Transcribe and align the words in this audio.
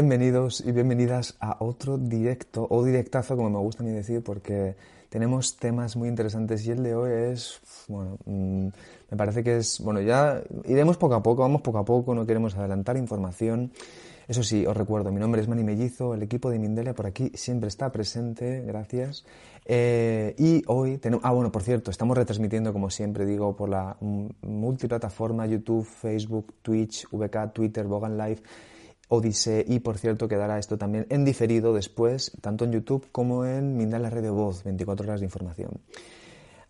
Bienvenidos 0.00 0.62
y 0.64 0.70
bienvenidas 0.70 1.36
a 1.40 1.56
otro 1.58 1.98
directo 1.98 2.68
o 2.70 2.84
directazo, 2.84 3.34
como 3.36 3.50
me 3.50 3.58
gusta 3.58 3.82
a 3.82 3.86
mí 3.86 3.90
decir, 3.90 4.22
porque 4.22 4.76
tenemos 5.08 5.56
temas 5.56 5.96
muy 5.96 6.08
interesantes 6.08 6.64
y 6.64 6.70
el 6.70 6.84
de 6.84 6.94
hoy 6.94 7.32
es, 7.32 7.60
bueno, 7.88 8.16
mm, 8.24 8.66
me 9.10 9.16
parece 9.16 9.42
que 9.42 9.56
es, 9.56 9.80
bueno, 9.80 10.00
ya 10.00 10.40
iremos 10.66 10.98
poco 10.98 11.16
a 11.16 11.22
poco, 11.24 11.42
vamos 11.42 11.62
poco 11.62 11.78
a 11.78 11.84
poco, 11.84 12.14
no 12.14 12.24
queremos 12.26 12.54
adelantar 12.54 12.96
información. 12.96 13.72
Eso 14.28 14.44
sí, 14.44 14.64
os 14.66 14.76
recuerdo, 14.76 15.10
mi 15.10 15.18
nombre 15.18 15.40
es 15.40 15.48
Mani 15.48 15.64
Mellizo, 15.64 16.14
el 16.14 16.22
equipo 16.22 16.48
de 16.48 16.60
Mindelia 16.60 16.94
por 16.94 17.06
aquí 17.06 17.32
siempre 17.34 17.66
está 17.66 17.90
presente, 17.90 18.62
gracias. 18.64 19.24
Eh, 19.64 20.32
y 20.38 20.62
hoy 20.68 20.98
tenemos, 20.98 21.24
ah 21.24 21.32
bueno, 21.32 21.50
por 21.50 21.64
cierto, 21.64 21.90
estamos 21.90 22.16
retransmitiendo 22.16 22.72
como 22.72 22.88
siempre 22.88 23.26
digo 23.26 23.56
por 23.56 23.68
la 23.68 23.96
multiplataforma 24.42 25.44
YouTube, 25.48 25.84
Facebook, 25.84 26.54
Twitch, 26.62 27.08
VK, 27.10 27.52
Twitter, 27.52 27.84
Bogan 27.88 28.16
Live 28.16 28.42
Odisee 29.08 29.64
y 29.66 29.80
por 29.80 29.98
cierto 29.98 30.28
quedará 30.28 30.58
esto 30.58 30.78
también 30.78 31.06
en 31.08 31.24
diferido 31.24 31.72
después, 31.72 32.32
tanto 32.40 32.64
en 32.64 32.72
YouTube 32.72 33.08
como 33.10 33.44
en 33.44 33.76
Mindal 33.76 34.02
la 34.02 34.10
red 34.10 34.22
de 34.22 34.30
voz, 34.30 34.64
24 34.64 35.06
horas 35.06 35.20
de 35.20 35.26
información. 35.26 35.80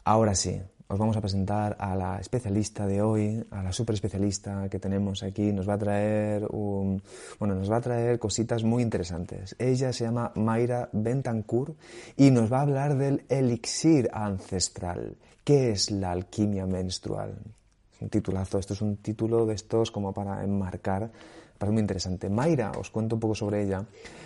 Ahora 0.05 0.35
sí, 0.35 0.61
os 0.91 0.99
vamos 0.99 1.19
a 1.19 1.21
presentar 1.21 1.77
a 1.79 1.95
la 1.95 2.19
especialista 2.19 2.87
de 2.87 3.03
hoy, 3.03 3.45
a 3.51 3.63
la 3.63 3.73
super 3.73 3.95
especialista 3.95 4.71
que 4.71 4.79
tenemos 4.79 5.23
aquí. 5.23 5.53
Nos 5.53 5.69
va 5.69 5.75
a 5.75 5.79
traer 5.79 6.47
un, 6.51 7.03
bueno, 7.39 7.55
nos 7.55 7.71
va 7.71 7.77
a 7.77 7.81
traer 7.83 8.19
cositas 8.19 8.65
muy 8.65 8.83
interesantes. 8.83 9.55
Ella 9.59 9.93
se 9.93 10.05
llama 10.05 10.33
Mayra 10.35 10.89
Bentancur 10.93 11.75
y 12.17 12.31
nos 12.31 12.51
va 12.51 12.61
a 12.61 12.63
hablar 12.63 12.97
del 12.97 13.25
elixir 13.29 14.09
ancestral. 14.15 15.17
¿Qué 15.45 15.73
es 15.73 15.91
la 15.91 16.13
alquimia 16.13 16.65
menstrual? 16.65 17.35
un 18.01 18.09
titulazo, 18.09 18.59
esto 18.59 18.75
es 18.75 18.81
un 18.81 18.97
título 18.99 19.45
de 19.45 19.55
estos 19.55 19.91
como 19.91 20.13
para 20.13 20.45
enmarcar 20.45 21.11
parece 21.59 21.73
muy 21.73 21.81
interesante. 21.81 22.31
Mayra, 22.31 22.73
os 22.73 22.91
cuento 22.91 23.17
un 23.17 23.21
poco 23.21 23.35
sobre 23.35 23.63
ella. 23.65 23.85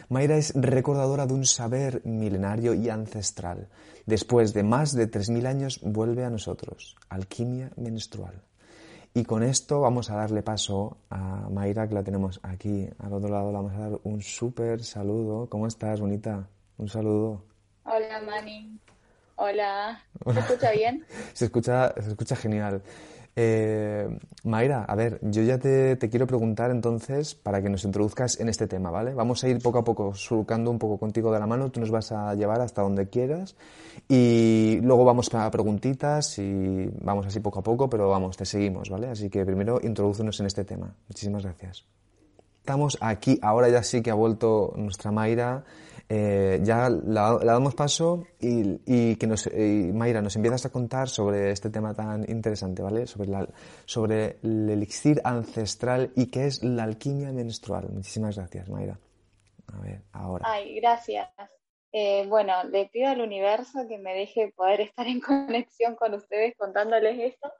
Mayra 0.09 0.37
es 0.37 0.53
recordadora 0.55 1.27
de 1.27 1.35
un 1.35 1.47
saber 1.47 2.03
milenario 2.05 2.75
y 2.75 2.89
ancestral. 2.89 3.69
Después 4.07 4.53
de 4.53 4.63
más 4.63 4.93
de 4.93 5.11
3.000 5.11 5.47
años 5.47 5.81
vuelve 5.83 6.25
a 6.25 6.31
nosotros. 6.31 6.97
Alquimia 7.09 7.71
menstrual. 7.77 8.43
Y 9.15 9.25
con 9.25 9.43
esto 9.43 9.81
vamos 9.81 10.11
a 10.11 10.17
darle 10.17 10.43
paso 10.43 10.97
a 11.11 11.49
Mayra, 11.51 11.87
que 11.87 11.95
la 11.95 12.03
tenemos 12.03 12.41
aquí 12.43 12.89
al 12.99 13.13
otro 13.13 13.29
lado. 13.29 13.49
Le 13.51 13.57
vamos 13.57 13.73
a 13.75 13.79
dar 13.79 14.01
un 14.05 14.23
súper 14.23 14.83
saludo. 14.83 15.49
¿Cómo 15.49 15.67
estás, 15.67 16.01
bonita? 16.01 16.49
Un 16.79 16.89
saludo. 16.89 17.45
Hola, 17.85 18.23
Mani. 18.25 18.79
Hola. 19.37 20.01
¿Se 20.33 20.39
escucha 20.41 20.71
bien? 20.71 21.05
se, 21.35 21.45
escucha, 21.47 21.93
se 22.01 22.09
escucha 22.11 22.37
genial. 22.37 22.83
Eh, 23.35 24.19
Mayra, 24.45 24.85
a 24.85 24.95
ver, 24.95 25.19
yo 25.23 25.43
ya 25.43 25.59
te, 25.59 25.97
quiero 26.11 26.27
preguntar 26.27 26.71
entonces 26.71 27.35
para 27.35 27.63
que 27.63 27.71
nos 27.71 27.85
introduzcas 27.85 28.39
en 28.41 28.49
este 28.51 28.67
tema, 28.67 28.91
¿vale? 28.91 29.15
Vamos 29.15 29.43
a 29.43 29.49
ir 29.49 29.59
poco 29.63 29.79
a 29.79 29.85
poco 29.85 30.15
surcando 30.15 30.71
un 30.71 30.79
poco 30.79 30.99
contigo 30.99 31.33
de 31.33 31.41
la 31.41 31.47
mano, 31.47 31.71
tú 31.71 31.81
nos 31.81 31.91
vas 31.91 32.13
a 32.13 32.35
llevar 32.35 32.61
hasta 32.61 32.83
donde 32.83 33.09
quieras 33.09 33.57
y 34.09 34.81
luego 34.83 35.05
vamos 35.05 35.33
a 35.35 35.51
preguntitas 35.51 36.39
y 36.39 36.91
vamos 37.01 37.27
así 37.27 37.41
poco 37.41 37.61
a 37.61 37.63
poco, 37.63 37.89
pero 37.89 38.11
vamos, 38.11 38.37
te 38.37 38.45
seguimos, 38.45 38.91
¿vale? 38.91 39.09
Así 39.09 39.31
que 39.31 39.47
primero 39.47 39.81
introdúcenos 39.83 40.39
en 40.41 40.47
este 40.47 40.65
tema. 40.65 40.95
Muchísimas 41.09 41.45
gracias. 41.45 41.87
Estamos 42.59 42.99
aquí, 43.01 43.39
ahora 43.43 43.69
ya 43.71 43.83
sí 43.83 44.03
que 44.03 44.11
ha 44.11 44.15
vuelto 44.15 44.73
nuestra 44.77 45.11
Mayra 45.11 45.65
eh, 46.15 46.61
ya 46.63 46.91
la, 46.91 47.39
damos 47.43 47.75
paso 47.75 48.27
y, 48.39 49.17
que 49.17 49.27
nos, 49.27 49.49
Mayra 49.51 50.21
nos 50.21 50.37
empiezas 50.37 50.67
a 50.67 50.71
contar 50.71 51.09
sobre 51.09 51.51
este 51.53 51.71
tema 51.71 51.95
tan 51.95 52.29
interesante, 52.29 52.83
¿vale? 52.83 53.07
Sobre, 53.07 53.31
la, 53.31 53.49
sobre 53.87 54.37
el 54.43 54.69
elixir 54.69 55.23
ancestral 55.25 56.13
y 56.15 56.27
qué 56.31 56.45
es 56.45 56.63
la 56.63 56.83
alquimia 56.83 57.33
menstrual. 57.33 57.89
Muchísimas 57.89 58.37
gracias, 58.37 58.69
Mayra. 58.69 58.99
A 59.73 59.81
ver, 59.81 60.03
ahora. 60.13 60.45
Ay, 60.47 60.75
gracias. 60.81 61.31
Eh, 61.93 62.27
bueno, 62.27 62.63
le 62.65 62.91
pido 62.91 63.09
al 63.09 63.23
universo 63.23 63.87
que 63.89 63.97
me 63.97 64.13
deje 64.13 64.53
poder 64.55 64.83
estar 64.83 65.07
en 65.07 65.21
conexión 65.21 65.97
con 65.97 66.13
ustedes 66.13 66.55
contándoles 66.59 67.19
esto. 67.19 67.51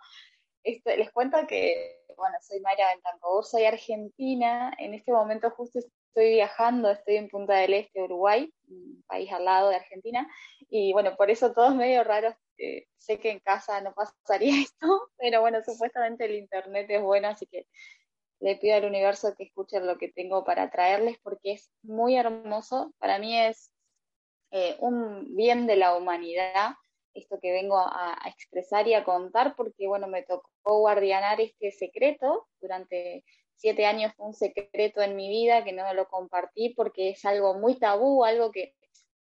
Este, 0.63 0.99
les 0.99 1.11
cuento 1.11 1.39
que, 1.49 2.05
bueno, 2.19 2.37
soy 2.43 2.61
Mayra 2.61 2.89
Bentancur, 2.93 3.47
soy 3.47 3.65
argentina. 3.65 4.75
En 4.79 4.93
este 4.93 5.11
momento 5.11 5.49
justo 5.53 5.79
estoy 6.13 6.35
viajando, 6.35 6.91
estoy 6.91 7.17
en 7.17 7.29
Punta 7.29 7.55
del 7.55 7.73
Este, 7.73 8.03
Uruguay, 8.03 8.53
un 8.69 9.03
país 9.07 9.33
al 9.33 9.47
lado 9.47 9.71
de 9.71 9.77
Argentina, 9.77 10.29
y 10.69 10.93
bueno, 10.93 11.17
por 11.17 11.31
eso 11.31 11.53
todo 11.53 11.71
es 11.71 11.75
medio 11.75 12.05
raro. 12.05 12.35
sé 12.99 13.19
que 13.19 13.31
en 13.31 13.41
casa 13.41 13.81
no 13.81 13.95
pasaría 13.95 14.53
esto, 14.63 15.09
pero 15.17 15.41
bueno, 15.41 15.63
supuestamente 15.65 16.27
el 16.27 16.35
internet 16.35 16.87
es 16.91 17.03
bueno, 17.03 17.29
así 17.29 17.47
que 17.47 17.67
le 18.41 18.57
pido 18.57 18.77
al 18.77 18.85
universo 18.85 19.35
que 19.37 19.45
escuchen 19.45 19.87
lo 19.87 19.97
que 19.97 20.09
tengo 20.09 20.45
para 20.45 20.71
traerles 20.71 21.17
porque 21.23 21.53
es 21.53 21.71
muy 21.83 22.17
hermoso. 22.17 22.93
Para 22.99 23.19
mí 23.19 23.39
es 23.39 23.73
eh, 24.51 24.77
un 24.81 25.35
bien 25.37 25.67
de 25.67 25.77
la 25.77 25.97
humanidad 25.97 26.75
esto 27.15 27.39
que 27.41 27.53
vengo 27.53 27.79
a, 27.79 28.19
expresar 28.27 28.89
y 28.89 28.95
a 28.95 29.05
contar 29.05 29.55
porque 29.57 29.87
bueno, 29.87 30.09
me 30.09 30.23
tocó 30.23 30.79
guardianar 30.79 31.41
este 31.41 31.71
secreto 31.71 32.49
durante 32.61 33.25
siete 33.63 33.87
años 33.87 34.13
fue 34.17 34.27
un 34.27 34.35
secreto 34.35 35.03
en 35.03 35.15
mi 35.15 35.29
vida 35.29 35.63
que 35.63 35.73
no 35.73 35.95
lo 35.95 36.09
compartí 36.09 36.71
porque 36.71 37.11
es 37.11 37.25
algo 37.25 37.55
muy 37.55 37.77
tabú, 37.77 38.25
algo 38.25 38.51
que 38.51 38.75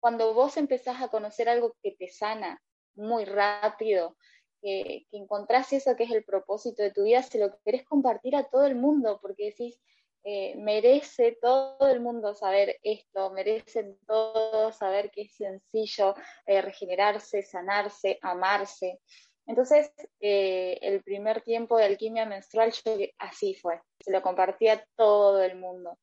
cuando 0.00 0.34
vos 0.34 0.56
empezás 0.56 1.00
a 1.00 1.06
conocer 1.06 1.48
algo 1.48 1.76
que 1.80 1.92
te 1.92 2.08
sana 2.08 2.60
muy 2.96 3.24
rápido, 3.24 4.16
que, 4.60 5.06
encontrás 5.12 5.72
eso 5.72 5.94
que 5.94 6.02
es 6.02 6.10
el 6.10 6.24
propósito 6.24 6.82
de 6.82 6.90
tu 6.90 7.04
vida, 7.04 7.22
se 7.22 7.38
lo 7.38 7.56
querés 7.64 7.84
compartir 7.84 8.34
a 8.34 8.42
todo 8.42 8.66
el 8.66 8.74
mundo 8.74 9.20
porque 9.22 9.46
decís, 9.50 9.80
eh, 10.24 10.56
merece 10.56 11.38
todo 11.40 11.88
el 11.88 12.00
mundo 12.00 12.34
saber 12.34 12.80
esto, 12.82 13.30
merecen 13.30 13.96
todos 14.08 14.74
saber 14.74 15.12
que 15.12 15.22
es 15.22 15.36
sencillo 15.36 16.16
eh, 16.46 16.62
regenerarse, 16.62 17.44
sanarse, 17.44 18.18
amarse. 18.22 18.98
Entonces, 19.46 19.92
eh, 20.20 20.78
el 20.82 21.02
primer 21.02 21.42
tiempo 21.42 21.78
de 21.78 21.84
alquimia 21.84 22.26
menstrual, 22.26 22.72
yo 22.72 22.96
así 23.18 23.54
fue, 23.54 23.80
se 24.00 24.10
lo 24.10 24.20
compartía 24.22 24.74
a 24.74 24.84
todo 24.96 25.42
el 25.42 25.56
mundo. 25.56 25.98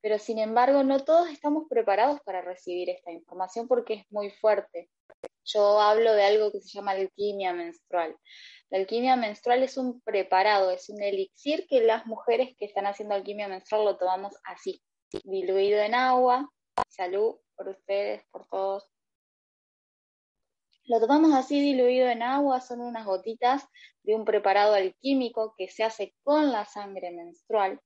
Pero 0.00 0.18
sin 0.18 0.38
embargo, 0.38 0.82
no 0.82 1.04
todos 1.04 1.28
estamos 1.28 1.64
preparados 1.68 2.20
para 2.22 2.40
recibir 2.40 2.88
esta 2.90 3.10
información 3.10 3.66
porque 3.68 3.94
es 3.94 4.04
muy 4.10 4.30
fuerte. 4.30 4.88
Yo 5.44 5.80
hablo 5.80 6.12
de 6.12 6.24
algo 6.24 6.52
que 6.52 6.60
se 6.60 6.70
llama 6.70 6.92
alquimia 6.92 7.52
menstrual. 7.52 8.16
La 8.70 8.78
alquimia 8.78 9.16
menstrual 9.16 9.62
es 9.62 9.76
un 9.76 10.00
preparado, 10.00 10.70
es 10.70 10.88
un 10.88 11.02
elixir 11.02 11.66
que 11.68 11.80
las 11.80 12.06
mujeres 12.06 12.54
que 12.58 12.64
están 12.64 12.86
haciendo 12.86 13.14
alquimia 13.14 13.48
menstrual 13.48 13.84
lo 13.84 13.96
tomamos 13.96 14.34
así, 14.44 14.82
diluido 15.24 15.80
en 15.80 15.94
agua. 15.94 16.50
Salud 16.88 17.36
por 17.54 17.68
ustedes, 17.68 18.22
por 18.30 18.46
todos. 18.48 18.84
Lo 20.88 21.00
tomamos 21.00 21.34
así 21.34 21.60
diluido 21.60 22.08
en 22.08 22.22
agua, 22.22 22.60
son 22.60 22.80
unas 22.80 23.04
gotitas 23.04 23.66
de 24.04 24.14
un 24.14 24.24
preparado 24.24 24.74
alquímico 24.74 25.52
que 25.58 25.66
se 25.66 25.82
hace 25.82 26.14
con 26.22 26.52
la 26.52 26.64
sangre 26.64 27.10
menstrual, 27.10 27.80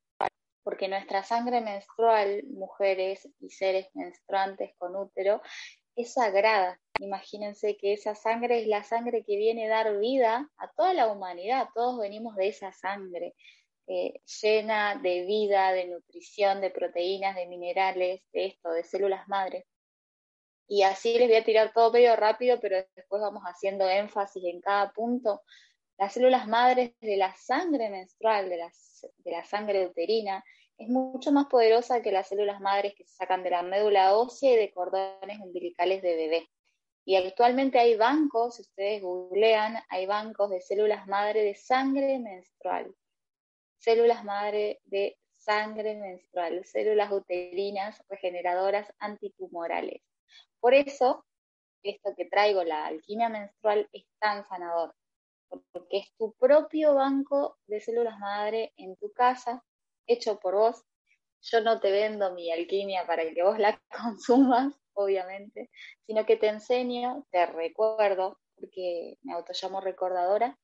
porque 0.62 0.86
nuestra 0.86 1.22
sangre 1.22 1.62
menstrual, 1.62 2.42
mujeres 2.44 3.26
y 3.40 3.48
seres 3.48 3.86
menstruantes 3.94 4.72
con 4.76 4.96
útero, 4.96 5.40
es 5.96 6.12
sagrada. 6.12 6.78
Imagínense 6.98 7.78
que 7.78 7.94
esa 7.94 8.14
sangre 8.14 8.60
es 8.60 8.68
la 8.68 8.84
sangre 8.84 9.24
que 9.24 9.38
viene 9.38 9.66
a 9.66 9.82
dar 9.82 9.98
vida 9.98 10.50
a 10.58 10.70
toda 10.76 10.92
la 10.92 11.10
humanidad, 11.10 11.68
todos 11.74 11.98
venimos 11.98 12.36
de 12.36 12.48
esa 12.48 12.70
sangre. 12.70 13.34
Eh, 13.86 14.20
llena 14.42 15.00
de 15.02 15.24
vida, 15.24 15.72
de 15.72 15.86
nutrición, 15.86 16.60
de 16.60 16.70
proteínas, 16.70 17.34
de 17.34 17.46
minerales, 17.46 18.20
de 18.34 18.44
esto, 18.44 18.70
de 18.72 18.84
células 18.84 19.26
madres. 19.26 19.64
Y 20.70 20.84
así 20.84 21.18
les 21.18 21.26
voy 21.26 21.36
a 21.36 21.44
tirar 21.44 21.72
todo 21.72 21.90
medio 21.90 22.14
rápido, 22.14 22.60
pero 22.60 22.76
después 22.94 23.20
vamos 23.20 23.42
haciendo 23.42 23.88
énfasis 23.88 24.44
en 24.44 24.60
cada 24.60 24.92
punto. 24.92 25.42
las 25.98 26.14
células 26.14 26.46
madres 26.46 26.92
de 27.00 27.16
la 27.16 27.34
sangre 27.34 27.90
menstrual, 27.90 28.48
de 28.48 28.56
la, 28.56 28.70
de 29.18 29.30
la 29.32 29.44
sangre 29.44 29.84
uterina, 29.88 30.44
es 30.78 30.88
mucho 30.88 31.32
más 31.32 31.46
poderosa 31.46 32.02
que 32.02 32.12
las 32.12 32.28
células 32.28 32.60
madres 32.60 32.94
que 32.94 33.04
se 33.04 33.16
sacan 33.16 33.42
de 33.42 33.50
la 33.50 33.64
médula 33.64 34.16
ósea 34.16 34.52
y 34.52 34.56
de 34.58 34.72
cordones 34.72 35.40
umbilicales 35.40 36.02
de 36.02 36.14
bebé. 36.14 36.48
Y 37.04 37.16
actualmente 37.16 37.80
hay 37.80 37.96
bancos, 37.96 38.54
si 38.54 38.62
ustedes 38.62 39.02
googlean, 39.02 39.76
hay 39.88 40.06
bancos 40.06 40.50
de 40.50 40.60
células 40.60 41.08
madre 41.08 41.42
de 41.42 41.56
sangre 41.56 42.20
menstrual, 42.20 42.94
células 43.78 44.22
madre 44.22 44.80
de 44.84 45.18
sangre 45.36 45.96
menstrual, 45.96 46.64
células 46.64 47.10
uterinas 47.10 48.00
regeneradoras 48.08 48.86
antitumorales. 49.00 50.00
Por 50.60 50.74
eso, 50.74 51.24
esto 51.82 52.14
que 52.16 52.26
traigo, 52.26 52.62
la 52.62 52.86
alquimia 52.86 53.28
menstrual, 53.28 53.88
es 53.92 54.04
tan 54.18 54.46
sanador, 54.48 54.94
porque 55.72 55.98
es 55.98 56.12
tu 56.18 56.32
propio 56.34 56.94
banco 56.94 57.58
de 57.66 57.80
células 57.80 58.18
madre 58.18 58.72
en 58.76 58.96
tu 58.96 59.12
casa, 59.12 59.64
hecho 60.06 60.38
por 60.38 60.54
vos. 60.54 60.84
Yo 61.42 61.62
no 61.62 61.80
te 61.80 61.90
vendo 61.90 62.34
mi 62.34 62.52
alquimia 62.52 63.06
para 63.06 63.22
que 63.22 63.42
vos 63.42 63.58
la 63.58 63.80
consumas, 63.90 64.74
obviamente, 64.92 65.70
sino 66.06 66.26
que 66.26 66.36
te 66.36 66.48
enseño, 66.48 67.26
te 67.30 67.46
recuerdo, 67.46 68.38
porque 68.56 69.16
me 69.22 69.32
autollamo 69.32 69.80
recordadora, 69.80 70.58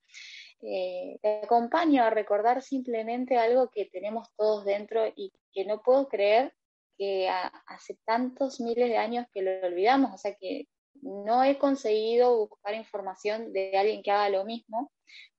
eh, 0.61 1.19
te 1.23 1.41
acompaño 1.43 2.03
a 2.03 2.11
recordar 2.11 2.63
simplemente 2.63 3.39
algo 3.39 3.71
que 3.71 3.87
tenemos 3.87 4.29
todos 4.37 4.65
dentro 4.65 5.07
y 5.15 5.33
que 5.53 5.65
no 5.65 5.83
puedo 5.83 6.09
creer 6.09 6.55
que 6.97 7.29
hace 7.29 7.99
tantos 8.05 8.61
miles 8.61 8.89
de 8.89 8.97
años 8.97 9.27
que 9.33 9.43
lo 9.43 9.51
olvidamos, 9.67 10.15
o 10.15 10.19
sea 10.19 10.35
que 10.35 10.67
no 11.03 11.45
he 11.45 11.59
conseguido 11.59 12.37
buscar 12.49 12.75
información 12.75 13.53
de 13.53 13.77
alguien 13.77 14.03
que 14.03 14.11
haga 14.11 14.29
lo 14.31 14.45
mismo. 14.45 14.93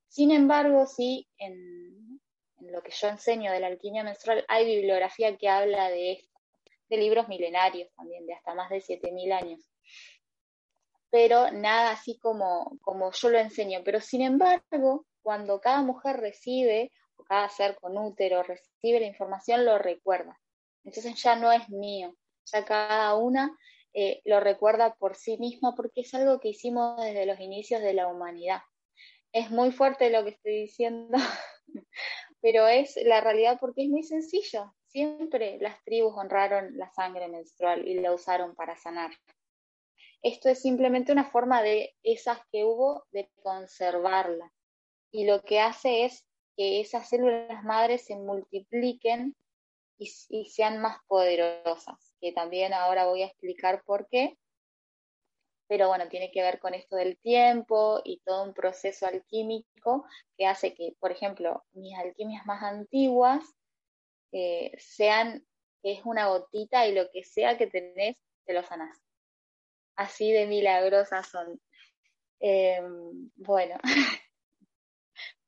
Sin 0.07 0.31
embargo, 0.31 0.85
sí, 0.85 1.27
en, 1.37 2.19
lo 2.59 2.81
que 2.81 2.91
yo 2.91 3.07
enseño 3.07 3.51
de 3.51 3.59
la 3.59 3.67
alquimia 3.67 4.03
menstrual 4.03 4.45
hay 4.47 4.65
bibliografía 4.65 5.37
que 5.37 5.49
habla 5.49 5.89
de 5.89 6.13
esto, 6.13 6.39
de 6.89 6.97
libros 6.97 7.27
milenarios 7.27 7.89
también, 7.95 8.25
de 8.25 8.33
hasta 8.33 8.53
más 8.55 8.69
de 8.69 8.81
7.000 8.81 9.31
años. 9.33 9.69
Pero 11.09 11.51
nada 11.51 11.91
así 11.91 12.17
como, 12.19 12.77
como 12.81 13.11
yo 13.11 13.29
lo 13.29 13.39
enseño. 13.39 13.81
Pero 13.83 14.01
sin 14.01 14.21
embargo, 14.21 15.05
cuando 15.21 15.61
cada 15.61 15.81
mujer 15.81 16.17
recibe, 16.17 16.91
o 17.15 17.23
cada 17.23 17.49
ser 17.49 17.75
con 17.75 17.97
útero 17.97 18.43
recibe 18.43 18.99
la 18.99 19.07
información, 19.07 19.65
lo 19.65 19.77
recuerda. 19.77 20.39
Entonces 20.87 21.21
ya 21.21 21.35
no 21.35 21.51
es 21.51 21.67
mío, 21.69 22.15
ya 22.45 22.63
cada 22.63 23.13
una 23.15 23.53
eh, 23.93 24.21
lo 24.23 24.39
recuerda 24.39 24.95
por 24.95 25.15
sí 25.15 25.37
misma 25.37 25.75
porque 25.75 25.99
es 26.01 26.13
algo 26.13 26.39
que 26.39 26.47
hicimos 26.47 26.95
desde 27.03 27.25
los 27.25 27.41
inicios 27.41 27.81
de 27.81 27.93
la 27.93 28.07
humanidad. 28.07 28.61
Es 29.33 29.51
muy 29.51 29.73
fuerte 29.73 30.09
lo 30.09 30.23
que 30.23 30.29
estoy 30.29 30.61
diciendo, 30.61 31.17
pero 32.41 32.69
es 32.69 32.97
la 33.03 33.19
realidad 33.19 33.57
porque 33.59 33.83
es 33.83 33.89
muy 33.89 34.03
sencillo. 34.03 34.73
Siempre 34.85 35.57
las 35.59 35.83
tribus 35.83 36.13
honraron 36.15 36.77
la 36.77 36.89
sangre 36.93 37.27
menstrual 37.27 37.85
y 37.85 37.95
la 37.95 38.13
usaron 38.13 38.55
para 38.55 38.77
sanar. 38.77 39.11
Esto 40.21 40.47
es 40.47 40.61
simplemente 40.61 41.11
una 41.11 41.25
forma 41.25 41.61
de 41.61 41.95
esas 42.01 42.39
que 42.49 42.63
hubo 42.63 43.03
de 43.11 43.29
conservarla. 43.43 44.53
Y 45.11 45.25
lo 45.25 45.41
que 45.41 45.59
hace 45.59 46.05
es 46.05 46.25
que 46.55 46.79
esas 46.79 47.09
células 47.09 47.61
madres 47.65 48.05
se 48.05 48.15
multipliquen 48.15 49.35
y, 49.97 50.45
sean 50.45 50.79
más 50.79 50.99
poderosas, 51.07 52.15
que 52.21 52.31
también 52.31 52.73
ahora 52.73 53.05
voy 53.05 53.23
a 53.23 53.27
explicar 53.27 53.83
por 53.83 54.07
qué. 54.09 54.37
Pero 55.67 55.89
bueno, 55.89 56.07
tiene 56.07 56.31
que 56.31 56.41
ver 56.41 56.59
con 56.59 56.73
esto 56.73 56.95
del 56.95 57.17
tiempo 57.17 58.01
y 58.05 58.21
todo 58.23 58.43
un 58.43 58.53
proceso 58.53 59.05
alquímico 59.05 60.05
que 60.37 60.45
hace 60.45 60.73
que, 60.73 60.95
por 60.99 61.11
ejemplo, 61.11 61.65
mis 61.73 61.97
alquimias 61.97 62.45
más 62.45 62.63
antiguas 62.63 63.43
eh, 64.31 64.71
sean, 64.77 65.45
es 65.83 66.01
una 66.05 66.27
gotita 66.27 66.87
y 66.87 66.93
lo 66.93 67.09
que 67.11 67.23
sea 67.23 67.57
que 67.57 67.67
tenés, 67.67 68.17
te 68.45 68.53
lo 68.53 68.63
sanás. 68.63 68.97
Así 69.95 70.31
de 70.31 70.45
milagrosas 70.45 71.27
son. 71.27 71.59
Em, 72.39 73.31
bueno, 73.35 73.77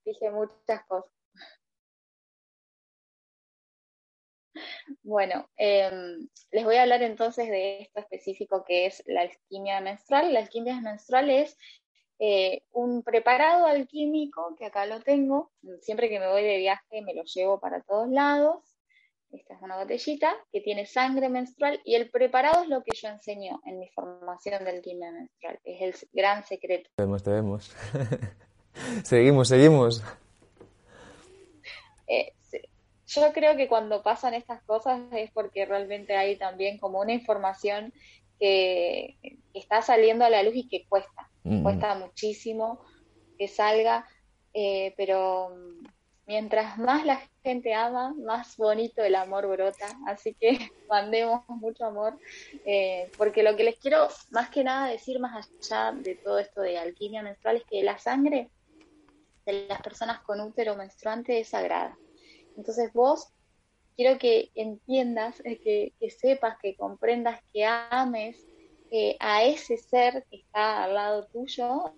dije 0.03 0.31
muchas 0.31 0.83
cosas. 0.87 1.18
Bueno, 5.03 5.49
em, 5.57 6.27
les 6.51 6.65
voy 6.65 6.75
a 6.75 6.83
hablar 6.83 7.01
entonces 7.03 7.49
de 7.49 7.81
esto 7.81 7.99
específico 7.99 8.63
que 8.65 8.85
es 8.85 9.03
la 9.05 9.21
alquimia 9.21 9.81
menstrual. 9.81 10.33
La 10.33 10.39
alquimia 10.39 10.79
menstrual 10.81 11.29
es 11.29 11.57
eh, 12.19 12.63
un 12.71 13.01
preparado 13.03 13.65
alquímico, 13.65 14.55
que 14.57 14.65
acá 14.65 14.85
lo 14.85 14.99
tengo, 15.01 15.51
siempre 15.81 16.09
que 16.09 16.19
me 16.19 16.27
voy 16.27 16.43
de 16.43 16.57
viaje 16.57 17.01
me 17.01 17.13
lo 17.13 17.23
llevo 17.23 17.59
para 17.59 17.81
todos 17.81 18.09
lados. 18.09 18.75
Esta 19.31 19.53
es 19.53 19.61
una 19.61 19.77
botellita 19.77 20.35
que 20.51 20.59
tiene 20.59 20.87
sangre 20.87 21.29
menstrual 21.29 21.79
y 21.85 21.95
el 21.95 22.09
preparado 22.09 22.63
es 22.63 22.69
lo 22.69 22.81
que 22.81 22.97
yo 22.97 23.09
enseño 23.09 23.61
en 23.65 23.79
mi 23.79 23.87
formación 23.89 24.63
de 24.63 24.71
alquimia 24.71 25.11
menstrual. 25.11 25.59
Es 25.63 25.81
el 25.81 26.09
gran 26.11 26.43
secreto. 26.43 26.89
Te 26.95 27.03
vemos, 27.03 27.23
te 27.23 27.29
vemos. 27.29 27.75
seguimos, 29.03 29.47
seguimos. 29.47 30.03
Eh, 32.07 32.33
yo 33.09 33.33
creo 33.33 33.57
que 33.57 33.67
cuando 33.67 34.03
pasan 34.03 34.35
estas 34.35 34.61
cosas 34.63 35.01
es 35.13 35.31
porque 35.31 35.65
realmente 35.65 36.15
hay 36.15 36.35
también 36.35 36.77
como 36.77 36.99
una 36.99 37.13
información 37.13 37.91
que, 38.39 39.17
está 39.53 39.81
saliendo 39.81 40.23
a 40.23 40.29
la 40.29 40.43
luz 40.43 40.55
y 40.55 40.69
que 40.69 40.85
cuesta, 40.87 41.29
mm. 41.43 41.63
cuesta 41.63 41.95
muchísimo 41.95 42.79
que 43.37 43.47
salga, 43.47 44.07
eh, 44.53 44.93
pero 44.95 45.55
mientras 46.27 46.77
más 46.77 47.03
la 47.05 47.21
gente 47.43 47.73
ama, 47.73 48.13
más 48.13 48.55
bonito 48.57 49.03
el 49.03 49.15
amor 49.15 49.47
brota, 49.47 49.87
así 50.05 50.35
que 50.35 50.51
mandemos 50.89 51.41
mucho 51.49 51.85
amor, 51.85 52.17
eh, 52.63 53.11
porque 53.17 53.41
lo 53.41 53.55
que 53.55 53.63
les 53.63 53.79
quiero 53.79 54.07
más 54.29 54.49
que 54.49 54.63
nada 54.63 54.87
decir 54.87 55.19
más 55.19 55.49
allá 55.59 55.91
de 55.93 56.15
todo 56.15 56.37
esto 56.37 56.61
de 56.61 56.77
alquimia 56.77 57.23
menstrual 57.23 57.57
es 57.57 57.63
que 57.63 57.81
la 57.81 57.97
sangre 57.97 58.49
de 59.45 59.65
las 59.67 59.81
personas 59.81 60.19
con 60.19 60.39
útero 60.39 60.75
menstruante 60.75 61.39
es 61.39 61.49
sagrada 61.49 61.97
entonces 62.59 62.91
vos 62.93 63.29
quiero 63.95 64.17
que 64.17 64.51
entiendas, 64.55 65.41
eh, 65.45 65.59
que, 65.59 66.09
sepas, 66.09 66.57
que 66.61 66.75
comprendas, 66.75 67.41
que 67.53 67.65
ames 67.65 68.37
eh, 68.91 69.15
a 69.19 69.43
ese 69.43 69.77
ser 69.77 70.25
que 70.29 70.37
está 70.37 70.83
al 70.83 70.93
lado 70.93 71.27
tuyo, 71.27 71.95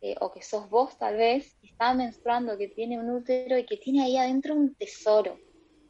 eh, 0.00 0.14
o 0.20 0.32
que 0.32 0.42
sos 0.42 0.70
vos 0.70 0.96
tal 0.98 1.16
vez, 1.16 1.56
que 1.60 1.66
está 1.66 1.94
menstruando, 1.94 2.56
que 2.56 2.68
tiene 2.68 2.98
un 2.98 3.10
útero 3.10 3.58
y 3.58 3.66
que 3.66 3.76
tiene 3.76 4.04
ahí 4.04 4.16
adentro 4.16 4.54
un 4.54 4.74
tesoro, 4.76 5.36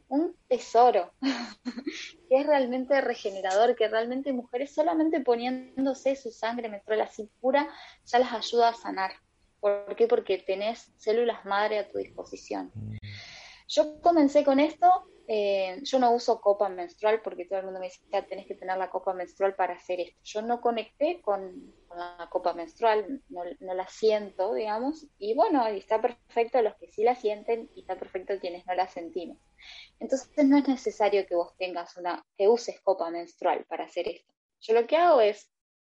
un 0.07 0.35
tesoro, 0.47 1.13
que 2.29 2.35
es 2.35 2.45
realmente 2.47 2.99
regenerador, 3.01 3.75
que 3.75 3.87
realmente 3.87 4.33
mujeres 4.33 4.73
solamente 4.73 5.21
poniéndose 5.21 6.15
su 6.15 6.31
sangre 6.31 6.69
menstrual 6.69 7.01
así 7.01 7.29
pura, 7.39 7.69
ya 8.05 8.19
las 8.19 8.33
ayuda 8.33 8.69
a 8.69 8.73
sanar. 8.73 9.11
¿Por 9.59 9.95
qué? 9.95 10.07
Porque 10.07 10.39
tenés 10.39 10.91
células 10.97 11.45
madre 11.45 11.79
a 11.79 11.87
tu 11.87 11.97
disposición. 11.97 12.71
Yo 13.69 14.01
comencé 14.01 14.43
con 14.43 14.59
esto, 14.59 15.05
eh, 15.27 15.79
yo 15.83 15.99
no 15.99 16.11
uso 16.11 16.41
copa 16.41 16.69
menstrual 16.69 17.21
porque 17.21 17.45
todo 17.45 17.59
el 17.59 17.65
mundo 17.65 17.79
me 17.79 17.85
dice, 17.85 17.99
que 18.11 18.23
tenés 18.23 18.47
que 18.47 18.55
tener 18.55 18.75
la 18.79 18.89
copa 18.89 19.13
menstrual 19.13 19.53
para 19.53 19.75
hacer 19.75 19.99
esto. 19.99 20.19
Yo 20.23 20.41
no 20.41 20.59
conecté 20.59 21.21
con, 21.21 21.71
la 21.95 22.27
copa 22.31 22.53
menstrual, 22.53 23.21
no, 23.29 23.43
la 23.59 23.87
siento, 23.87 24.55
digamos, 24.55 25.05
y 25.19 25.35
bueno, 25.35 25.67
está 25.67 26.01
perfecto 26.01 26.63
los 26.63 26.75
que 26.77 26.87
sí 26.87 27.03
la 27.03 27.13
sienten 27.13 27.69
y 27.75 27.81
está 27.81 27.95
perfecto 27.95 28.39
quienes 28.39 28.65
no 28.65 28.73
la 28.73 28.87
sentimos. 28.87 29.37
Entonces 29.99 30.45
no 30.47 30.57
es 30.57 30.67
necesario 30.67 31.27
que 31.27 31.35
vos 31.35 31.55
tengas 31.57 31.95
una, 31.95 32.25
que 32.37 32.47
uses 32.47 32.81
copa 32.81 33.11
menstrual 33.11 33.65
para 33.65 33.85
hacer 33.85 34.07
esto. 34.07 34.33
Yo 34.61 34.73
lo 34.73 34.87
que 34.87 34.97
hago 34.97 35.21
es, 35.21 35.51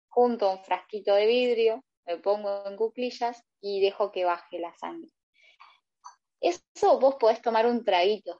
junto 0.07 0.49
un 0.49 0.63
frasquito 0.63 1.13
de 1.13 1.25
vidrio, 1.25 1.83
me 2.05 2.17
pongo 2.19 2.65
en 2.67 2.77
cuclillas 2.77 3.43
y 3.59 3.81
dejo 3.81 4.13
que 4.13 4.23
baje 4.23 4.59
la 4.59 4.73
sangre. 4.77 5.11
Eso 6.45 6.99
vos 6.99 7.15
podés 7.15 7.41
tomar 7.41 7.65
un 7.65 7.83
traguito, 7.83 8.39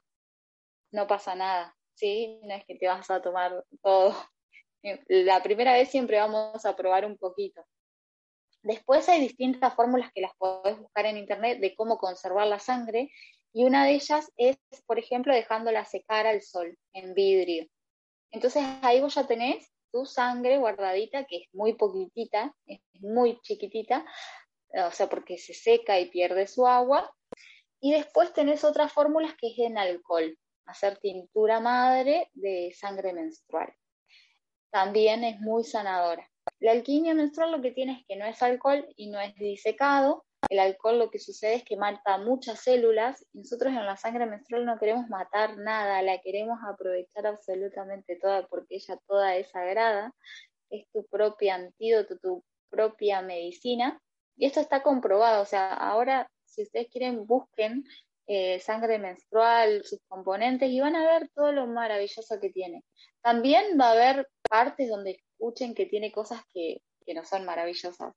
no 0.92 1.08
pasa 1.08 1.34
nada, 1.34 1.76
¿sí? 1.94 2.38
No 2.44 2.54
es 2.54 2.64
que 2.64 2.76
te 2.76 2.86
vas 2.86 3.10
a 3.10 3.20
tomar 3.20 3.64
todo. 3.82 4.14
La 5.08 5.42
primera 5.42 5.72
vez 5.72 5.90
siempre 5.90 6.18
vamos 6.18 6.64
a 6.64 6.76
probar 6.76 7.04
un 7.04 7.18
poquito. 7.18 7.64
Después 8.62 9.08
hay 9.08 9.20
distintas 9.20 9.74
fórmulas 9.74 10.12
que 10.12 10.20
las 10.20 10.32
podés 10.36 10.78
buscar 10.78 11.06
en 11.06 11.16
internet 11.16 11.58
de 11.58 11.74
cómo 11.74 11.98
conservar 11.98 12.46
la 12.46 12.60
sangre 12.60 13.10
y 13.52 13.64
una 13.64 13.84
de 13.84 13.94
ellas 13.94 14.30
es, 14.36 14.56
por 14.86 15.00
ejemplo, 15.00 15.34
dejándola 15.34 15.84
secar 15.84 16.28
al 16.28 16.42
sol 16.42 16.78
en 16.92 17.14
vidrio. 17.14 17.66
Entonces 18.30 18.62
ahí 18.82 19.00
vos 19.00 19.14
ya 19.16 19.26
tenés 19.26 19.72
tu 19.90 20.04
sangre 20.04 20.58
guardadita, 20.58 21.24
que 21.24 21.38
es 21.38 21.48
muy 21.52 21.74
poquitita, 21.74 22.54
es 22.66 22.80
muy 23.00 23.40
chiquitita, 23.40 24.04
o 24.74 24.90
sea, 24.92 25.08
porque 25.08 25.38
se 25.38 25.54
seca 25.54 25.98
y 25.98 26.10
pierde 26.10 26.46
su 26.46 26.66
agua, 26.66 27.15
y 27.80 27.92
después 27.92 28.32
tenés 28.32 28.64
otras 28.64 28.92
fórmulas 28.92 29.34
que 29.38 29.48
es 29.48 29.58
en 29.58 29.78
alcohol, 29.78 30.36
hacer 30.66 30.98
tintura 30.98 31.60
madre 31.60 32.30
de 32.34 32.72
sangre 32.74 33.12
menstrual. 33.12 33.72
También 34.70 35.24
es 35.24 35.40
muy 35.40 35.64
sanadora. 35.64 36.28
La 36.60 36.72
alquimia 36.72 37.14
menstrual 37.14 37.52
lo 37.52 37.62
que 37.62 37.72
tiene 37.72 37.92
es 37.92 38.06
que 38.06 38.16
no 38.16 38.24
es 38.24 38.42
alcohol 38.42 38.86
y 38.96 39.10
no 39.10 39.20
es 39.20 39.34
disecado, 39.34 40.26
el 40.48 40.60
alcohol 40.60 40.98
lo 40.98 41.10
que 41.10 41.18
sucede 41.18 41.54
es 41.54 41.64
que 41.64 41.76
mata 41.76 42.18
muchas 42.18 42.60
células 42.60 43.26
nosotros 43.32 43.72
en 43.72 43.84
la 43.84 43.96
sangre 43.96 44.26
menstrual 44.26 44.64
no 44.64 44.78
queremos 44.78 45.08
matar 45.08 45.58
nada, 45.58 46.02
la 46.02 46.18
queremos 46.18 46.58
aprovechar 46.64 47.26
absolutamente 47.26 48.16
toda 48.16 48.46
porque 48.46 48.76
ella 48.76 48.96
toda 49.08 49.36
es 49.36 49.50
sagrada, 49.50 50.14
es 50.70 50.86
tu 50.92 51.04
propio 51.06 51.52
antídoto, 51.52 52.18
tu 52.18 52.44
propia 52.70 53.22
medicina 53.22 54.00
y 54.36 54.46
esto 54.46 54.60
está 54.60 54.82
comprobado, 54.82 55.42
o 55.42 55.46
sea, 55.46 55.72
ahora 55.72 56.30
si 56.56 56.62
ustedes 56.62 56.88
quieren 56.90 57.26
busquen 57.26 57.84
eh, 58.26 58.58
sangre 58.60 58.98
menstrual, 58.98 59.84
sus 59.84 60.00
componentes 60.08 60.68
y 60.68 60.80
van 60.80 60.96
a 60.96 61.06
ver 61.06 61.30
todo 61.34 61.52
lo 61.52 61.66
maravilloso 61.66 62.40
que 62.40 62.50
tiene. 62.50 62.82
También 63.22 63.78
va 63.78 63.90
a 63.90 63.92
haber 63.92 64.28
partes 64.48 64.88
donde 64.88 65.12
escuchen 65.12 65.74
que 65.74 65.86
tiene 65.86 66.10
cosas 66.10 66.40
que, 66.52 66.82
no 67.14 67.24
son 67.24 67.44
maravillosas. 67.44 68.14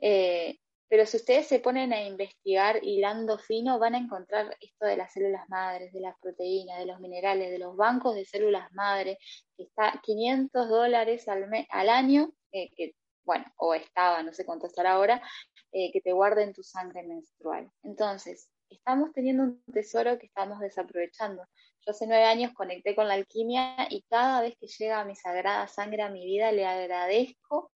Eh, 0.00 0.58
pero 0.86 1.06
si 1.06 1.16
ustedes 1.16 1.46
se 1.46 1.60
ponen 1.60 1.92
a 1.94 2.02
investigar 2.02 2.80
hilando 2.82 3.38
fino, 3.38 3.78
van 3.78 3.94
a 3.94 3.98
encontrar 3.98 4.54
esto 4.60 4.84
de 4.84 4.96
las 4.98 5.12
células 5.12 5.48
madres, 5.48 5.92
de 5.94 6.00
las 6.00 6.18
proteínas, 6.20 6.78
de 6.78 6.86
los 6.86 7.00
minerales, 7.00 7.50
de 7.50 7.58
los 7.58 7.74
bancos 7.76 8.14
de 8.14 8.26
células 8.26 8.70
madres, 8.72 9.16
que 9.56 9.64
está 9.64 9.98
500 10.02 10.68
dólares 10.68 11.26
al, 11.28 11.48
al 11.70 11.88
año, 11.88 12.30
eh, 12.52 12.70
que 12.74 12.94
bueno, 13.24 13.44
o 13.56 13.74
estaba, 13.74 14.22
no 14.22 14.32
sé 14.32 14.46
cuánto 14.46 14.66
estará 14.66 14.92
ahora, 14.92 15.22
que 15.70 16.00
te 16.02 16.12
guarden 16.12 16.52
tu 16.52 16.62
sangre 16.62 17.02
menstrual. 17.02 17.70
Entonces, 17.82 18.48
estamos 18.70 19.12
teniendo 19.12 19.44
un 19.44 19.62
tesoro 19.72 20.18
que 20.18 20.26
estamos 20.26 20.60
desaprovechando. 20.60 21.42
Yo 21.84 21.92
hace 21.92 22.06
nueve 22.06 22.24
años 22.24 22.52
conecté 22.54 22.94
con 22.94 23.08
la 23.08 23.14
alquimia 23.14 23.86
y 23.90 24.02
cada 24.02 24.42
vez 24.42 24.56
que 24.58 24.66
llega 24.66 25.04
mi 25.04 25.16
sagrada 25.16 25.68
sangre 25.68 26.02
a 26.02 26.10
mi 26.10 26.24
vida 26.24 26.52
le 26.52 26.66
agradezco. 26.66 27.72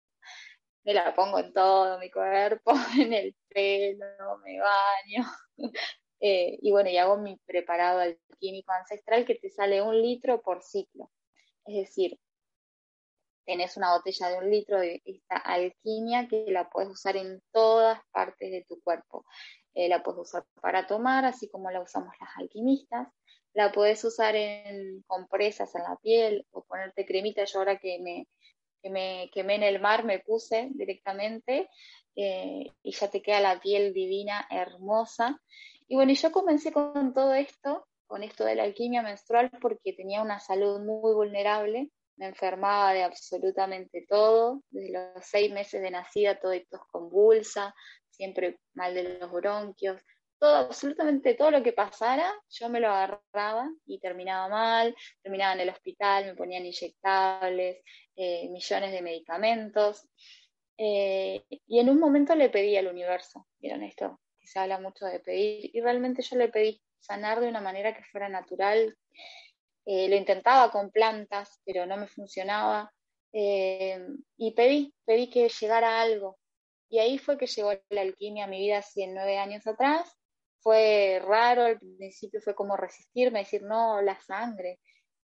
Me 0.84 0.94
la 0.94 1.14
pongo 1.14 1.40
en 1.40 1.54
todo 1.54 2.00
mi 2.00 2.10
cuerpo, 2.10 2.72
en 3.00 3.14
el 3.14 3.36
pelo, 3.50 4.38
me 4.44 4.60
baño. 4.60 5.30
Eh, 6.24 6.60
y 6.62 6.70
bueno, 6.70 6.88
y 6.88 6.98
hago 6.98 7.18
mi 7.18 7.36
preparado 7.48 8.00
alquímico 8.00 8.72
ancestral 8.74 9.26
que 9.26 9.34
te 9.34 9.50
sale 9.50 9.82
un 9.82 10.00
litro 10.00 10.40
por 10.44 10.62
ciclo. 10.62 11.10
Es 11.66 11.76
decir, 11.76 12.20
tenés 13.52 13.76
una 13.76 13.94
botella 13.94 14.30
de 14.30 14.38
un 14.38 14.50
litro 14.50 14.80
de 14.80 15.02
esta 15.04 15.36
alquimia 15.36 16.26
que 16.30 16.46
la 16.48 16.70
puedes 16.70 16.90
usar 16.90 17.18
en 17.18 17.42
todas 17.52 18.00
partes 18.12 18.50
de 18.50 18.64
tu 18.64 18.80
cuerpo. 18.80 19.26
Eh, 19.74 19.90
la 19.90 20.02
puedes 20.02 20.22
usar 20.22 20.46
para 20.62 20.88
tomar, 20.88 21.26
así 21.26 21.50
como 21.50 21.70
la 21.70 21.82
usamos 21.82 22.14
las 22.22 22.30
alquimistas. 22.38 23.10
La 23.54 23.74
puedes 23.74 24.02
usar 24.06 24.38
en 24.38 25.02
compresas 25.06 25.76
en 25.76 25.84
la 25.84 25.98
piel 25.98 26.48
o 26.52 26.64
ponerte 26.64 27.06
cremita. 27.06 27.44
Yo 27.44 27.60
ahora 27.60 27.78
que 27.78 28.00
me, 28.00 28.30
que 28.82 28.90
me 28.90 29.30
quemé 29.34 29.56
en 29.56 29.64
el 29.64 29.82
mar 29.82 30.06
me 30.06 30.20
puse 30.20 30.70
directamente 30.74 31.70
eh, 32.16 32.72
y 32.84 32.92
ya 32.94 33.10
te 33.10 33.22
queda 33.22 33.42
la 33.42 33.60
piel 33.60 33.94
divina, 33.94 34.48
hermosa. 34.50 35.42
Y 35.90 35.96
bueno, 35.96 36.14
yo 36.14 36.32
comencé 36.32 36.72
con 36.72 37.14
todo 37.14 37.34
esto, 37.34 37.86
con 38.08 38.24
esto 38.24 38.46
de 38.46 38.56
la 38.56 38.64
alquimia 38.64 39.02
menstrual, 39.02 39.52
porque 39.60 39.92
tenía 39.92 40.22
una 40.22 40.40
salud 40.40 40.80
muy 40.80 41.14
vulnerable. 41.14 41.92
Me 42.22 42.28
enfermaba 42.28 42.94
de 42.94 43.02
absolutamente 43.02 44.06
todo, 44.08 44.62
desde 44.70 44.92
los 44.92 45.26
seis 45.26 45.52
meses 45.52 45.82
de 45.82 45.90
nacida, 45.90 46.40
todo 46.40 46.52
esto 46.52 46.80
convulsa, 46.92 47.74
siempre 48.12 48.60
mal 48.76 48.94
de 48.94 49.18
los 49.18 49.32
bronquios, 49.32 50.00
todo, 50.38 50.56
absolutamente 50.58 51.34
todo 51.34 51.50
lo 51.50 51.64
que 51.64 51.74
pasara, 51.74 52.32
yo 52.48 52.70
me 52.70 52.80
lo 52.80 52.90
agarraba 52.90 53.68
y 53.88 54.00
terminaba 54.00 54.48
mal, 54.50 54.96
terminaba 55.24 55.54
en 55.54 55.62
el 55.62 55.70
hospital, 55.70 56.26
me 56.26 56.36
ponían 56.36 56.64
inyectables, 56.64 57.82
eh, 58.16 58.48
millones 58.50 58.92
de 58.92 59.02
medicamentos. 59.02 60.08
Eh, 60.78 61.44
y 61.50 61.80
en 61.80 61.90
un 61.90 62.00
momento 62.00 62.36
le 62.36 62.52
pedí 62.52 62.78
al 62.78 62.86
universo, 62.86 63.48
vieron 63.58 63.82
esto, 63.82 64.22
que 64.40 64.46
se 64.46 64.60
habla 64.60 64.80
mucho 64.80 65.06
de 65.08 65.22
pedir, 65.22 65.72
y 65.74 65.82
realmente 65.82 66.22
yo 66.22 66.36
le 66.36 66.50
pedí 66.50 66.84
sanar 67.00 67.40
de 67.40 67.48
una 67.48 67.62
manera 67.62 67.96
que 67.96 68.04
fuera 68.04 68.30
natural. 68.30 68.96
Eh, 69.86 70.08
lo 70.10 70.16
intentaba 70.16 70.72
con 70.72 70.92
plantas, 70.92 71.60
pero 71.66 71.86
no 71.86 71.98
me 71.98 72.08
funcionaba. 72.08 72.92
y 73.34 74.52
pedí, 74.56 74.94
pedí 75.06 75.30
que 75.30 75.48
llegara 75.50 76.02
algo, 76.02 76.38
y 76.92 77.00
ahí 77.00 77.18
fue 77.18 77.38
que 77.38 77.48
llegó 77.48 77.72
la 77.90 78.02
alquimia 78.02 78.44
a 78.44 78.48
mi 78.48 78.60
vida 78.60 78.80
hace 78.80 79.08
nueve 79.08 79.38
años 79.38 79.66
atrás. 79.66 80.14
Fue 80.60 81.22
raro, 81.24 81.64
al 81.64 81.80
principio 81.80 82.42
fue 82.42 82.54
como 82.54 82.76
resistirme, 82.76 83.40
decir, 83.40 83.64
no, 83.64 84.02
la 84.02 84.20
sangre. 84.20 84.78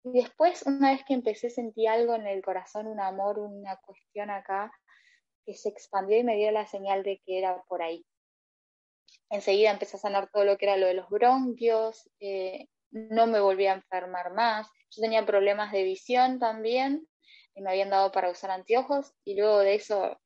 Y 0.05 0.13
después, 0.21 0.63
una 0.67 0.93
vez 0.93 1.03
que 1.07 1.15
empecé, 1.15 1.49
sentí 1.49 1.87
algo 1.87 2.15
en 2.15 2.27
el 2.27 2.43
corazón, 2.43 2.87
un 2.87 3.01
amor, 3.01 3.39
una 3.39 3.77
cuestión 3.79 4.31
acá, 4.31 4.71
que 5.47 5.55
se 5.55 5.71
expandió 5.71 6.19
y 6.19 6.25
me 6.25 6.37
dio 6.37 6.51
la 6.53 6.67
señal 6.67 7.03
de 7.03 7.23
que 7.25 7.39
era 7.39 7.63
por 7.67 7.83
ahí. 7.83 8.05
Enseguida 9.31 9.71
empecé 9.71 9.97
a 9.97 10.01
sanar 10.01 10.29
todo 10.31 10.45
lo 10.45 10.59
que 10.59 10.67
era 10.67 10.77
lo 10.77 10.87
de 10.87 10.95
los 10.95 11.09
bronquios, 11.09 12.11
eh, 12.21 12.69
no 12.95 13.27
me 13.27 13.41
volví 13.41 13.67
a 13.67 13.75
enfermar 13.75 14.33
más. 14.33 14.69
Yo 14.91 15.03
tenía 15.03 15.27
problemas 15.27 15.73
de 15.73 15.83
visión 15.83 16.39
también, 16.39 17.07
y 17.55 17.61
me 17.61 17.71
habían 17.71 17.91
dado 17.91 18.13
para 18.13 18.31
usar 18.31 18.51
anteojos, 18.51 19.13
y 19.25 19.37
luego 19.37 19.59
de 19.59 19.75
eso 19.75 20.21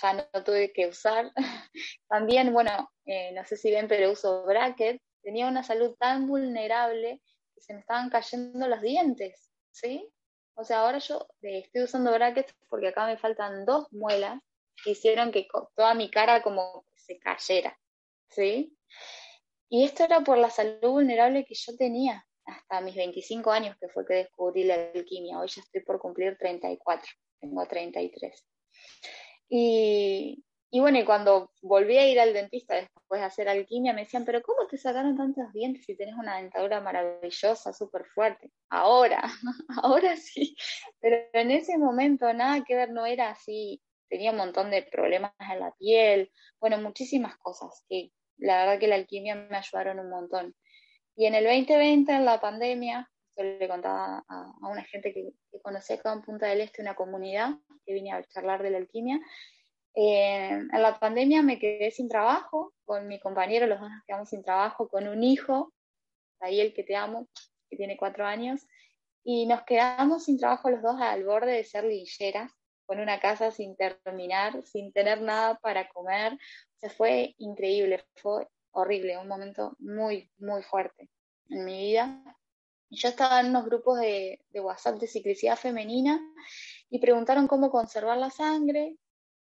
ya 0.00 0.12
no 0.32 0.44
tuve 0.44 0.72
que 0.72 0.88
usar. 0.88 1.32
También, 2.08 2.52
bueno, 2.52 2.90
eh, 3.04 3.32
no 3.32 3.44
sé 3.44 3.56
si 3.56 3.70
ven, 3.70 3.88
pero 3.88 4.12
uso 4.12 4.44
bracket. 4.44 5.00
Tenía 5.22 5.48
una 5.48 5.62
salud 5.62 5.94
tan 5.98 6.26
vulnerable 6.26 7.20
que 7.54 7.60
se 7.60 7.74
me 7.74 7.80
estaban 7.80 8.08
cayendo 8.08 8.68
los 8.68 8.80
dientes, 8.80 9.50
¿sí? 9.70 10.08
O 10.54 10.64
sea, 10.64 10.80
ahora 10.80 10.98
yo 10.98 11.26
eh, 11.42 11.62
estoy 11.64 11.82
usando 11.82 12.12
brackets 12.12 12.54
porque 12.68 12.88
acá 12.88 13.06
me 13.06 13.18
faltan 13.18 13.64
dos 13.64 13.86
muelas 13.92 14.40
que 14.82 14.92
hicieron 14.92 15.32
que 15.32 15.46
toda 15.76 15.94
mi 15.94 16.10
cara 16.10 16.42
como 16.42 16.84
se 16.94 17.18
cayera, 17.18 17.78
¿sí? 18.28 18.76
Y 19.72 19.84
esto 19.84 20.02
era 20.02 20.20
por 20.20 20.36
la 20.36 20.50
salud 20.50 20.90
vulnerable 20.90 21.44
que 21.44 21.54
yo 21.54 21.76
tenía 21.76 22.26
hasta 22.44 22.80
mis 22.80 22.96
25 22.96 23.52
años, 23.52 23.76
que 23.80 23.88
fue 23.88 24.04
que 24.04 24.14
descubrí 24.14 24.64
la 24.64 24.90
alquimia. 24.92 25.38
Hoy 25.38 25.46
ya 25.48 25.62
estoy 25.62 25.82
por 25.82 26.00
cumplir 26.00 26.36
34, 26.36 27.08
tengo 27.40 27.64
33. 27.64 28.44
Y, 29.48 30.42
bueno, 30.72 30.98
y 30.98 31.04
cuando 31.04 31.52
volví 31.62 31.96
a 31.96 32.08
ir 32.08 32.18
al 32.18 32.32
dentista 32.32 32.74
después 32.74 33.20
de 33.20 33.26
hacer 33.26 33.48
alquimia, 33.48 33.92
me 33.92 34.02
decían, 34.02 34.24
pero 34.24 34.42
¿cómo 34.42 34.66
te 34.66 34.76
sacaron 34.76 35.16
tantos 35.16 35.52
dientes 35.52 35.84
si 35.84 35.96
tienes 35.96 36.16
una 36.16 36.38
dentadura 36.38 36.80
maravillosa, 36.80 37.72
súper 37.72 38.06
fuerte? 38.06 38.50
Ahora, 38.70 39.22
ahora 39.84 40.16
sí, 40.16 40.56
pero 40.98 41.16
en 41.32 41.52
ese 41.52 41.78
momento 41.78 42.32
nada 42.32 42.64
que 42.64 42.74
ver, 42.74 42.90
no 42.90 43.06
era 43.06 43.30
así. 43.30 43.80
Tenía 44.08 44.32
un 44.32 44.38
montón 44.38 44.72
de 44.72 44.82
problemas 44.82 45.32
en 45.38 45.60
la 45.60 45.72
piel, 45.78 46.32
bueno, 46.58 46.78
muchísimas 46.78 47.36
cosas 47.38 47.84
que 47.88 48.10
la 48.40 48.64
verdad 48.64 48.78
que 48.78 48.88
la 48.88 48.96
alquimia 48.96 49.34
me 49.34 49.56
ayudaron 49.56 50.00
un 50.00 50.10
montón. 50.10 50.54
Y 51.16 51.26
en 51.26 51.34
el 51.34 51.44
2020, 51.44 52.12
en 52.12 52.24
la 52.24 52.40
pandemia, 52.40 53.10
yo 53.36 53.44
le 53.44 53.68
contaba 53.68 54.24
a, 54.28 54.68
una 54.68 54.84
gente 54.84 55.12
que, 55.12 55.30
que 55.50 55.60
conocí 55.60 55.92
acá 55.92 56.12
en 56.12 56.22
Punta 56.22 56.46
del 56.46 56.60
Este, 56.60 56.82
una 56.82 56.94
comunidad, 56.94 57.50
que 57.84 57.94
vine 57.94 58.12
a 58.12 58.24
charlar 58.24 58.62
de 58.62 58.70
la 58.70 58.78
alquimia. 58.78 59.20
Eh, 59.94 60.50
en 60.50 60.82
la 60.82 60.98
pandemia 60.98 61.42
me 61.42 61.58
quedé 61.58 61.90
sin 61.90 62.08
trabajo, 62.08 62.74
con 62.84 63.08
mi 63.08 63.18
compañero, 63.18 63.66
los 63.66 63.80
dos 63.80 63.90
nos 63.90 64.04
quedamos 64.06 64.28
sin 64.28 64.42
trabajo, 64.42 64.88
con 64.88 65.08
un 65.08 65.22
hijo, 65.24 65.72
ahí 66.40 66.60
el 66.60 66.72
que 66.72 66.84
te 66.84 66.96
amo, 66.96 67.28
que 67.68 67.76
tiene 67.76 67.96
cuatro 67.96 68.24
años, 68.24 68.66
y 69.24 69.46
nos 69.46 69.62
quedamos 69.64 70.24
sin 70.24 70.38
trabajo 70.38 70.70
los 70.70 70.82
dos 70.82 71.00
al 71.00 71.24
borde 71.24 71.52
de 71.52 71.64
ser 71.64 71.84
lincheras, 71.84 72.52
con 72.90 72.98
una 72.98 73.20
casa 73.20 73.52
sin 73.52 73.76
terminar, 73.76 74.64
sin 74.64 74.92
tener 74.92 75.22
nada 75.22 75.54
para 75.60 75.88
comer. 75.90 76.32
O 76.32 76.78
sea, 76.80 76.90
fue 76.90 77.36
increíble, 77.38 78.04
fue 78.16 78.48
horrible, 78.72 79.16
un 79.16 79.28
momento 79.28 79.76
muy, 79.78 80.28
muy 80.38 80.64
fuerte 80.64 81.08
en 81.50 81.64
mi 81.64 81.78
vida 81.78 82.36
yo 82.90 83.08
estaba 83.08 83.40
en 83.40 83.46
unos 83.46 83.64
grupos 83.64 84.00
de, 84.00 84.40
WhatsApp 84.52 84.98
de 84.98 85.06
ciclicidad 85.06 85.56
femenina 85.56 86.20
y 86.90 86.98
preguntaron 86.98 87.46
cómo 87.46 87.70
conservar 87.70 88.18
la 88.18 88.30
sangre. 88.30 88.96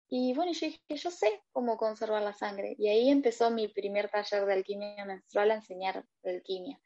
Y 0.07 0.33
bueno, 0.33 0.53
yo 0.53 0.67
dije, 0.67 0.81
yo 0.87 1.11
sé 1.11 1.43
cómo 1.51 1.77
conservar 1.77 2.23
la 2.23 2.33
sangre. 2.33 2.75
Y 2.77 2.87
ahí 2.87 3.09
empezó 3.09 3.51
mi 3.51 3.67
primer 3.67 4.09
taller 4.09 4.45
de 4.45 4.53
alquimia 4.53 5.03
menstrual 5.03 5.51
a 5.51 5.55
enseñar 5.55 6.05
alquimia. 6.23 6.79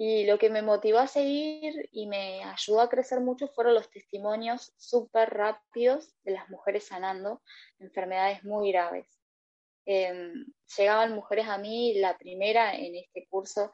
Y 0.00 0.26
lo 0.26 0.38
que 0.38 0.48
me 0.48 0.62
motivó 0.62 0.98
a 1.00 1.08
seguir 1.08 1.88
y 1.90 2.06
me 2.06 2.44
ayudó 2.44 2.80
a 2.80 2.88
crecer 2.88 3.18
mucho 3.18 3.48
fueron 3.48 3.74
los 3.74 3.90
testimonios 3.90 4.72
súper 4.76 5.30
rápidos 5.30 6.14
de 6.22 6.32
las 6.32 6.48
mujeres 6.48 6.86
sanando 6.86 7.42
enfermedades 7.80 8.44
muy 8.44 8.70
graves. 8.70 9.08
Em, 9.86 10.46
llegaban 10.76 11.14
mujeres 11.14 11.48
a 11.48 11.58
mí, 11.58 11.94
la 11.94 12.16
primera 12.16 12.76
en 12.76 12.94
este 12.94 13.26
curso 13.28 13.72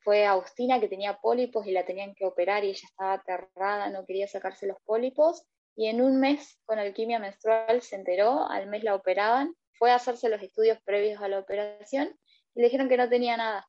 fue 0.00 0.26
Agustina 0.26 0.78
que 0.78 0.88
tenía 0.88 1.18
pólipos 1.20 1.66
y 1.66 1.72
la 1.72 1.86
tenían 1.86 2.14
que 2.14 2.26
operar 2.26 2.62
y 2.64 2.68
ella 2.68 2.86
estaba 2.86 3.14
aterrada, 3.14 3.88
no 3.88 4.04
quería 4.04 4.28
sacarse 4.28 4.66
los 4.66 4.76
pólipos 4.82 5.46
y 5.74 5.86
en 5.86 6.02
un 6.02 6.20
mes 6.20 6.58
con 6.66 6.78
alquimia 6.78 7.18
menstrual 7.18 7.80
se 7.80 7.96
enteró, 7.96 8.46
al 8.46 8.66
mes 8.66 8.84
la 8.84 8.94
operaban, 8.94 9.56
fue 9.78 9.90
a 9.90 9.94
hacerse 9.94 10.28
los 10.28 10.42
estudios 10.42 10.78
previos 10.82 11.22
a 11.22 11.28
la 11.28 11.38
operación 11.38 12.14
y 12.54 12.60
le 12.60 12.66
dijeron 12.66 12.90
que 12.90 12.98
no 12.98 13.08
tenía 13.08 13.38
nada. 13.38 13.66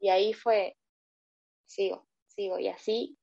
Y 0.00 0.08
ahí 0.08 0.32
fue, 0.32 0.77
sigo, 1.68 2.08
sigo. 2.26 2.58
Y 2.58 2.68
así 2.68 3.18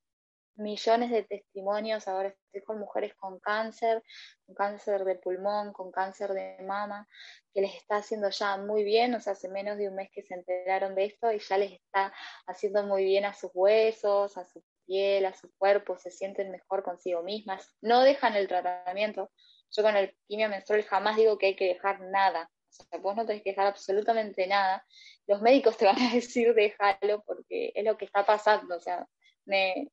millones 0.56 1.10
de 1.10 1.22
testimonios, 1.22 2.08
ahora 2.08 2.28
estoy 2.28 2.62
con 2.62 2.78
mujeres 2.78 3.14
con 3.14 3.38
cáncer, 3.40 4.02
con 4.46 4.54
cáncer 4.54 5.04
de 5.04 5.16
pulmón, 5.16 5.72
con 5.72 5.92
cáncer 5.92 6.32
de 6.32 6.58
mama, 6.64 7.06
que 7.52 7.60
les 7.60 7.74
está 7.74 7.96
haciendo 7.96 8.30
ya 8.30 8.56
muy 8.56 8.82
bien, 8.82 9.14
o 9.14 9.20
sea, 9.20 9.34
hace 9.34 9.48
menos 9.48 9.76
de 9.78 9.88
un 9.88 9.94
mes 9.94 10.10
que 10.12 10.22
se 10.22 10.34
enteraron 10.34 10.94
de 10.94 11.04
esto 11.04 11.30
y 11.32 11.38
ya 11.38 11.58
les 11.58 11.72
está 11.72 12.12
haciendo 12.46 12.82
muy 12.84 13.04
bien 13.04 13.24
a 13.24 13.34
sus 13.34 13.50
huesos, 13.54 14.36
a 14.36 14.44
su 14.44 14.62
piel, 14.86 15.26
a 15.26 15.34
su 15.34 15.50
cuerpo, 15.58 15.98
se 15.98 16.10
sienten 16.10 16.50
mejor 16.50 16.82
consigo 16.82 17.22
mismas, 17.22 17.74
no 17.80 18.02
dejan 18.02 18.34
el 18.34 18.48
tratamiento. 18.48 19.30
Yo 19.70 19.82
con 19.82 19.96
el 19.96 20.16
quimio 20.26 20.48
menstrual 20.48 20.84
jamás 20.84 21.16
digo 21.16 21.38
que 21.38 21.46
hay 21.46 21.56
que 21.56 21.66
dejar 21.66 22.00
nada, 22.00 22.50
o 22.70 22.84
sea, 22.84 23.00
vos 23.00 23.16
no 23.16 23.26
tenés 23.26 23.42
que 23.42 23.50
dejar 23.50 23.66
absolutamente 23.66 24.46
nada. 24.46 24.84
Los 25.26 25.42
médicos 25.42 25.76
te 25.76 25.84
van 25.84 26.00
a 26.00 26.10
decir 26.14 26.54
déjalo 26.54 27.22
porque 27.24 27.72
es 27.74 27.84
lo 27.84 27.96
que 27.96 28.04
está 28.04 28.24
pasando, 28.24 28.76
o 28.76 28.80
sea, 28.80 29.06
me, 29.44 29.90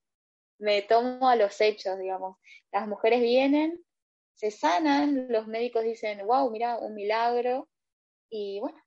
me 0.60 0.82
tomo 0.82 1.28
a 1.28 1.36
los 1.36 1.60
hechos, 1.62 2.00
digamos. 2.00 2.38
Las 2.72 2.88
mujeres 2.88 3.22
vienen, 3.22 3.84
se 4.34 4.52
sanan, 4.52 5.28
los 5.30 5.48
médicos 5.48 5.84
dicen, 5.84 6.26
wow, 6.26 6.50
mira, 6.50 6.78
un 6.78 6.96
milagro, 6.96 7.70
y 8.30 8.60
bueno, 8.60 8.82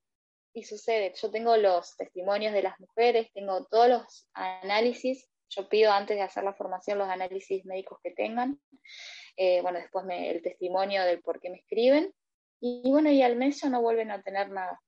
y 0.52 0.64
sucede. 0.64 1.12
Yo 1.20 1.30
tengo 1.30 1.56
los 1.56 1.96
testimonios 1.96 2.52
de 2.52 2.62
las 2.62 2.78
mujeres, 2.80 3.30
tengo 3.32 3.64
todos 3.66 3.88
los 3.88 4.28
análisis, 4.32 5.28
yo 5.50 5.68
pido 5.68 5.92
antes 5.92 6.16
de 6.16 6.22
hacer 6.22 6.42
la 6.42 6.54
formación 6.54 6.98
los 6.98 7.08
análisis 7.08 7.64
médicos 7.64 8.00
que 8.02 8.10
tengan, 8.10 8.60
eh, 9.36 9.60
bueno, 9.62 9.78
después 9.78 10.04
me, 10.04 10.30
el 10.30 10.42
testimonio 10.42 11.04
del 11.04 11.20
por 11.20 11.40
qué 11.40 11.50
me 11.50 11.58
escriben, 11.58 12.12
y 12.60 12.90
bueno, 12.90 13.10
y 13.10 13.22
al 13.22 13.36
mes 13.36 13.60
ya 13.60 13.68
no 13.68 13.82
vuelven 13.82 14.10
a 14.10 14.22
tener 14.22 14.50
nada 14.50 14.80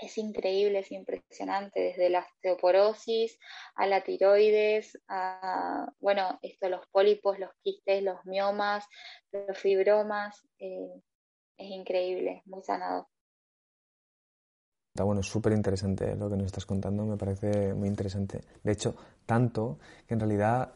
es 0.00 0.18
increíble, 0.18 0.80
es 0.80 0.92
impresionante, 0.92 1.80
desde 1.80 2.10
la 2.10 2.20
osteoporosis 2.20 3.38
a 3.74 3.86
la 3.86 4.02
tiroides, 4.02 4.98
a, 5.08 5.90
bueno, 6.00 6.38
esto, 6.42 6.68
los 6.68 6.86
pólipos, 6.88 7.38
los 7.38 7.50
quistes, 7.62 8.02
los 8.02 8.24
miomas, 8.24 8.84
los 9.32 9.58
fibromas, 9.58 10.46
eh, 10.58 11.02
es 11.56 11.70
increíble, 11.70 12.42
muy 12.46 12.62
sanado. 12.62 13.08
Está 14.94 15.04
bueno, 15.04 15.22
súper 15.22 15.52
interesante 15.52 16.16
lo 16.16 16.30
que 16.30 16.36
nos 16.36 16.46
estás 16.46 16.64
contando, 16.64 17.04
me 17.04 17.16
parece 17.16 17.74
muy 17.74 17.88
interesante. 17.88 18.40
De 18.62 18.72
hecho, 18.72 18.94
tanto 19.26 19.78
que 20.06 20.14
en 20.14 20.20
realidad 20.20 20.72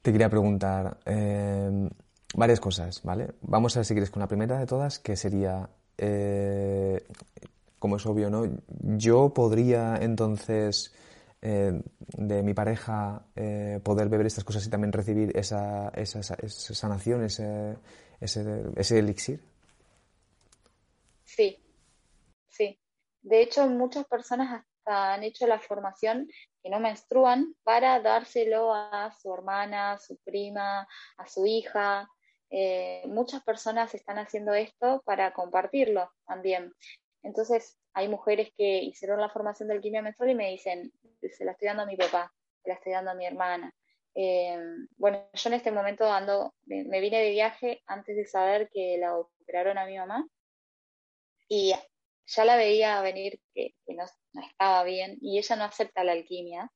te 0.00 0.12
quería 0.12 0.28
preguntar 0.28 0.98
eh, 1.06 1.88
varias 2.34 2.60
cosas, 2.60 3.02
¿vale? 3.02 3.34
Vamos 3.40 3.76
a 3.76 3.84
seguir 3.84 4.08
con 4.10 4.20
la 4.20 4.28
primera 4.28 4.58
de 4.58 4.66
todas, 4.66 4.98
que 4.98 5.16
sería 5.16 5.68
eh, 5.98 7.04
como 7.82 7.96
es 7.96 8.06
obvio, 8.06 8.30
¿no? 8.30 8.44
Yo 8.96 9.34
podría 9.34 9.96
entonces 9.96 10.94
eh, 11.40 11.82
de 12.16 12.42
mi 12.44 12.54
pareja 12.54 13.26
eh, 13.34 13.80
poder 13.82 14.08
beber 14.08 14.26
estas 14.26 14.44
cosas 14.44 14.64
y 14.64 14.70
también 14.70 14.92
recibir 14.92 15.36
esa, 15.36 15.88
esa, 15.88 16.22
sanación, 16.22 17.24
ese, 17.24 17.76
ese, 18.20 18.98
elixir. 19.00 19.40
Sí, 21.24 21.58
sí. 22.48 22.78
De 23.20 23.42
hecho, 23.42 23.66
muchas 23.66 24.06
personas 24.06 24.62
hasta 24.62 25.14
han 25.14 25.24
hecho 25.24 25.48
la 25.48 25.58
formación 25.58 26.28
que 26.62 26.70
no 26.70 26.78
menstruan 26.78 27.56
para 27.64 27.98
dárselo 27.98 28.72
a 28.72 29.12
su 29.20 29.34
hermana, 29.34 29.94
a 29.94 29.98
su 29.98 30.18
prima, 30.18 30.86
a 31.16 31.26
su 31.26 31.46
hija. 31.46 32.08
Eh, 32.48 33.02
muchas 33.08 33.42
personas 33.42 33.92
están 33.92 34.18
haciendo 34.18 34.54
esto 34.54 35.02
para 35.04 35.32
compartirlo 35.32 36.12
también. 36.24 36.72
Entonces, 37.22 37.78
hay 37.94 38.08
mujeres 38.08 38.52
que 38.56 38.82
hicieron 38.82 39.20
la 39.20 39.28
formación 39.28 39.68
del 39.68 39.80
quimio 39.80 40.02
menstrual 40.02 40.30
y 40.30 40.34
me 40.34 40.50
dicen, 40.50 40.92
se 41.30 41.44
la 41.44 41.52
estoy 41.52 41.68
dando 41.68 41.84
a 41.84 41.86
mi 41.86 41.96
papá, 41.96 42.32
se 42.62 42.68
la 42.70 42.74
estoy 42.74 42.92
dando 42.92 43.12
a 43.12 43.14
mi 43.14 43.26
hermana. 43.26 43.72
Eh, 44.14 44.58
bueno, 44.96 45.28
yo 45.32 45.48
en 45.48 45.54
este 45.54 45.70
momento 45.70 46.10
ando, 46.10 46.54
me, 46.66 47.00
vine 47.00 47.20
de 47.20 47.30
viaje 47.30 47.82
antes 47.86 48.16
de 48.16 48.26
saber 48.26 48.68
que 48.72 48.98
la 48.98 49.16
operaron 49.16 49.78
a 49.78 49.86
mi 49.86 49.96
mamá. 49.96 50.26
Y 51.48 51.74
ya 52.26 52.44
la 52.44 52.56
veía 52.56 53.00
venir 53.02 53.40
que, 53.54 53.74
no, 53.88 54.04
estaba 54.42 54.84
bien 54.84 55.18
y 55.20 55.38
ella 55.38 55.56
no 55.56 55.64
acepta 55.64 56.04
la 56.04 56.12
alquimia, 56.12 56.70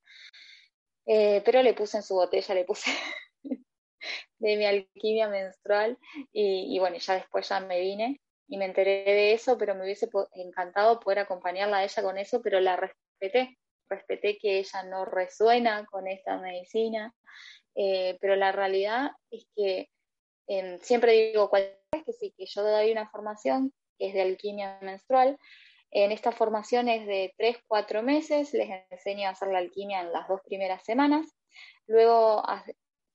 eh, 1.06 1.40
pero 1.44 1.62
le 1.62 1.72
puse 1.72 1.96
en 1.96 2.02
su 2.02 2.14
botella, 2.14 2.54
le 2.54 2.64
puse 2.64 2.90
de 4.38 4.56
mi 4.56 4.66
alquimia 4.66 5.28
menstrual 5.28 5.98
y, 6.32 6.74
y 6.74 6.78
bueno, 6.78 6.98
ya 6.98 7.14
después 7.14 7.48
ya 7.48 7.60
me 7.60 7.80
vine 7.80 8.20
y 8.48 8.58
me 8.58 8.66
enteré 8.66 9.04
de 9.04 9.32
eso, 9.32 9.58
pero 9.58 9.74
me 9.74 9.82
hubiese 9.84 10.08
encantado 10.34 11.00
poder 11.00 11.20
acompañarla 11.20 11.78
a 11.78 11.84
ella 11.84 12.02
con 12.02 12.18
eso, 12.18 12.40
pero 12.42 12.60
la 12.60 12.76
respeté, 12.76 13.58
respeté 13.88 14.38
que 14.38 14.58
ella 14.58 14.82
no 14.84 15.04
resuena 15.04 15.84
con 15.86 16.06
esta 16.06 16.38
medicina, 16.38 17.14
eh, 17.74 18.16
pero 18.20 18.36
la 18.36 18.52
realidad 18.52 19.10
es 19.30 19.46
que 19.54 19.88
em, 20.48 20.78
siempre 20.78 21.12
digo, 21.12 21.50
cualquier 21.50 21.80
vez 21.92 22.04
que 22.04 22.12
sí, 22.12 22.34
que 22.36 22.46
yo 22.46 22.62
doy 22.62 22.92
una 22.92 23.08
formación 23.10 23.72
que 23.98 24.08
es 24.08 24.14
de 24.14 24.22
alquimia 24.22 24.78
menstrual, 24.80 25.38
en 25.90 26.12
esta 26.12 26.30
formación 26.30 26.88
es 26.88 27.06
de 27.06 27.34
3, 27.38 27.58
4 27.66 28.02
meses, 28.02 28.52
les 28.52 28.68
enseño 28.90 29.28
a 29.28 29.32
hacer 29.32 29.48
la 29.48 29.58
alquimia 29.58 30.00
en 30.02 30.12
las 30.12 30.28
dos 30.28 30.40
primeras 30.44 30.84
semanas, 30.84 31.26
luego 31.86 32.42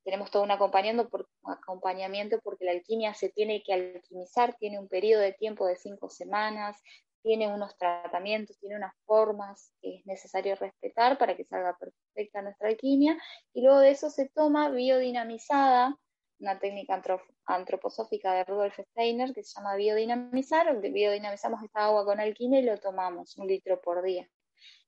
tenemos 0.03 0.31
todo 0.31 0.43
un 0.43 0.51
acompañamiento, 0.51 1.09
por, 1.09 1.27
acompañamiento 1.43 2.39
porque 2.43 2.65
la 2.65 2.71
alquimia 2.71 3.13
se 3.13 3.29
tiene 3.29 3.63
que 3.63 3.73
alquimizar, 3.73 4.55
tiene 4.57 4.79
un 4.79 4.87
periodo 4.87 5.21
de 5.21 5.33
tiempo 5.33 5.65
de 5.67 5.75
cinco 5.75 6.09
semanas, 6.09 6.81
tiene 7.21 7.53
unos 7.53 7.77
tratamientos, 7.77 8.57
tiene 8.59 8.75
unas 8.75 8.93
formas 9.05 9.71
que 9.81 9.97
es 9.97 10.05
necesario 10.05 10.55
respetar 10.55 11.17
para 11.17 11.35
que 11.35 11.45
salga 11.45 11.77
perfecta 11.77 12.41
nuestra 12.41 12.69
alquimia, 12.69 13.17
y 13.53 13.61
luego 13.61 13.79
de 13.79 13.91
eso 13.91 14.09
se 14.09 14.29
toma 14.29 14.69
biodinamizada, 14.69 15.95
una 16.39 16.59
técnica 16.59 16.99
antroposófica 17.45 18.33
de 18.33 18.43
Rudolf 18.45 18.79
Steiner 18.79 19.31
que 19.33 19.43
se 19.43 19.53
llama 19.55 19.75
biodinamizar, 19.75 20.75
biodinamizamos 20.81 21.63
esta 21.63 21.85
agua 21.85 22.03
con 22.03 22.19
alquimia 22.19 22.59
y 22.59 22.63
lo 22.63 22.79
tomamos 22.79 23.37
un 23.37 23.47
litro 23.47 23.79
por 23.79 24.01
día. 24.01 24.27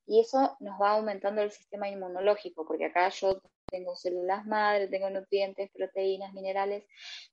Y 0.05 0.19
eso 0.19 0.57
nos 0.59 0.81
va 0.81 0.91
aumentando 0.91 1.41
el 1.41 1.51
sistema 1.51 1.87
inmunológico, 1.87 2.65
porque 2.65 2.85
acá 2.85 3.09
yo 3.09 3.41
tengo 3.67 3.95
células 3.95 4.45
madre, 4.45 4.87
tengo 4.87 5.09
nutrientes, 5.09 5.71
proteínas, 5.71 6.33
minerales, 6.33 6.85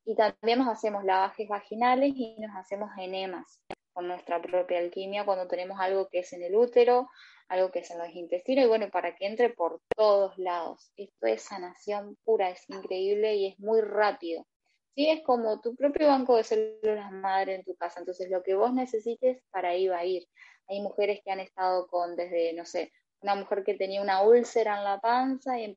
y 0.04 0.14
también 0.14 0.60
nos 0.60 0.68
hacemos 0.68 1.04
lavajes 1.04 1.48
vaginales 1.48 2.12
y 2.14 2.36
nos 2.38 2.56
hacemos 2.56 2.90
enemas 2.98 3.60
con 3.92 4.08
nuestra 4.08 4.40
propia 4.40 4.78
alquimia 4.78 5.24
cuando 5.24 5.48
tenemos 5.48 5.78
algo 5.80 6.08
que 6.08 6.20
es 6.20 6.32
en 6.32 6.42
el 6.42 6.54
útero, 6.54 7.08
algo 7.48 7.70
que 7.70 7.80
es 7.80 7.90
en 7.90 7.98
los 7.98 8.08
intestinos, 8.14 8.64
y 8.64 8.68
bueno, 8.68 8.88
para 8.90 9.16
que 9.16 9.26
entre 9.26 9.50
por 9.50 9.80
todos 9.96 10.38
lados. 10.38 10.92
Esto 10.96 11.26
es 11.26 11.42
sanación 11.42 12.16
pura, 12.24 12.50
es 12.50 12.64
increíble 12.70 13.34
y 13.34 13.48
es 13.48 13.58
muy 13.58 13.80
rápido. 13.80 14.46
Sí, 14.94 15.08
es 15.08 15.22
como 15.22 15.60
tu 15.60 15.74
propio 15.76 16.08
banco 16.08 16.36
de 16.36 16.44
células 16.44 17.12
madre 17.12 17.54
en 17.54 17.64
tu 17.64 17.74
casa, 17.76 18.00
entonces 18.00 18.28
lo 18.30 18.42
que 18.42 18.54
vos 18.54 18.72
necesites, 18.72 19.40
para 19.50 19.70
ahí 19.70 19.88
va 19.88 19.98
a 19.98 20.04
ir. 20.04 20.26
Hay 20.68 20.80
mujeres 20.80 21.20
que 21.24 21.30
han 21.30 21.40
estado 21.40 21.86
con 21.88 22.16
desde, 22.16 22.52
no 22.54 22.64
sé, 22.64 22.92
una 23.22 23.34
mujer 23.34 23.64
que 23.64 23.74
tenía 23.74 24.02
una 24.02 24.22
úlcera 24.22 24.78
en 24.78 24.84
la 24.84 25.00
panza 25.00 25.58
y 25.58 25.76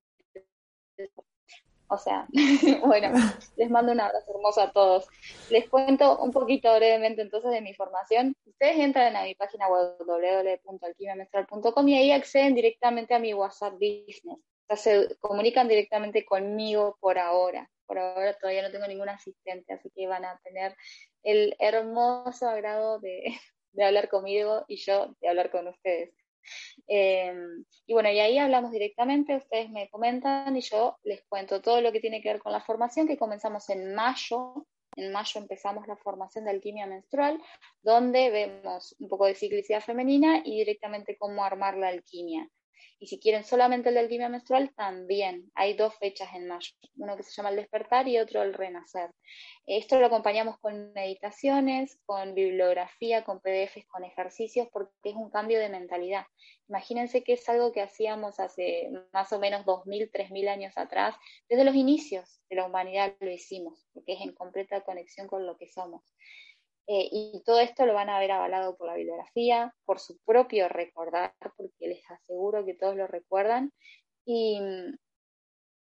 o 1.94 1.98
sea, 1.98 2.28
bueno, 2.86 3.10
les 3.56 3.70
mando 3.70 3.92
un 3.92 4.00
abrazo 4.00 4.32
hermoso 4.34 4.62
a 4.62 4.72
todos. 4.72 5.08
Les 5.50 5.70
cuento 5.70 6.18
un 6.18 6.32
poquito 6.32 6.74
brevemente 6.76 7.22
entonces 7.22 7.52
de 7.52 7.62
mi 7.62 7.76
formación. 7.76 8.36
Ustedes 8.46 8.80
entran 8.80 9.16
a 9.16 9.24
mi 9.24 9.36
página 9.36 9.68
web 9.68 9.96
y 11.86 11.96
ahí 11.96 12.12
acceden 12.12 12.56
directamente 12.56 13.14
a 13.14 13.20
mi 13.20 13.34
WhatsApp 13.34 13.74
Business. 13.74 14.40
O 14.68 14.76
sea, 14.76 14.78
se 14.78 15.16
comunican 15.18 15.68
directamente 15.68 16.26
conmigo 16.26 16.98
por 17.00 17.20
ahora. 17.20 17.70
Por 17.94 18.02
ahora 18.02 18.34
todavía 18.34 18.64
no 18.64 18.72
tengo 18.72 18.88
ningún 18.88 19.10
asistente, 19.10 19.72
así 19.72 19.92
que 19.96 20.08
van 20.08 20.26
a 20.26 20.40
tener 20.44 20.76
el 21.22 21.56
hermoso 21.60 22.50
agrado 22.50 23.00
de, 23.00 23.22
de 23.72 23.84
hablar 23.84 24.10
conmigo 24.10 24.66
y 24.68 24.78
yo 24.78 25.16
de 25.22 25.30
hablar 25.30 25.52
con 25.52 25.68
ustedes. 25.68 26.12
Em, 26.88 27.64
y 27.86 27.94
bueno, 27.94 28.10
y 28.10 28.20
ahí 28.20 28.40
hablamos 28.40 28.72
directamente, 28.72 29.36
ustedes 29.36 29.70
me 29.70 29.92
comentan 29.92 30.58
y 30.58 30.62
yo 30.62 30.98
les 31.04 31.24
cuento 31.26 31.62
todo 31.62 31.82
lo 31.82 31.92
que 31.92 32.00
tiene 32.00 32.20
que 32.20 32.30
ver 32.30 32.42
con 32.42 32.52
la 32.52 32.62
formación 32.62 33.08
que 33.08 33.16
comenzamos 33.16 33.70
en 33.70 33.94
mayo. 33.94 34.66
En 34.96 35.12
mayo 35.12 35.40
empezamos 35.40 35.88
la 35.88 35.96
formación 35.96 36.46
de 36.46 36.52
alquimia 36.52 36.88
menstrual, 36.88 37.40
donde 37.84 38.32
vemos 38.32 38.96
un 38.98 39.08
poco 39.08 39.28
de 39.28 39.36
ciclicidad 39.36 39.82
femenina 39.82 40.42
y 40.44 40.58
directamente 40.58 41.16
cómo 41.16 41.44
armar 41.46 41.78
la 41.78 41.90
alquimia. 41.90 42.50
Y 43.00 43.08
si 43.08 43.20
quieren 43.20 43.44
solamente 43.44 43.90
el 43.90 43.96
de 43.96 44.02
alquimia 44.02 44.30
menstrual, 44.30 44.74
también 44.76 45.52
hay 45.56 45.74
dos 45.74 45.96
fechas 45.98 46.30
en 46.34 46.48
mayo, 46.48 46.72
uno 46.98 47.18
que 47.18 47.24
se 47.24 47.32
llama 47.32 47.50
el 47.50 47.58
despertar 47.58 48.08
y 48.08 48.18
otro 48.18 48.44
el 48.44 48.54
renacer. 48.54 49.12
Esto 49.66 50.00
lo 50.00 50.08
acompañamos 50.08 50.58
con 50.60 50.94
meditaciones, 50.94 52.00
con 52.06 52.34
bibliografía, 52.34 53.24
con 53.24 53.40
PDFs, 53.40 53.86
con 53.88 54.04
ejercicios, 54.04 54.68
porque 54.72 54.92
es 55.04 55.16
un 55.16 55.30
cambio 55.30 55.60
de 55.60 55.70
mentalidad. 55.70 56.26
Imagínense 56.70 57.24
que 57.24 57.34
es 57.34 57.50
algo 57.50 57.72
que 57.72 57.82
hacíamos 57.82 58.40
hace 58.40 58.90
más 59.12 59.32
o 59.34 59.40
menos 59.40 59.66
2.000, 59.66 60.10
3.000 60.12 60.48
años 60.48 60.74
atrás. 60.78 61.16
Desde 61.50 61.66
los 61.66 61.76
inicios 61.76 62.42
de 62.50 62.56
la 62.56 62.66
humanidad 62.66 63.16
lo 63.20 63.32
hicimos, 63.32 63.86
porque 63.94 64.14
es 64.14 64.22
en 64.22 64.34
completa 64.34 64.82
conexión 64.82 65.28
con 65.28 65.46
lo 65.46 65.58
que 65.58 65.68
somos. 65.68 66.02
Eh, 66.88 67.08
y 67.12 67.44
todo 67.46 67.60
esto 67.60 67.86
lo 67.86 67.94
van 67.94 68.10
a 68.10 68.20
ver 68.20 68.32
avalado 68.32 68.76
por 68.78 68.88
la 68.88 68.96
bibliografía, 68.96 69.74
por 69.86 70.00
su 70.00 70.18
propio 70.26 70.68
recordar, 70.70 71.34
porque 71.56 71.88
les 71.88 72.04
aseguro 72.12 72.66
que 72.66 72.76
todos 72.76 72.96
lo 72.96 73.08
recuerdan. 73.08 73.72
Y, 74.26 74.60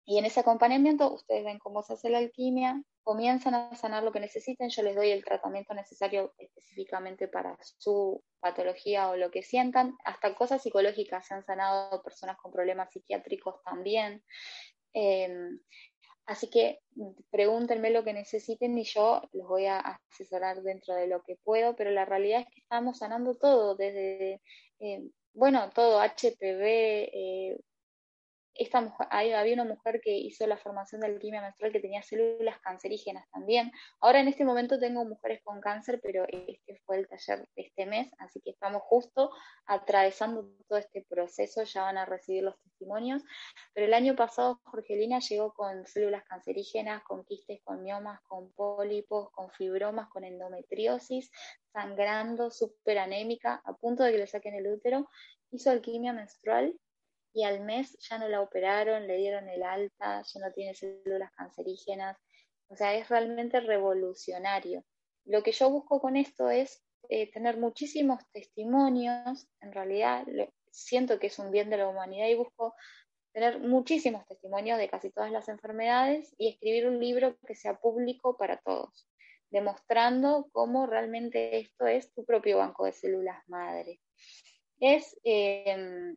Y 0.08 0.20
en 0.20 0.26
ese 0.26 0.40
acompañamiento, 0.42 1.12
ustedes 1.14 1.44
ven 1.44 1.58
cómo 1.60 1.82
se 1.82 1.94
hace 1.94 2.10
la 2.10 2.20
alquimia, 2.20 2.82
comienzan 3.04 3.56
a 3.56 3.76
sanar 3.76 4.04
lo 4.04 4.12
que 4.12 4.20
necesiten, 4.20 4.70
yo 4.70 4.84
les 4.84 4.96
doy 4.96 5.10
el 5.12 5.24
tratamiento 5.24 5.74
necesario 5.74 6.34
específicamente 6.38 7.28
para 7.28 7.58
su 7.78 8.24
patología 8.40 9.10
o 9.10 9.16
lo 9.16 9.32
que 9.32 9.42
sientan, 9.44 9.96
hasta 10.06 10.36
cosas 10.36 10.62
psicológicas 10.62 11.26
se 11.28 11.34
han 11.34 11.44
sanado 11.44 12.04
personas 12.04 12.38
con 12.38 12.52
problemas 12.52 12.92
psiquiátricos 12.92 13.62
también. 13.64 14.24
Em, 14.94 15.60
así 16.26 16.50
que 16.50 16.80
pregúntenme 17.32 17.90
lo 17.92 18.04
que 18.04 18.14
necesiten 18.14 18.78
y 18.78 18.84
yo 18.84 19.22
los 19.34 19.48
voy 19.48 19.66
a 19.66 20.00
asesorar 20.12 20.62
dentro 20.62 20.96
de 20.96 21.08
lo 21.08 21.22
que 21.24 21.38
puedo, 21.44 21.76
pero 21.76 21.92
la 21.92 22.06
realidad 22.06 22.42
es 22.42 22.48
que 22.48 22.62
estamos 22.62 23.00
sanando 23.00 23.36
todo, 23.36 23.76
desde, 23.76 24.42
em, 24.80 25.12
bueno, 25.34 25.70
todo, 25.74 26.00
HPV, 26.02 27.10
eh, 27.14 27.58
esta 28.56 28.96
había 29.10 29.54
una 29.54 29.66
mujer 29.66 30.00
que 30.02 30.18
hizo 30.18 30.48
la 30.48 30.58
formación 30.58 31.02
de 31.02 31.08
alquimia 31.08 31.42
menstrual 31.42 31.74
que 31.74 31.82
tenía 31.82 32.02
células 32.02 32.60
cancerígenas 32.62 33.30
también. 33.32 33.72
Ahora 34.00 34.22
en 34.22 34.30
este 34.30 34.46
momento 34.46 34.80
tengo 34.80 35.04
mujeres 35.04 35.42
con 35.44 35.60
cáncer, 35.60 36.00
pero 36.02 36.26
este 36.30 36.82
fue 36.86 36.98
el 37.00 37.08
taller 37.08 37.48
de 37.56 37.62
este 37.64 37.86
mes, 37.86 38.10
así 38.18 38.40
que 38.42 38.52
estamos 38.52 38.82
justo 38.84 39.32
atravesando 39.66 40.50
todo 40.70 40.80
este 40.80 41.06
proceso, 41.08 41.64
ya 41.64 41.84
van 41.84 41.98
a 41.98 42.06
recibir 42.06 42.44
los 42.44 42.58
testimonios. 42.62 43.24
Pero 43.74 43.88
el 43.88 43.94
año 43.94 44.16
pasado 44.16 44.62
Jorgelina 44.64 45.20
llegó 45.20 45.54
con 45.54 45.86
células 45.86 46.24
cancerígenas, 46.24 47.04
con 47.04 47.26
quistes, 47.26 47.62
con 47.64 47.84
miomas, 47.84 48.22
con 48.22 48.54
pólipos, 48.54 49.32
con 49.32 49.52
fibromas, 49.52 50.08
con 50.10 50.24
endometriosis, 50.24 51.30
sangrando, 51.74 52.52
súper 52.52 53.00
anémica, 53.00 53.62
a 53.66 53.74
punto 53.74 54.04
de 54.04 54.14
que 54.14 54.18
le 54.20 54.28
saquen 54.28 54.56
el 54.56 54.68
útero. 54.68 55.10
Hizo 55.52 55.72
alquimia 55.72 56.14
menstrual 56.14 56.80
y 57.36 57.44
al 57.44 57.60
mes 57.60 57.98
ya 58.00 58.18
no 58.18 58.30
la 58.30 58.42
operaron, 58.42 59.08
le 59.08 59.18
dieron 59.18 59.50
el 59.50 59.62
alta, 59.62 60.24
ya 60.24 60.40
no 60.40 60.54
tiene 60.54 60.74
células 60.74 61.32
cancerígenas. 61.34 62.18
O 62.70 62.78
sea, 62.78 62.96
es 62.96 63.10
realmente 63.10 63.60
revolucionario. 63.60 64.86
Lo 65.26 65.44
que 65.44 65.52
yo 65.52 65.70
busco 65.70 66.00
con 66.00 66.16
esto 66.16 66.50
es 66.50 66.82
eh, 67.10 67.30
tener 67.32 67.58
muchísimos 67.58 68.24
testimonios, 68.32 69.48
en 69.60 69.74
realidad 69.74 70.26
siento 70.72 71.20
que 71.20 71.28
es 71.28 71.38
un 71.38 71.52
bien 71.52 71.70
de 71.70 71.78
la 71.78 71.90
humanidad 71.90 72.28
y 72.28 72.36
busco 72.36 72.74
tener 73.34 73.60
muchísimos 73.60 74.26
testimonios 74.28 74.78
de 74.78 74.90
casi 74.90 75.12
todas 75.12 75.30
las 75.30 75.50
enfermedades 75.50 76.34
y 76.38 76.48
escribir 76.48 76.88
un 76.88 77.02
libro 77.02 77.38
que 77.46 77.56
sea 77.56 77.78
público 77.78 78.38
para 78.38 78.62
todos, 78.62 79.10
demostrando 79.50 80.48
cómo 80.54 80.88
realmente 80.88 81.58
esto 81.60 81.86
es 81.86 82.14
tu 82.14 82.24
propio 82.24 82.60
banco 82.60 82.86
de 82.86 82.94
células 82.94 83.44
madre. 83.48 84.00
Es 84.80 85.18
em, 85.24 86.16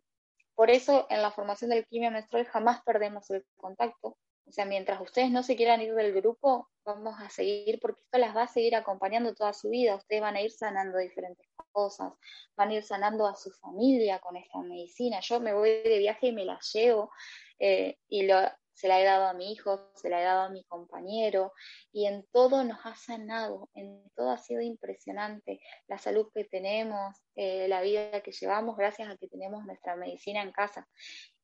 por 0.58 0.72
eso 0.72 1.06
en 1.08 1.22
la 1.22 1.30
formación 1.30 1.70
del 1.70 1.78
alquimia 1.78 2.10
menstrual 2.10 2.44
jamás 2.46 2.82
perdemos 2.82 3.30
el 3.30 3.46
contacto. 3.56 4.18
O 4.44 4.50
sea, 4.50 4.64
mientras 4.64 5.00
ustedes 5.00 5.30
no 5.30 5.44
se 5.44 5.54
quieran 5.54 5.80
ir 5.82 5.94
del 5.94 6.12
grupo, 6.12 6.68
vamos 6.84 7.14
a 7.20 7.30
seguir 7.30 7.78
porque 7.80 8.00
esto 8.02 8.18
las 8.18 8.36
va 8.36 8.42
a 8.42 8.48
seguir 8.48 8.74
acompañando 8.74 9.36
toda 9.36 9.52
su 9.52 9.68
vida. 9.68 9.94
Ustedes 9.94 10.20
van 10.20 10.34
a 10.34 10.42
ir 10.42 10.50
sanando 10.50 10.98
diferentes 10.98 11.46
cosas, 11.70 12.12
van 12.56 12.70
a 12.70 12.74
ir 12.74 12.82
sanando 12.82 13.28
a 13.28 13.36
su 13.36 13.52
familia 13.52 14.18
con 14.18 14.36
esta 14.36 14.58
medicina. 14.58 15.20
Yo 15.20 15.38
me 15.38 15.54
voy 15.54 15.80
de 15.84 15.98
viaje 16.00 16.26
y 16.26 16.32
me 16.32 16.44
la 16.44 16.58
llevo 16.72 17.12
eh, 17.60 17.96
y 18.08 18.26
lo, 18.26 18.40
se 18.78 18.86
la 18.86 19.00
he 19.00 19.04
dado 19.04 19.26
a 19.26 19.34
mi 19.34 19.50
hijo, 19.50 19.90
se 19.96 20.08
la 20.08 20.20
he 20.20 20.24
dado 20.24 20.42
a 20.42 20.50
mi 20.50 20.62
compañero 20.62 21.52
y 21.90 22.06
en 22.06 22.24
todo 22.30 22.62
nos 22.62 22.78
ha 22.84 22.94
sanado, 22.94 23.68
en 23.74 24.08
todo 24.14 24.30
ha 24.30 24.38
sido 24.38 24.60
impresionante 24.60 25.60
la 25.88 25.98
salud 25.98 26.28
que 26.32 26.44
tenemos, 26.44 27.16
eh, 27.34 27.66
la 27.66 27.82
vida 27.82 28.20
que 28.20 28.30
llevamos 28.30 28.76
gracias 28.76 29.10
a 29.10 29.16
que 29.16 29.26
tenemos 29.26 29.64
nuestra 29.66 29.96
medicina 29.96 30.42
en 30.42 30.52
casa. 30.52 30.88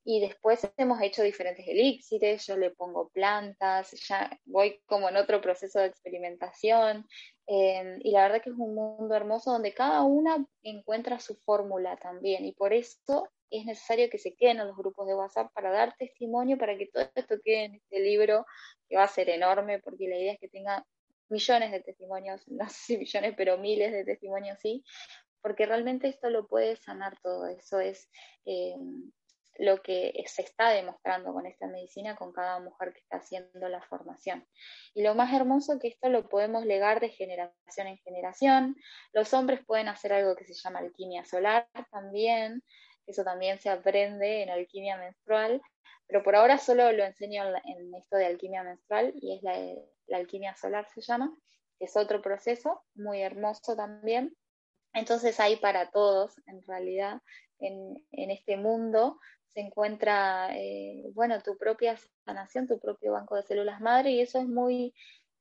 Y 0.05 0.21
después 0.21 0.71
hemos 0.77 1.01
hecho 1.03 1.23
diferentes 1.25 1.67
elixires, 1.67 2.47
yo 2.47 2.57
le 2.57 2.71
pongo 2.71 3.09
plantas, 3.09 3.91
ya 4.07 4.31
voy 4.45 4.81
como 4.87 5.09
en 5.09 5.17
otro 5.17 5.41
proceso 5.41 5.81
de 5.81 5.87
experimentación. 5.87 7.05
Eh, 7.49 7.99
y 8.01 8.13
la 8.13 8.23
verdad 8.23 8.43
que 8.43 8.51
es 8.51 8.57
un 8.57 8.77
mundo 8.77 9.15
hermoso 9.15 9.51
donde 9.51 9.75
cada 9.75 10.03
una 10.03 10.47
encuentra 10.63 11.19
su 11.19 11.35
fórmula 11.35 11.97
también. 11.97 12.45
Y 12.45 12.53
por 12.53 12.73
eso 12.73 13.29
es 13.51 13.65
necesario 13.65 14.11
que 14.11 14.19
se 14.19 14.35
queden 14.35 14.61
en 14.61 14.69
los 14.69 14.77
grupos 14.77 15.07
de 15.07 15.15
WhatsApp 15.15 15.53
para 15.53 15.71
dar 15.71 15.97
testimonio, 15.97 16.59
para 16.59 16.77
que 16.77 16.87
todo 16.87 17.09
esto 17.15 17.37
quede 17.43 17.65
en 17.65 17.75
este 17.75 18.01
libro, 18.01 18.47
que 18.89 18.97
va 18.97 19.05
a 19.05 19.09
ser 19.09 19.29
enorme, 19.29 19.81
porque 19.81 20.09
la 20.09 20.17
idea 20.17 20.33
es 20.33 20.41
que 20.41 20.49
tenga 20.49 20.85
millones 21.29 21.73
de 21.73 21.81
testimonios, 21.81 22.43
no 22.49 22.69
sé 22.69 22.75
si 22.75 22.99
millones, 22.99 23.35
pero 23.37 23.59
miles 23.59 23.93
de 23.93 24.05
testimonios 24.05 24.59
sí, 24.61 24.85
porque 25.43 25.67
realmente 25.67 26.09
esto 26.09 26.31
lo 26.31 26.47
puede 26.47 26.77
sanar 26.77 27.19
todo, 27.21 27.47
eso 27.47 27.81
es 27.81 28.09
eh, 28.47 28.77
lo 29.59 29.83
que 29.83 30.13
se 30.27 30.43
está 30.43 30.71
demostrando 30.71 31.33
con 31.33 31.47
esta 31.47 31.67
medicina, 31.67 32.17
con 32.17 32.33
cada 32.33 32.59
mujer 32.61 32.93
que 32.93 33.01
está 33.01 33.19
haciendo 33.19 33.69
la 33.69 33.83
formación. 33.83 34.47
Y 34.95 35.03
lo 35.03 35.15
más 35.15 35.33
hermoso 35.33 35.79
que 35.79 35.89
esto 35.89 36.09
lo 36.09 36.29
podemos 36.29 36.65
legar 36.65 37.01
de 37.01 37.11
generación 37.11 37.87
en 37.87 37.99
generación. 37.99 38.77
Los 39.13 39.33
hombres 39.33 39.61
pueden 39.65 39.89
hacer 39.89 40.13
algo 40.13 40.35
que 40.35 40.45
se 40.45 40.55
llama 40.55 40.81
alquimia 40.81 41.25
solar 41.25 41.69
también, 41.91 42.63
eso 43.07 43.25
también 43.25 43.59
se 43.59 43.71
aprende 43.71 44.43
en 44.43 44.51
alquimia 44.51 44.97
menstrual, 44.97 45.61
pero 46.07 46.23
por 46.23 46.37
ahora 46.37 46.59
solo 46.59 46.93
lo 46.93 47.05
enseño 47.05 47.45
en, 47.65 47.95
esto 47.95 48.17
de 48.17 48.27
alquimia 48.27 48.63
menstrual 48.63 49.13
y 49.21 49.37
es 49.37 49.43
la, 49.43 50.19
alquimia 50.19 50.55
solar 50.55 50.87
se 50.95 51.01
llama, 51.01 51.35
que 51.79 51.87
es 51.87 51.97
otro 51.97 52.21
proceso 52.23 52.83
muy 52.95 53.23
hermoso 53.23 53.75
también. 53.77 54.37
Entonces 54.93 55.41
hay 55.41 55.57
para 55.57 55.91
todos, 55.91 56.35
en 56.47 56.63
realidad, 56.63 57.21
en, 57.59 58.05
en 58.13 58.31
este 58.31 58.57
mundo 58.57 59.19
se 59.55 59.61
encuentra, 59.61 60.57
eh, 60.57 61.05
bueno, 61.15 61.41
tu 61.41 61.57
propia 61.57 61.97
sanación, 62.25 62.67
tu 62.67 62.79
propio 62.81 63.13
banco 63.13 63.37
de 63.37 63.45
células 63.45 63.81
madre 63.81 64.11
y 64.11 64.21
eso 64.21 64.41
es 64.41 64.49
muy 64.49 64.93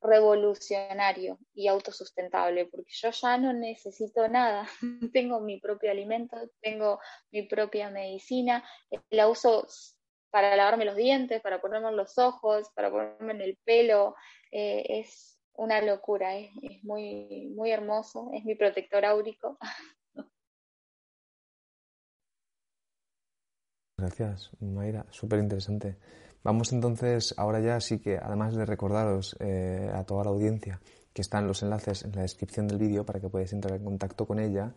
revolucionario 0.03 1.39
y 1.53 1.67
autosustentable, 1.67 2.65
porque 2.65 2.91
yo 2.91 3.09
ya 3.09 3.37
no 3.37 3.53
necesito 3.53 4.27
nada, 4.27 4.67
tengo 5.13 5.39
mi 5.39 5.59
propio 5.59 5.91
alimento, 5.91 6.37
tengo 6.61 6.99
mi 7.31 7.43
propia 7.43 7.89
medicina, 7.89 8.63
eh, 8.91 8.99
la 9.09 9.29
uso 9.29 9.65
para 10.29 10.55
lavarme 10.55 10.85
los 10.85 10.95
dientes, 10.95 11.41
para 11.41 11.61
ponerme 11.61 11.89
en 11.89 11.97
los 11.97 12.17
ojos, 12.17 12.69
para 12.75 12.91
ponerme 12.91 13.33
en 13.33 13.41
el 13.41 13.57
pelo, 13.63 14.15
eh, 14.51 14.83
es 14.99 15.39
una 15.53 15.81
locura, 15.81 16.35
es, 16.35 16.49
es, 16.63 16.83
muy, 16.83 17.51
muy 17.55 17.71
hermoso, 17.71 18.29
es 18.33 18.43
mi 18.43 18.55
protector 18.55 19.05
áurico. 19.05 19.57
Gracias, 23.97 24.51
Mayra, 24.59 25.05
súper 25.11 25.39
interesante. 25.39 25.97
Vamos 26.43 26.73
entonces, 26.73 27.33
ahora 27.37 27.61
ya 27.61 27.79
sí 27.79 27.99
que, 27.99 28.17
además 28.17 28.53
de 28.53 28.65
recordaros 28.65 29.37
eh, 29.39 29.89
a 29.93 30.03
toda 30.03 30.25
la 30.25 30.31
audiencia 30.31 30.81
que 31.13 31.21
están 31.21 31.47
los 31.47 31.63
enlaces 31.63 32.03
en 32.03 32.11
la 32.15 32.23
descripción 32.23 32.67
del 32.67 32.79
vídeo 32.79 33.05
para 33.05 33.21
que 33.21 33.29
podáis 33.29 33.53
entrar 33.53 33.77
en 33.77 33.85
contacto 33.85 34.25
con 34.25 34.39
ella, 34.39 34.73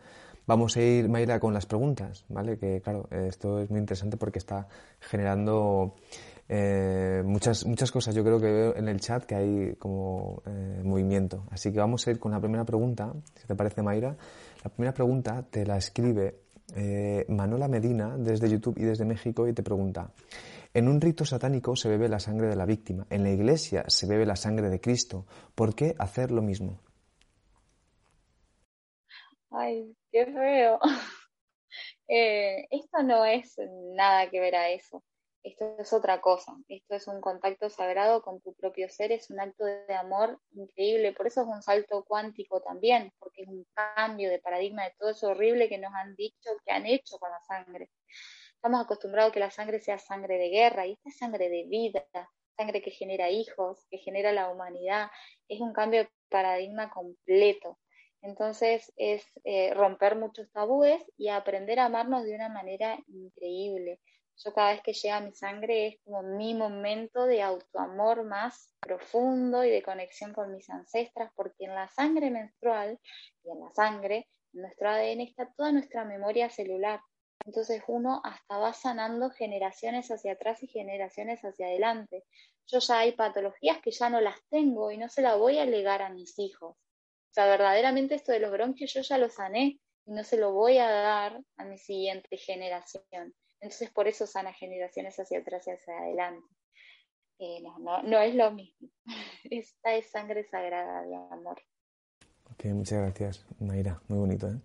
vamos 0.46 0.76
a 0.76 0.83
ir, 0.83 1.09
Mayra, 1.09 1.40
con 1.40 1.52
las 1.55 1.66
preguntas, 1.66 2.24
¿vale? 2.29 2.57
Que 2.59 2.81
claro, 2.83 3.09
esto 3.11 3.59
es 3.59 3.70
muy 3.70 3.81
interesante 3.81 4.16
porque 4.16 4.38
está 4.38 4.68
generando 5.00 5.96
eh, 6.48 7.22
muchas, 7.24 7.66
muchas 7.66 7.90
cosas. 7.90 8.14
Yo 8.14 8.22
creo 8.22 8.38
que 8.38 8.52
veo 8.52 8.76
en 8.76 8.87
el 8.87 9.00
chat 9.00 9.24
que 9.24 9.35
hay 9.35 9.76
como 9.76 10.42
eh, 10.46 10.83
movimiento. 10.85 11.46
Así 11.50 11.72
que 11.72 11.79
vamos 11.79 12.07
a 12.07 12.11
ir 12.11 12.20
con 12.20 12.31
la 12.31 12.38
primera 12.38 12.64
pregunta, 12.64 13.12
si 13.35 13.46
te 13.46 13.57
parece, 13.57 13.83
Mayra. 13.83 14.14
La 14.62 14.70
primera 14.70 14.92
pregunta 14.92 15.42
te 15.50 15.66
la 15.66 15.79
escribe 15.79 16.42
Manola 17.29 17.66
Medina 17.66 18.16
desde 18.18 18.50
YouTube 18.50 18.76
y 18.79 18.83
desde 18.83 19.05
México 19.05 19.48
y 19.48 19.52
te 19.52 19.62
pregunta. 19.62 20.11
En 20.77 20.89
un 20.89 21.01
rito 21.01 21.25
satánico 21.25 21.75
se 21.75 21.89
bebe 21.89 22.07
la 22.07 22.19
sangre 22.19 22.49
de 22.49 22.55
la 22.55 22.67
víctima, 22.67 23.07
en 23.09 23.23
la 23.23 23.31
iglesia 23.31 23.85
se 23.89 24.07
bebe 24.07 24.27
la 24.27 24.37
sangre 24.37 24.69
de 24.69 24.79
Cristo. 24.79 25.25
¿Por 25.55 25.75
qué 25.75 25.95
hacer 25.99 26.31
lo 26.31 26.43
mismo? 26.43 26.83
Ay, 29.51 29.97
qué 30.12 30.27
feo. 30.27 30.79
Eh, 32.09 32.69
esto 32.71 33.03
no 33.03 33.25
es 33.25 33.57
nada 33.97 34.31
que 34.31 34.39
ver 34.39 34.55
a 34.55 34.71
eso. 34.71 35.03
Esto 35.43 35.77
es 35.81 35.93
otra 35.93 36.21
cosa. 36.21 36.55
Esto 36.69 36.95
es 36.95 37.09
un 37.09 37.21
contacto 37.21 37.69
sagrado 37.69 38.23
con 38.23 38.41
tu 38.41 38.55
propio 38.55 38.89
ser, 38.89 39.11
es 39.11 39.29
un 39.29 39.41
acto 39.41 39.65
de 39.65 39.93
amor 39.93 40.39
increíble. 40.53 41.12
Por 41.15 41.27
eso 41.27 41.43
es 41.43 41.49
un 41.49 41.62
salto 41.62 42.05
cuántico 42.05 42.61
también, 42.61 43.12
porque 43.19 43.43
es 43.43 43.49
un 43.49 43.67
cambio 43.75 44.31
de 44.31 44.39
paradigma 44.39 44.85
de 44.85 44.95
todo 44.97 45.11
eso 45.11 45.31
horrible 45.31 45.69
que 45.69 45.79
nos 45.79 45.93
han 45.95 46.15
dicho, 46.15 46.51
que 46.65 46.71
han 46.71 46.87
hecho 46.87 47.19
con 47.19 47.31
la 47.33 47.41
sangre. 47.41 47.91
Estamos 48.66 48.85
acostumbrados 48.85 49.31
a 49.31 49.33
que 49.33 49.38
la 49.38 49.52
sangre 49.52 49.79
sea 49.79 49.96
sangre 49.96 50.38
de 50.38 50.48
guerra 50.48 50.88
y 50.88 50.94
esta 50.94 51.09
es 51.09 51.18
sangre 51.18 51.48
de 51.48 51.66
vida, 51.68 52.05
sangre 52.57 52.83
que 52.83 52.90
genera 52.90 53.31
hijos, 53.31 53.87
que 53.88 53.98
genera 53.98 54.33
la 54.33 54.50
humanidad. 54.50 55.09
Es 55.46 55.61
un 55.61 55.72
cambio 55.72 56.00
de 56.00 56.11
paradigma 56.29 56.90
completo. 56.90 57.79
Entonces 58.22 58.92
es 58.96 59.24
eh, 59.44 59.72
romper 59.72 60.16
muchos 60.16 60.50
tabúes 60.50 61.00
y 61.16 61.29
aprender 61.29 61.79
a 61.79 61.85
amarnos 61.85 62.24
de 62.24 62.35
una 62.35 62.48
manera 62.48 62.98
increíble. 63.07 64.00
Yo 64.44 64.52
cada 64.52 64.72
vez 64.72 64.83
que 64.83 64.94
llega 64.94 65.20
mi 65.20 65.33
sangre 65.33 65.87
es 65.87 66.00
como 66.02 66.24
mi 66.24 66.52
momento 66.55 67.24
de 67.24 67.42
autoamor 67.42 68.24
más 68.24 68.74
profundo 68.81 69.62
y 69.62 69.70
de 69.70 69.85
conexión 69.85 70.33
con 70.33 70.52
mis 70.52 70.68
ancestras, 70.70 71.31
porque 71.37 71.66
en 71.66 71.74
la 71.76 71.87
sangre 71.90 72.33
menstrual 72.33 72.98
y 73.44 73.48
en 73.48 73.61
la 73.61 73.70
sangre, 73.70 74.26
en 74.55 74.62
nuestro 74.62 74.90
ADN 74.90 75.20
está 75.20 75.52
toda 75.57 75.70
nuestra 75.70 76.05
memoria 76.05 76.50
celular 76.50 76.98
Entonces 77.47 77.83
uno 77.87 78.21
hasta 78.25 78.59
va 78.59 78.73
sanando 78.73 79.31
generaciones 79.31 80.11
hacia 80.11 80.33
atrás 80.33 80.63
y 80.65 80.67
generaciones 80.67 81.41
hacia 81.43 81.67
adelante. 81.67 82.25
Yo 82.67 82.81
ya 82.81 82.99
hay 82.99 83.13
patologías 83.13 83.81
que 83.81 83.93
ya 83.93 84.11
no 84.11 84.21
las 84.21 84.37
tengo 84.51 84.91
y 84.91 84.99
no 84.99 85.09
se 85.09 85.23
las 85.23 85.39
voy 85.39 85.59
a 85.59 85.65
legar 85.65 86.03
a 86.03 86.11
mis 86.11 86.39
hijos. 86.41 86.73
O 86.73 87.33
sea, 87.33 87.47
verdaderamente 87.47 88.17
esto 88.17 88.33
de 88.33 88.41
los 88.41 88.51
bronquios 88.51 88.93
yo 88.93 89.03
ya 89.03 89.17
lo 89.17 89.31
sané 89.31 89.79
y 90.07 90.13
no 90.13 90.25
se 90.25 90.39
lo 90.39 90.53
voy 90.53 90.79
a 90.79 90.91
dar 90.91 91.41
a 91.57 91.65
mi 91.65 91.79
siguiente 91.79 92.37
generación. 92.37 93.33
Entonces 93.61 93.91
por 93.91 94.09
eso 94.09 94.27
sana 94.27 94.53
generaciones 94.53 95.17
hacia 95.19 95.39
atrás 95.39 95.69
y 95.69 95.71
hacia 95.71 95.97
adelante. 95.99 96.49
Eh, 97.39 97.61
no, 97.63 97.79
no, 97.79 98.03
no 98.03 98.19
es 98.19 98.35
lo 98.35 98.51
mismo. 98.51 98.89
Esta 99.45 99.95
es 99.95 100.11
sangre 100.11 100.43
sagrada 100.45 101.03
de 101.03 101.15
amor. 101.15 101.63
Ok, 102.51 102.65
muchas 102.67 103.03
gracias, 103.03 103.47
Mayra. 103.61 104.01
Muy 104.09 104.19
bonito. 104.19 104.49
¿eh? 104.49 104.59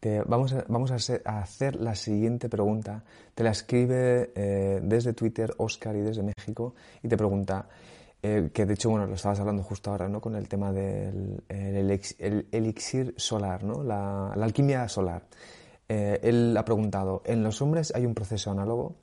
Te, 0.00 0.20
vamos 0.22 0.52
a, 0.52 0.64
vamos 0.68 0.90
a, 0.90 1.40
hacer 1.40 1.76
la 1.76 1.94
siguiente 1.94 2.48
pregunta. 2.48 3.02
Te 3.34 3.42
la 3.42 3.50
escribe 3.50 4.32
eh, 4.34 4.80
desde 4.82 5.12
Twitter 5.12 5.54
Oscar 5.58 5.96
y 5.96 6.00
desde 6.00 6.22
México 6.22 6.74
y 7.02 7.08
te 7.08 7.16
pregunta, 7.16 7.68
eh, 8.22 8.50
que 8.52 8.66
de 8.66 8.74
hecho, 8.74 8.90
bueno, 8.90 9.06
lo 9.06 9.14
estabas 9.14 9.40
hablando 9.40 9.62
justo 9.62 9.90
ahora, 9.90 10.08
¿no? 10.08 10.20
Con 10.20 10.34
el 10.34 10.48
tema 10.48 10.72
del 10.72 11.42
el, 11.48 12.46
elixir 12.52 13.14
solar, 13.16 13.64
¿no? 13.64 13.82
La, 13.82 14.32
alquimia 14.32 14.88
solar. 14.88 15.22
él 15.88 16.56
ha 16.56 16.64
preguntado, 16.64 17.22
¿en 17.24 17.42
los 17.42 17.62
hombres 17.62 17.92
hay 17.94 18.06
un 18.06 18.14
proceso 18.14 18.50
análogo? 18.50 18.96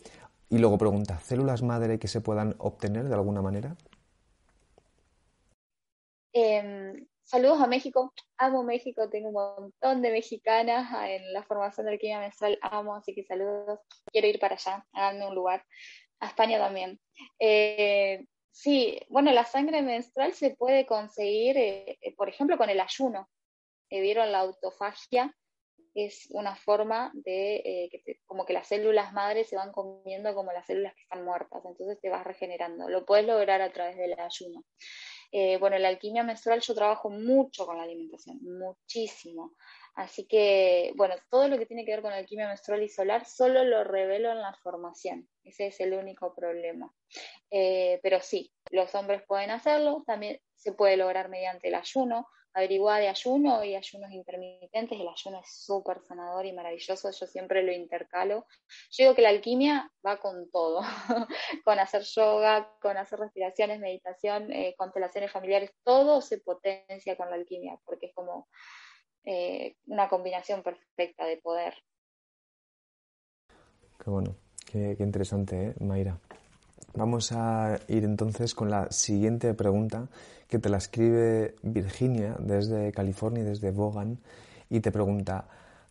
Y 0.49 0.59
luego 0.59 0.77
pregunta, 0.77 1.17
¿células 1.19 1.63
madre 1.63 1.97
que 1.97 2.07
se 2.07 2.21
puedan 2.21 2.55
obtener 2.59 3.07
de 3.07 3.15
alguna 3.15 3.41
manera? 3.41 3.75
Em, 6.35 6.82
saludos 7.23 7.61
a 7.61 7.67
México, 7.67 8.13
amo 8.37 8.63
México, 8.63 9.09
tengo 9.09 9.29
un 9.29 9.33
montón 9.33 10.01
de 10.01 10.11
mexicanas 10.11 10.91
en 11.07 11.33
la 11.33 11.43
formación 11.43 11.85
de 11.85 11.93
alquimia 11.93 12.19
mensual, 12.19 12.57
amo, 12.61 12.95
así 12.95 13.13
que 13.13 13.23
saludos, 13.23 13.79
quiero 14.11 14.27
ir 14.27 14.39
para 14.39 14.55
allá, 14.55 14.85
háganme 14.93 15.27
un 15.27 15.35
lugar, 15.35 15.65
a 16.19 16.27
España 16.27 16.57
también. 16.57 16.99
Eh, 17.39 18.25
sí, 18.51 18.99
bueno, 19.09 19.31
la 19.31 19.45
sangre 19.45 19.81
menstrual 19.81 20.33
se 20.33 20.55
puede 20.55 20.85
conseguir, 20.85 21.57
eh, 21.57 21.97
eh, 22.01 22.15
por 22.15 22.29
ejemplo, 22.29 22.57
con 22.57 22.69
el 22.69 22.79
ayuno. 22.79 23.29
¿Vieron 23.89 24.31
la 24.31 24.39
autofagia? 24.39 25.35
es 25.93 26.27
una 26.31 26.55
forma 26.55 27.11
de 27.13 27.55
eh, 27.57 27.89
que 27.91 28.19
como 28.25 28.45
que 28.45 28.53
las 28.53 28.67
células 28.67 29.13
madres 29.13 29.47
se 29.49 29.55
van 29.55 29.71
comiendo 29.71 30.33
como 30.33 30.51
las 30.51 30.65
células 30.65 30.93
que 30.95 31.01
están 31.01 31.23
muertas, 31.23 31.63
entonces 31.65 31.99
te 32.01 32.09
vas 32.09 32.23
regenerando. 32.23 32.89
Lo 32.89 33.05
puedes 33.05 33.25
lograr 33.25 33.61
a 33.61 33.71
través 33.71 33.97
del 33.97 34.19
ayuno. 34.19 34.63
Eh, 35.35 35.57
bueno, 35.57 35.79
la 35.79 35.87
alquimia 35.87 36.23
menstrual 36.23 36.61
yo 36.61 36.75
trabajo 36.75 37.09
mucho 37.09 37.65
con 37.65 37.77
la 37.77 37.83
alimentación, 37.83 38.37
muchísimo. 38.43 39.55
Así 39.95 40.27
que, 40.27 40.93
bueno, 40.95 41.15
todo 41.27 41.47
lo 41.47 41.57
que 41.57 41.65
tiene 41.65 41.85
que 41.85 41.91
ver 41.91 42.03
con 42.03 42.13
alquimia 42.13 42.47
menstrual 42.47 42.83
y 42.83 42.89
solar 42.89 43.25
solo 43.25 43.63
lo 43.63 43.83
revelo 43.83 44.31
en 44.31 44.41
la 44.41 44.53
formación. 44.53 45.27
Ese 45.43 45.67
es 45.67 45.79
el 45.79 45.93
único 45.93 46.35
problema. 46.35 46.93
Eh, 47.49 47.99
pero 48.03 48.21
sí, 48.21 48.53
los 48.69 48.93
hombres 48.93 49.23
pueden 49.27 49.49
hacerlo, 49.49 50.03
también 50.05 50.39
se 50.55 50.73
puede 50.73 50.97
lograr 50.97 51.29
mediante 51.29 51.69
el 51.69 51.75
ayuno 51.75 52.27
averigua 52.53 52.99
de 52.99 53.09
ayuno 53.09 53.63
y 53.63 53.75
ayunos 53.75 54.11
intermitentes. 54.11 54.99
El 54.99 55.07
ayuno 55.07 55.39
es 55.39 55.65
súper 55.65 56.01
sanador 56.01 56.45
y 56.45 56.53
maravilloso, 56.53 57.09
yo 57.11 57.27
siempre 57.27 57.63
lo 57.63 57.71
intercalo. 57.71 58.45
Yo 58.91 59.05
digo 59.05 59.15
que 59.15 59.21
la 59.21 59.29
alquimia 59.29 59.91
va 60.05 60.17
con 60.17 60.49
todo, 60.51 60.81
con 61.65 61.79
hacer 61.79 62.03
yoga, 62.03 62.71
con 62.81 62.97
hacer 62.97 63.19
respiraciones, 63.19 63.79
meditación, 63.79 64.51
eh, 64.51 64.75
constelaciones 64.77 65.31
familiares, 65.31 65.71
todo 65.83 66.21
se 66.21 66.39
potencia 66.39 67.17
con 67.17 67.29
la 67.29 67.35
alquimia, 67.35 67.79
porque 67.85 68.07
es 68.07 68.13
como 68.13 68.47
eh, 69.25 69.75
una 69.87 70.09
combinación 70.09 70.63
perfecta 70.63 71.25
de 71.25 71.37
poder. 71.37 71.75
Qué 74.03 74.09
bueno, 74.09 74.35
qué, 74.65 74.95
qué 74.97 75.03
interesante, 75.03 75.69
¿eh, 75.69 75.75
Mayra. 75.79 76.19
Vamos 76.95 77.31
a 77.31 77.79
ir 77.87 78.03
entonces 78.03 78.53
con 78.53 78.69
la 78.69 78.91
siguiente 78.91 79.53
pregunta 79.55 80.09
que 80.47 80.59
te 80.59 80.69
la 80.69 80.77
escribe 80.77 81.55
Virginia 81.63 82.35
desde 82.39 82.91
California, 82.91 83.43
desde 83.43 83.71
Bogan, 83.71 84.19
y 84.69 84.79
te 84.79 84.91
pregunta, 84.91 85.47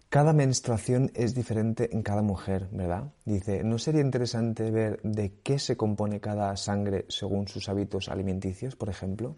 cada 0.09 0.33
menstruación 0.33 1.11
es 1.15 1.35
diferente 1.35 1.89
en 1.93 2.03
cada 2.03 2.23
mujer, 2.23 2.69
¿verdad? 2.71 3.13
Dice, 3.25 3.65
¿no 3.65 3.79
sería 3.79 4.03
interesante 4.03 4.71
ver 4.71 5.01
de 5.03 5.33
qué 5.43 5.59
se 5.59 5.77
compone 5.77 6.21
cada 6.21 6.57
sangre 6.57 7.07
según 7.09 7.49
sus 7.49 7.69
hábitos 7.69 8.09
alimenticios, 8.09 8.77
por 8.77 8.89
ejemplo? 8.89 9.37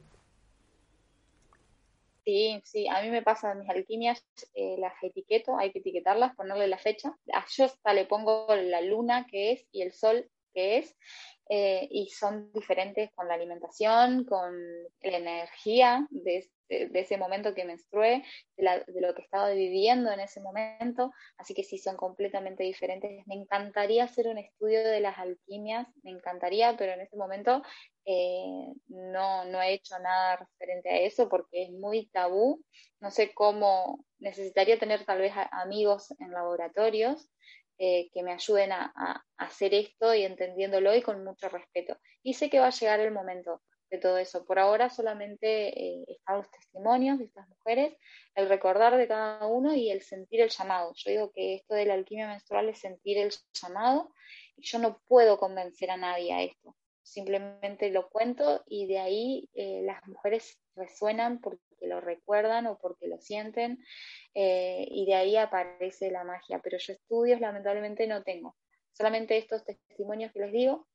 Sí, 2.25 2.61
sí, 2.65 2.89
a 2.89 3.03
mí 3.03 3.11
me 3.11 3.23
pasa 3.23 3.55
mis 3.55 3.69
alquimias, 3.69 4.25
eh, 4.55 4.77
las 4.79 4.95
etiqueto, 5.03 5.57
hay 5.59 5.73
que 5.73 5.79
etiquetarlas, 5.79 6.35
ponerle 6.35 6.67
la 6.69 6.79
fecha. 6.79 7.17
Yo 7.57 7.65
hasta 7.67 7.95
le 7.95 8.07
pongo 8.07 8.47
la 8.55 8.81
luna 8.81 9.27
que 9.31 9.53
es 9.53 9.67
y 9.73 9.83
el 9.83 9.93
sol 9.93 10.29
que 10.55 10.79
es, 10.79 10.97
eh, 11.49 11.87
y 11.91 12.09
son 12.09 12.51
diferentes 12.53 13.11
con 13.15 13.29
la 13.29 13.35
alimentación, 13.35 14.25
con 14.25 14.55
la 15.03 15.19
energía 15.19 16.07
de, 16.11 16.49
ese 16.69 17.19
momento 17.19 17.55
que 17.55 17.67
menstrué, 17.67 18.25
de, 18.57 18.83
lo 19.01 19.15
que 19.15 19.23
estaba 19.23 19.51
viviendo 19.51 20.11
en 20.11 20.21
ese 20.21 20.41
momento, 20.41 21.13
así 21.37 21.53
que 21.53 21.63
sí 21.63 21.77
son 21.77 21.97
completamente 21.97 22.65
diferentes. 22.65 23.27
Me 23.27 23.35
encantaría 23.35 24.05
hacer 24.05 24.29
un 24.29 24.39
estudio 24.39 24.83
de 24.83 25.01
las 25.01 25.19
alquimias, 25.19 25.87
me 26.03 26.13
encantaría, 26.13 26.77
pero 26.79 26.93
en 26.93 27.03
este 27.03 27.19
momento 27.19 27.63
eh, 28.07 28.73
no, 28.89 29.45
no 29.45 29.61
he 29.61 29.75
hecho 29.75 29.99
nada 29.99 30.37
referente 30.37 30.89
a 30.89 30.99
eso 31.01 31.29
porque 31.29 31.65
es 31.65 31.71
muy 31.73 32.07
tabú. 32.07 32.65
No 33.01 33.11
sé 33.11 33.35
cómo, 33.35 34.03
necesitaría 34.19 34.79
tener 34.79 35.05
tal 35.05 35.19
vez 35.19 35.35
amigos 35.53 36.11
en 36.19 36.33
laboratorios 36.33 37.29
eh, 37.79 38.09
que 38.13 38.23
me 38.23 38.33
ayuden 38.33 38.73
a, 38.73 39.25
hacer 39.37 39.75
esto 39.75 40.15
y 40.15 40.23
entendiéndolo 40.23 40.95
y 40.95 41.03
con 41.03 41.25
mucho 41.25 41.49
respeto. 41.49 41.99
Y 42.23 42.35
sé 42.35 42.49
que 42.49 42.61
va 42.61 42.69
a 42.69 42.71
llegar 42.71 43.01
el 43.01 43.11
momento 43.11 43.63
de 43.91 43.99
todo 43.99 44.19
eso. 44.19 44.45
Por 44.45 44.59
ahora 44.59 44.91
solamente 44.91 45.69
eh, 45.69 46.05
están 46.09 46.39
los 46.39 46.51
testimonios 46.51 47.19
de 47.19 47.25
estas 47.25 47.49
mujeres, 47.49 47.97
el 48.35 48.49
recordar 48.49 48.97
de 48.97 49.09
cada 49.09 49.47
uno 49.47 49.75
y 49.75 49.91
el 49.91 50.03
sentir 50.03 50.41
el 50.41 50.51
llamado. 50.51 50.93
Yo 50.95 51.11
digo 51.11 51.33
que 51.33 51.55
esto 51.55 51.75
de 51.75 51.87
la 51.87 51.95
alquimia 51.95 52.29
menstrual 52.29 52.69
es 52.69 52.79
sentir 52.79 53.19
el 53.19 53.33
llamado 53.53 54.13
y 54.57 54.63
yo 54.65 54.79
no 54.79 55.01
puedo 55.07 55.39
convencer 55.39 55.91
a 55.91 55.97
nadie 55.97 56.33
a 56.33 56.43
esto. 56.43 56.77
Simplemente 57.03 57.91
lo 57.91 58.09
cuento 58.09 58.63
y 58.67 58.87
de 58.87 58.99
ahí 58.99 59.51
eh, 59.55 59.83
las 59.85 60.07
mujeres 60.07 60.59
resuenan 60.75 61.41
porque 61.41 61.63
lo 61.87 62.01
recuerdan 62.01 62.67
o 62.67 62.79
porque 62.79 63.09
lo 63.09 63.19
sienten 63.19 63.85
eh, 64.35 64.87
y 64.91 65.07
de 65.07 65.15
ahí 65.15 65.37
aparece 65.37 66.11
la 66.11 66.25
magia. 66.25 66.61
Pero 66.63 66.79
yo 66.79 66.93
estudios 66.93 67.41
lamentablemente 67.41 68.07
no 68.07 68.23
tengo, 68.23 68.57
solamente 68.93 69.37
estos 69.37 69.65
testimonios 69.65 70.33
que 70.33 70.41
les 70.41 70.53
digo, 70.53 70.87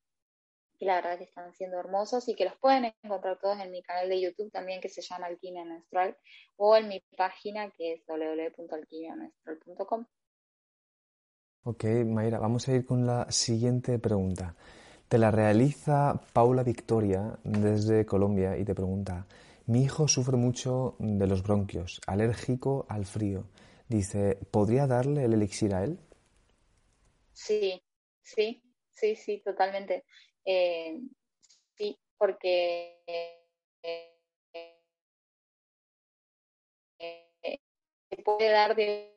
que 0.79 0.85
la 0.85 0.95
verdad 0.95 1.17
que 1.17 1.25
están 1.25 1.53
siendo 1.53 1.77
hermosos 1.77 2.27
y 2.29 2.35
que 2.35 2.45
los 2.45 2.57
pueden 2.57 2.93
encontrar 3.03 3.37
todos 3.39 3.59
en 3.59 3.69
mi 3.69 3.83
canal 3.83 4.07
de 4.07 4.21
YouTube 4.21 4.49
también 4.51 4.79
que 4.79 4.87
se 4.87 5.01
llama 5.01 5.27
Alquimia 5.27 5.65
Menstrual 5.65 6.17
o 6.55 6.77
en 6.77 6.87
mi 6.87 7.01
página 7.17 7.69
que 7.71 7.93
es 7.93 8.01
www.alquimiamenstrual.com. 8.07 10.05
Ok, 11.63 11.83
Mayra, 12.05 12.39
vamos 12.39 12.67
a 12.67 12.73
ir 12.73 12.85
con 12.85 13.05
la 13.05 13.29
siguiente 13.29 13.99
pregunta. 13.99 14.55
Te 15.09 15.17
la 15.17 15.29
realiza 15.29 16.21
Paula 16.31 16.63
Victoria 16.63 17.37
desde 17.43 18.05
Colombia 18.05 18.57
y 18.57 18.63
te 18.63 18.73
pregunta, 18.73 19.27
mi 19.69 19.83
hijo 19.83 20.07
sufre 20.07 20.35
mucho 20.35 20.95
de 20.97 21.27
los 21.27 21.43
bronquios, 21.43 22.01
alérgico 22.07 22.87
al 22.89 23.05
frío. 23.05 23.45
Dice, 23.87 24.39
¿podría 24.49 24.87
darle 24.87 25.25
el 25.25 25.33
elixir 25.33 25.75
a 25.75 25.83
él? 25.83 25.99
Sí, 27.33 27.79
sí, 28.23 28.63
sí, 28.91 29.15
sí, 29.15 29.43
totalmente. 29.45 30.05
Eh, 30.43 30.99
sí, 31.77 31.99
porque 32.17 33.03
eh, 33.85 34.09
se 38.09 38.17
puede 38.23 38.49
dar 38.49 38.75
de 38.75 39.15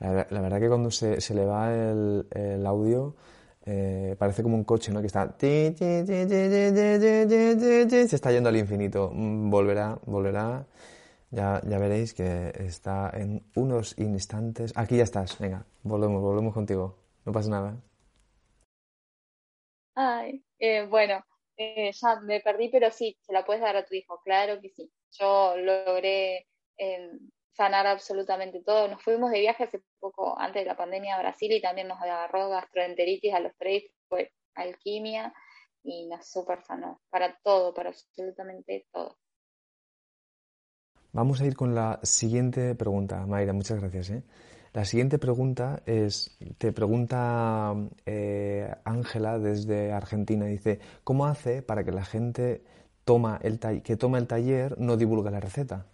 La, 0.00 0.40
verdad 0.40 0.60
que 0.60 0.68
cuando 0.68 0.90
se, 0.90 1.20
se 1.20 1.34
le 1.34 1.44
va 1.44 1.74
el, 1.74 2.26
el 2.30 2.64
audio 2.66 3.16
eh, 3.70 4.16
parece 4.18 4.42
como 4.42 4.56
un 4.56 4.64
coche, 4.64 4.90
¿no? 4.92 5.00
Que 5.02 5.08
está... 5.08 5.36
Se 5.38 5.74
está 8.16 8.32
yendo 8.32 8.48
al 8.48 8.56
infinito. 8.56 9.10
Volverá, 9.12 9.98
volverá. 10.06 10.66
Ya, 11.30 11.60
ya 11.68 11.78
veréis 11.78 12.14
que 12.14 12.50
está 12.56 13.10
en 13.12 13.44
unos 13.56 13.98
instantes. 13.98 14.72
Aquí 14.74 14.96
ya 14.96 15.02
estás. 15.02 15.38
Venga, 15.38 15.66
volvemos, 15.82 16.22
volvemos 16.22 16.54
contigo. 16.54 16.96
No 17.26 17.32
pasa 17.32 17.50
nada. 17.50 17.76
Ay, 19.94 20.42
eh, 20.58 20.86
bueno, 20.86 21.22
eh, 21.58 21.92
ya 21.92 22.20
me 22.20 22.40
perdí, 22.40 22.70
pero 22.70 22.90
sí, 22.90 23.18
se 23.20 23.34
la 23.34 23.44
puedes 23.44 23.60
dar 23.60 23.76
a 23.76 23.84
tu 23.84 23.94
hijo, 23.94 24.18
claro 24.24 24.62
que 24.62 24.70
sí. 24.70 24.90
Yo 25.10 25.56
logré 25.58 26.46
sanar 27.58 27.88
absolutamente 27.88 28.62
todo. 28.62 28.86
Nos 28.86 29.02
fuimos 29.02 29.32
de 29.32 29.40
viaje 29.40 29.64
hace 29.64 29.82
poco, 29.98 30.38
antes 30.38 30.62
de 30.62 30.68
la 30.68 30.76
pandemia, 30.76 31.16
a 31.16 31.18
Brasil 31.18 31.52
y 31.52 31.60
también 31.60 31.88
nos 31.88 32.00
agarró 32.00 32.48
gastroenteritis 32.50 33.34
a 33.34 33.40
los 33.40 33.52
tres, 33.58 33.82
fue 34.08 34.32
alquimia 34.54 35.34
y 35.82 36.06
nos 36.06 36.24
super 36.26 36.62
sanó. 36.62 37.00
Para 37.10 37.36
todo, 37.42 37.74
para 37.74 37.88
absolutamente 37.90 38.86
todo. 38.92 39.18
Vamos 41.12 41.40
a 41.40 41.46
ir 41.46 41.56
con 41.56 41.74
la 41.74 41.98
siguiente 42.04 42.76
pregunta. 42.76 43.26
Mayra, 43.26 43.52
muchas 43.52 43.80
gracias. 43.80 44.10
¿eh? 44.10 44.22
La 44.72 44.84
siguiente 44.84 45.18
pregunta 45.18 45.82
es, 45.84 46.38
te 46.58 46.72
pregunta 46.72 47.74
eh, 48.06 48.72
Ángela 48.84 49.40
desde 49.40 49.90
Argentina, 49.92 50.46
dice, 50.46 50.78
¿cómo 51.02 51.26
hace 51.26 51.62
para 51.62 51.82
que 51.82 51.90
la 51.90 52.04
gente 52.04 52.62
toma 53.04 53.40
el 53.42 53.58
que 53.82 53.96
toma 53.96 54.18
el 54.18 54.28
taller 54.28 54.78
no 54.78 54.96
divulgue 54.96 55.32
la 55.32 55.40
receta? 55.40 55.86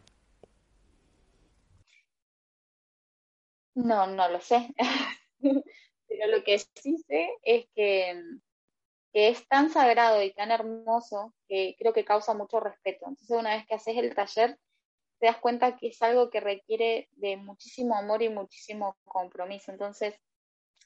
No, 3.74 4.06
no 4.06 4.28
lo 4.28 4.40
sé. 4.40 4.74
Pero 6.08 6.26
lo 6.28 6.44
que 6.44 6.58
sí 6.58 6.98
sé 7.08 7.30
es 7.42 7.66
que, 7.74 8.22
que, 9.12 9.28
es 9.28 9.46
tan 9.48 9.70
sagrado 9.70 10.22
y 10.22 10.32
tan 10.32 10.50
hermoso 10.50 11.34
que 11.48 11.74
creo 11.78 11.92
que 11.92 12.04
causa 12.04 12.34
mucho 12.34 12.60
respeto. 12.60 13.06
Entonces, 13.08 13.36
una 13.36 13.56
vez 13.56 13.66
que 13.66 13.74
haces 13.74 13.96
el 13.96 14.14
taller, 14.14 14.58
te 15.18 15.26
das 15.26 15.38
cuenta 15.38 15.76
que 15.76 15.88
es 15.88 16.02
algo 16.02 16.30
que 16.30 16.40
requiere 16.40 17.08
de 17.12 17.36
muchísimo 17.36 17.96
amor 17.96 18.22
y 18.22 18.28
muchísimo 18.28 18.96
compromiso. 19.04 19.72
Entonces, 19.72 20.14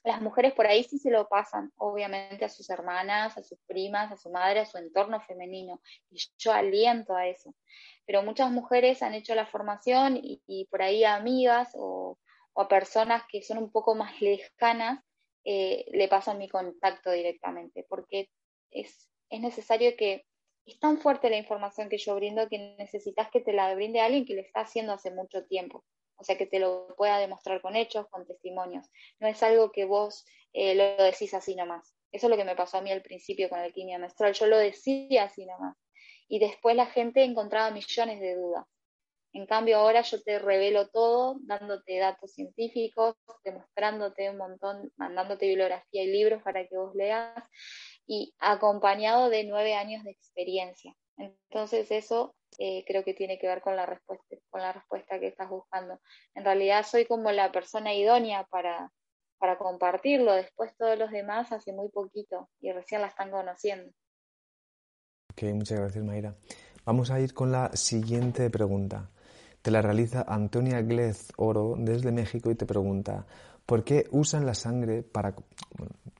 las 0.04 0.22
mujeres 0.22 0.52
por 0.54 0.66
ahí 0.66 0.84
sí 0.84 0.98
se 0.98 1.10
lo 1.10 1.28
pasan, 1.28 1.72
obviamente, 1.76 2.44
a 2.44 2.48
sus 2.48 2.70
hermanas, 2.70 3.36
a 3.36 3.42
sus 3.42 3.58
primas, 3.66 4.12
a 4.12 4.16
su 4.16 4.30
madre, 4.30 4.60
a 4.60 4.66
su 4.66 4.78
entorno 4.78 5.20
femenino. 5.20 5.80
Y 6.10 6.18
yo 6.38 6.52
aliento 6.52 7.14
a 7.14 7.26
eso. 7.26 7.54
Pero 8.06 8.22
muchas 8.22 8.50
mujeres 8.50 9.02
han 9.02 9.14
hecho 9.14 9.34
la 9.34 9.46
formación 9.46 10.18
y, 10.22 10.66
por 10.70 10.82
ahí 10.82 11.04
amigas 11.04 11.72
o, 11.74 12.18
o, 12.52 12.62
a 12.62 12.68
personas 12.68 13.22
que 13.30 13.42
son 13.42 13.58
un 13.58 13.70
poco 13.70 13.94
más 13.94 14.20
lejanas 14.20 15.04
eh, 15.44 15.86
le 15.92 16.08
pasan 16.08 16.38
mi 16.38 16.48
contacto 16.48 17.10
directamente, 17.10 17.86
porque 17.88 18.28
es, 18.70 19.08
es 19.30 19.40
necesario 19.40 19.96
que 19.96 20.26
es 20.66 20.78
tan 20.78 20.98
fuerte 20.98 21.30
la 21.30 21.38
información 21.38 21.88
que 21.88 21.98
yo 21.98 22.14
brindo 22.14 22.48
que 22.48 22.76
necesitas 22.78 23.30
que 23.30 23.40
te 23.40 23.52
la 23.52 23.74
brinde 23.74 24.00
alguien 24.00 24.26
que 24.26 24.34
lo 24.34 24.42
está 24.42 24.60
haciendo 24.60 24.92
hace 24.92 25.10
mucho 25.10 25.46
tiempo. 25.46 25.84
O 26.16 26.24
sea, 26.24 26.36
que 26.36 26.46
te 26.46 26.58
lo 26.58 26.94
pueda 26.96 27.18
demostrar 27.18 27.62
con 27.62 27.76
hechos, 27.76 28.06
con 28.10 28.26
testimonios. 28.26 28.86
No 29.20 29.28
es 29.28 29.42
algo 29.42 29.70
que 29.70 29.84
vos 29.84 30.26
eh, 30.52 30.74
lo 30.74 31.02
decís 31.04 31.32
así 31.32 31.54
nomás. 31.54 31.94
Eso 32.10 32.26
es 32.26 32.30
lo 32.30 32.36
que 32.36 32.44
me 32.44 32.56
pasó 32.56 32.78
a 32.78 32.82
mí 32.82 32.90
al 32.90 33.02
principio 33.02 33.48
con 33.48 33.58
la 33.58 33.64
alquimia 33.64 33.98
menstrual. 33.98 34.34
Yo 34.34 34.46
lo 34.46 34.58
decía 34.58 35.24
así 35.24 35.46
nomás. 35.46 35.76
Y 36.28 36.40
después 36.40 36.76
la 36.76 36.86
gente 36.86 37.22
encontraba 37.22 37.70
millones 37.70 38.20
de 38.20 38.34
dudas. 38.34 38.66
En 39.32 39.46
cambio, 39.46 39.78
ahora 39.78 40.02
yo 40.02 40.22
te 40.22 40.38
revelo 40.38 40.88
todo, 40.88 41.36
dándote 41.42 41.98
datos 41.98 42.32
científicos, 42.32 43.14
demostrándote 43.44 44.30
un 44.30 44.38
montón, 44.38 44.90
mandándote 44.96 45.46
bibliografía 45.46 46.02
y 46.02 46.06
libros 46.06 46.42
para 46.42 46.66
que 46.66 46.76
vos 46.76 46.94
leas 46.94 47.34
y 48.06 48.34
acompañado 48.38 49.28
de 49.28 49.44
nueve 49.44 49.74
años 49.74 50.02
de 50.04 50.12
experiencia. 50.12 50.94
Entonces 51.18 51.90
eso 51.90 52.34
eh, 52.58 52.84
creo 52.86 53.04
que 53.04 53.12
tiene 53.12 53.38
que 53.38 53.46
ver 53.46 53.60
con 53.60 53.76
la 53.76 53.84
respuesta, 53.84 54.36
con 54.48 54.62
la 54.62 54.72
respuesta 54.72 55.20
que 55.20 55.26
estás 55.26 55.50
buscando. 55.50 56.00
En 56.34 56.44
realidad 56.44 56.86
soy 56.86 57.04
como 57.04 57.30
la 57.30 57.52
persona 57.52 57.94
idónea 57.94 58.46
para, 58.50 58.90
para 59.38 59.58
compartirlo. 59.58 60.32
Después 60.32 60.74
todos 60.78 60.98
los 60.98 61.10
demás 61.10 61.52
hace 61.52 61.72
muy 61.72 61.90
poquito 61.90 62.48
y 62.60 62.72
recién 62.72 63.02
la 63.02 63.08
están 63.08 63.30
conociendo. 63.30 63.92
Ok, 65.32 65.42
muchas 65.54 65.78
gracias 65.78 66.04
Mayra. 66.04 66.34
Vamos 66.84 67.10
a 67.10 67.20
ir 67.20 67.34
con 67.34 67.52
la 67.52 67.70
siguiente 67.76 68.48
pregunta. 68.48 69.10
Te 69.62 69.70
la 69.70 69.82
realiza 69.82 70.24
Antonia 70.26 70.80
Glez 70.82 71.32
Oro 71.36 71.74
desde 71.76 72.12
México 72.12 72.50
y 72.50 72.54
te 72.54 72.66
pregunta, 72.66 73.26
¿por 73.66 73.84
qué 73.84 74.06
usan 74.10 74.46
la 74.46 74.54
sangre 74.54 75.02
para... 75.02 75.34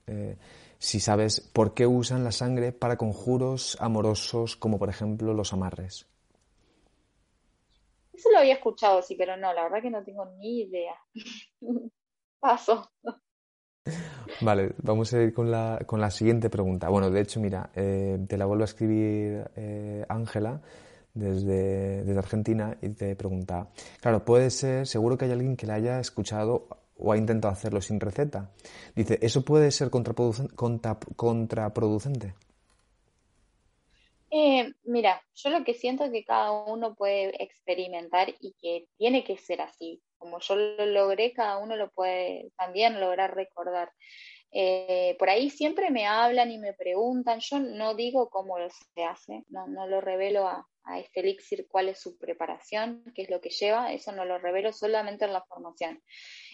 Eh, 0.07 0.37
si 0.79 1.01
sabes 1.01 1.41
por 1.41 1.75
qué 1.75 1.87
usan 1.87 2.23
la 2.25 2.33
sangre 2.33 2.73
para 2.73 2.97
conjuros 2.97 3.77
amorosos 3.81 4.57
como 4.57 4.79
por 4.79 4.89
ejemplo 4.89 5.35
los 5.35 5.53
amarres. 5.53 6.07
Eso 8.13 8.31
lo 8.33 8.39
había 8.39 8.55
escuchado, 8.55 9.01
sí, 9.03 9.15
pero 9.17 9.37
no, 9.37 9.53
la 9.53 9.65
verdad 9.65 9.83
que 9.83 9.91
no 9.91 10.03
tengo 10.03 10.25
ni 10.39 10.63
idea. 10.63 10.95
Paso. 12.41 12.91
Vale, 14.41 14.75
vamos 14.83 15.13
a 15.15 15.23
ir 15.23 15.33
con 15.33 15.51
la, 15.51 15.81
con 15.87 16.01
la 16.01 16.11
siguiente 16.11 16.51
pregunta. 16.51 16.89
Bueno, 16.89 17.11
de 17.11 17.21
hecho, 17.21 17.41
mira, 17.41 17.71
eh, 17.75 18.19
te 18.29 18.37
la 18.37 18.47
vuelvo 18.47 18.63
a 18.63 18.67
escribir 18.67 19.51
eh, 19.57 20.05
Ángela 20.09 20.61
desde, 21.15 22.05
desde 22.05 22.19
Argentina 22.19 22.77
y 22.81 22.91
te 22.91 23.17
pregunta, 23.17 23.69
claro, 24.01 24.25
puede 24.25 24.51
ser, 24.51 24.87
seguro 24.87 25.19
que 25.19 25.25
hay 25.27 25.33
alguien 25.33 25.57
que 25.57 25.67
la 25.67 25.75
haya 25.75 26.01
escuchado 26.01 26.69
o 26.99 27.13
ha 27.13 27.17
intentado 27.17 27.53
hacerlo 27.53 27.81
sin 27.81 28.01
receta. 28.01 28.51
Dice, 28.95 29.19
¿eso 29.23 29.45
puede 29.45 29.71
ser 29.71 29.91
contraproducente? 29.91 32.35
Eh, 34.31 34.75
mira, 34.85 35.23
yo 35.35 35.51
lo 35.51 35.65
que 35.65 35.75
siento 35.75 36.05
es 36.05 36.13
que 36.13 36.25
cada 36.25 36.51
uno 36.51 36.95
puede 36.95 37.43
experimentar 37.43 38.35
y 38.41 38.55
que 38.61 38.87
tiene 38.99 39.25
que 39.25 39.39
ser 39.39 39.63
así. 39.63 40.03
Como 40.19 40.41
yo 40.41 40.57
lo 40.57 40.87
logré, 40.87 41.33
cada 41.33 41.59
uno 41.59 41.77
lo 41.77 41.91
puede 41.91 42.51
también 42.59 43.01
lograr 43.01 43.35
recordar. 43.35 43.91
Eh, 44.51 45.15
por 45.19 45.29
ahí 45.29 45.51
siempre 45.51 45.91
me 45.91 46.07
hablan 46.07 46.51
y 46.51 46.59
me 46.59 46.73
preguntan, 46.73 47.41
yo 47.41 47.59
no 47.59 47.95
digo 47.95 48.31
cómo 48.31 48.57
se 48.95 49.05
hace, 49.05 49.45
no, 49.49 49.87
lo 49.87 50.01
revelo 50.01 50.49
a, 50.49 50.67
a, 50.85 50.99
este 50.99 51.21
elixir 51.21 51.67
cuál 51.69 51.91
es 51.91 52.01
su 52.01 52.17
preparación, 52.17 53.05
qué 53.15 53.23
es 53.23 53.31
lo 53.31 53.41
que 53.41 53.51
lleva, 53.51 53.93
eso 53.93 54.11
no 54.13 54.25
lo 54.25 54.39
revelo 54.39 54.73
solamente 54.73 55.27
en 55.27 55.35
la 55.35 55.45
formación. 55.45 56.03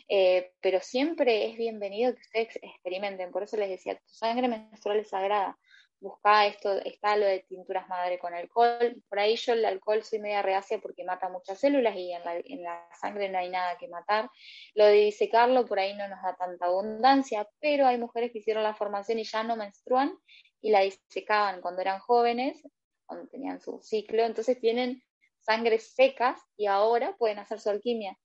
Eh, 0.08 0.52
pero 0.60 0.80
siempre 0.80 1.46
es 1.46 1.56
bienvenido 1.56 2.14
que 2.14 2.20
ustedes 2.20 2.58
experimenten, 2.62 3.30
por 3.30 3.44
eso 3.44 3.56
les 3.56 3.70
decía, 3.70 3.94
tu 3.96 4.12
sangre 4.12 4.48
menstrual 4.48 4.98
es 4.98 5.08
sagrada, 5.08 5.56
busca 6.04 6.46
esto, 6.46 6.70
está 6.84 7.16
lo 7.16 7.24
de 7.24 7.40
tinturas 7.40 7.88
madre 7.88 8.18
con 8.18 8.34
alcohol, 8.34 9.02
por 9.08 9.18
ahí 9.18 9.36
yo 9.36 9.54
el 9.54 9.64
alcohol 9.64 10.02
soy 10.04 10.18
media 10.18 10.42
reacia 10.42 10.78
porque 10.78 11.02
mata 11.02 11.30
muchas 11.30 11.58
células 11.58 11.96
y 11.96 12.12
en 12.12 12.22
la, 12.22 12.36
en 12.36 12.62
la 12.62 12.86
sangre 13.00 13.30
no 13.30 13.38
hay 13.38 13.48
nada 13.48 13.78
que 13.78 13.88
matar, 13.88 14.28
lo 14.74 14.84
de 14.84 14.92
disecarlo 14.92 15.64
por 15.64 15.78
ahí 15.78 15.94
no 15.94 16.06
nos 16.06 16.22
da 16.22 16.36
tanta 16.36 16.66
abundancia, 16.66 17.48
pero 17.58 17.86
hay 17.86 17.96
mujeres 17.96 18.32
que 18.32 18.38
hicieron 18.38 18.62
la 18.62 18.74
formación 18.74 19.18
y 19.18 19.24
ya 19.24 19.42
no 19.42 19.56
menstruan 19.56 20.14
y 20.60 20.70
la 20.70 20.80
disecaban 20.80 21.62
cuando 21.62 21.80
eran 21.80 22.00
jóvenes, 22.00 22.62
cuando 23.06 23.26
tenían 23.28 23.60
su 23.60 23.80
ciclo, 23.82 24.24
entonces 24.24 24.60
tienen 24.60 25.02
sangres 25.40 25.94
secas 25.94 26.38
y 26.56 26.66
ahora 26.66 27.16
pueden 27.16 27.38
hacer 27.38 27.60
su 27.60 27.70
alquimia. 27.70 28.16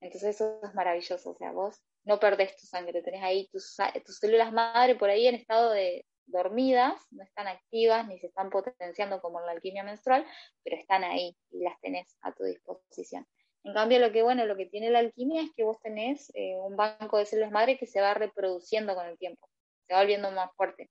Entonces 0.00 0.34
eso 0.34 0.60
es 0.62 0.74
maravilloso, 0.74 1.30
o 1.30 1.36
sea, 1.36 1.52
vos 1.52 1.80
no 2.02 2.18
perdés 2.18 2.56
tu 2.56 2.66
sangre, 2.66 3.02
tenés 3.02 3.22
ahí 3.22 3.48
tus, 3.48 3.76
tus 4.04 4.18
células 4.18 4.52
madre 4.52 4.96
por 4.96 5.08
ahí 5.08 5.28
en 5.28 5.36
estado 5.36 5.70
de 5.70 6.04
dormidas, 6.28 7.00
no 7.10 7.22
están 7.22 7.48
activas 7.48 8.06
ni 8.06 8.18
se 8.18 8.28
están 8.28 8.50
potenciando 8.50 9.20
como 9.20 9.40
en 9.40 9.46
la 9.46 9.52
alquimia 9.52 9.82
menstrual, 9.82 10.26
pero 10.62 10.76
están 10.76 11.04
ahí 11.04 11.36
y 11.50 11.62
las 11.62 11.80
tenés 11.80 12.16
a 12.22 12.32
tu 12.32 12.44
disposición. 12.44 13.26
En 13.64 13.74
cambio, 13.74 13.98
lo 13.98 14.12
que 14.12 14.22
bueno, 14.22 14.46
lo 14.46 14.56
que 14.56 14.66
tiene 14.66 14.90
la 14.90 15.00
alquimia 15.00 15.42
es 15.42 15.50
que 15.54 15.64
vos 15.64 15.78
tenés 15.82 16.30
eh, 16.34 16.56
un 16.56 16.76
banco 16.76 17.18
de 17.18 17.26
células 17.26 17.50
madre 17.50 17.76
que 17.76 17.86
se 17.86 18.00
va 18.00 18.14
reproduciendo 18.14 18.94
con 18.94 19.06
el 19.06 19.18
tiempo, 19.18 19.48
se 19.86 19.94
va 19.94 20.00
volviendo 20.00 20.30
más 20.30 20.50
fuerte. 20.56 20.90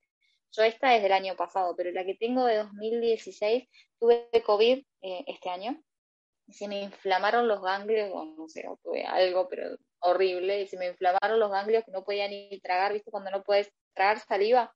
Yo 0.51 0.63
esta 0.63 0.95
es 0.95 1.03
del 1.03 1.11
año 1.11 1.35
pasado, 1.35 1.75
pero 1.75 1.91
la 1.91 2.05
que 2.05 2.15
tengo 2.15 2.45
de 2.45 2.57
2016, 2.57 3.67
tuve 3.99 4.29
COVID 4.45 4.79
eh, 5.01 5.23
este 5.27 5.49
año, 5.49 5.81
y 6.47 6.53
se 6.53 6.67
me 6.67 6.81
inflamaron 6.81 7.47
los 7.47 7.61
ganglios, 7.61 8.09
o 8.13 8.25
no 8.25 8.47
sé, 8.47 8.65
o 8.67 8.77
tuve 8.81 9.05
algo, 9.05 9.47
pero 9.49 9.77
horrible, 9.99 10.61
y 10.61 10.67
se 10.67 10.77
me 10.77 10.87
inflamaron 10.87 11.39
los 11.39 11.51
ganglios 11.51 11.83
que 11.83 11.91
no 11.91 12.03
podía 12.03 12.27
ni 12.27 12.59
tragar, 12.61 12.93
¿viste? 12.93 13.11
Cuando 13.11 13.31
no 13.31 13.43
puedes 13.43 13.71
tragar 13.93 14.19
saliva, 14.19 14.73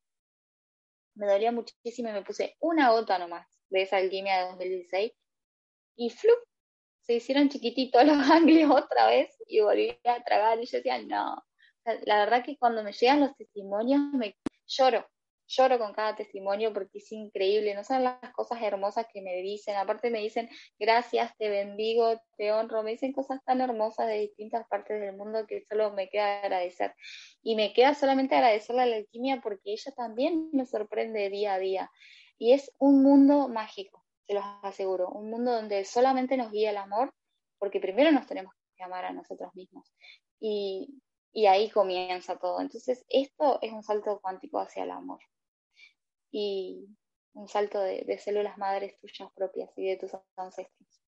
me 1.16 1.28
dolía 1.28 1.52
muchísimo 1.52 2.10
y 2.10 2.14
me 2.14 2.24
puse 2.24 2.56
una 2.60 2.92
gota 2.92 3.20
nomás 3.20 3.48
de 3.70 3.84
esa 3.84 3.98
alquimia 3.98 4.38
de 4.38 4.50
2016 4.52 5.12
y 5.96 6.10
flup, 6.10 6.40
se 7.02 7.16
hicieron 7.16 7.50
chiquititos 7.50 8.04
los 8.06 8.28
ganglios 8.28 8.72
otra 8.72 9.08
vez 9.08 9.36
y 9.48 9.62
volví 9.62 9.98
a 10.04 10.24
tragar 10.24 10.60
y 10.60 10.66
yo 10.66 10.78
decía, 10.78 11.02
no, 11.02 11.44
la 12.06 12.20
verdad 12.20 12.44
que 12.44 12.58
cuando 12.58 12.84
me 12.84 12.94
llegan 12.94 13.22
los 13.22 13.36
testimonios 13.36 14.02
me 14.14 14.38
lloro, 14.68 15.08
lloro 15.52 15.78
con 15.78 15.94
cada 15.94 16.16
testimonio 16.16 16.74
porque 16.74 17.00
es 17.00 17.12
increíble, 17.12 17.76
no 17.76 17.84
saben 17.84 18.06
las 18.06 18.34
cosas 18.34 18.62
hermosas 18.62 19.06
que 19.12 19.22
me 19.22 19.36
dicen, 19.42 19.76
aparte 19.76 20.10
me 20.10 20.20
dicen 20.20 20.50
gracias, 20.80 21.36
te 21.38 21.50
bendigo, 21.50 22.20
te 22.38 22.52
honro, 22.52 22.84
me 22.84 22.92
dicen 22.92 23.12
cosas 23.12 23.44
tan 23.44 23.62
hermosas 23.62 24.08
de 24.08 24.20
distintas 24.20 24.66
partes 24.68 25.00
del 25.02 25.16
mundo 25.16 25.46
que 25.48 25.64
solo 25.66 25.92
me 25.92 26.10
queda 26.10 26.40
agradecer. 26.40 26.96
Y 27.44 27.56
me 27.56 27.74
queda 27.74 27.94
solamente 27.94 28.36
agradecerle 28.36 28.84
a 28.84 28.86
la 28.86 28.96
alquimia 28.98 29.42
porque 29.42 29.74
ella 29.74 29.92
también 29.96 30.50
me 30.54 30.66
sorprende 30.66 31.30
día 31.30 31.56
a 31.56 31.60
día. 31.60 31.92
Y 32.38 32.54
es 32.54 32.72
un 32.80 33.04
mundo 33.04 33.50
mágico, 33.50 34.06
se 34.28 34.34
los 34.34 34.44
aseguro, 34.64 35.10
un 35.10 35.30
mundo 35.30 35.52
donde 35.52 35.86
solamente 35.86 36.38
nos 36.38 36.52
guía 36.52 36.72
el 36.72 36.78
amor, 36.78 37.14
porque 37.60 37.80
primero 37.80 38.12
nos 38.12 38.26
tenemos 38.26 38.54
que 38.76 38.84
amar 38.84 39.06
a 39.06 39.12
nosotros 39.12 39.54
mismos. 39.54 39.94
Y, 40.40 41.02
y 41.34 41.46
ahí 41.46 41.70
comienza 41.70 42.40
todo. 42.40 42.62
Entonces, 42.62 43.06
esto 43.10 43.60
es 43.62 43.72
un 43.72 43.84
salto 43.84 44.20
cuántico 44.22 44.60
hacia 44.60 44.84
el 44.84 44.92
amor 44.92 45.20
y 46.32 46.88
un 47.34 47.48
salto 47.48 47.80
de, 47.80 48.18
células 48.18 48.58
madres 48.58 48.98
tuyas 49.00 49.30
propias 49.36 49.70
y 49.78 49.88
de 49.88 49.98
tus 49.98 50.12
ancestros. 50.36 51.02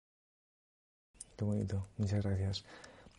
Qué 1.35 1.45
bonito, 1.45 1.87
muchas 1.97 2.23
gracias. 2.23 2.65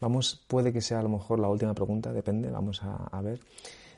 Vamos, 0.00 0.44
puede 0.48 0.72
que 0.72 0.80
sea 0.80 1.00
a 1.00 1.02
lo 1.02 1.08
mejor 1.08 1.38
la 1.38 1.48
última 1.48 1.74
pregunta, 1.74 2.12
depende, 2.12 2.50
vamos 2.50 2.80
a, 2.82 3.20
ver. 3.22 3.40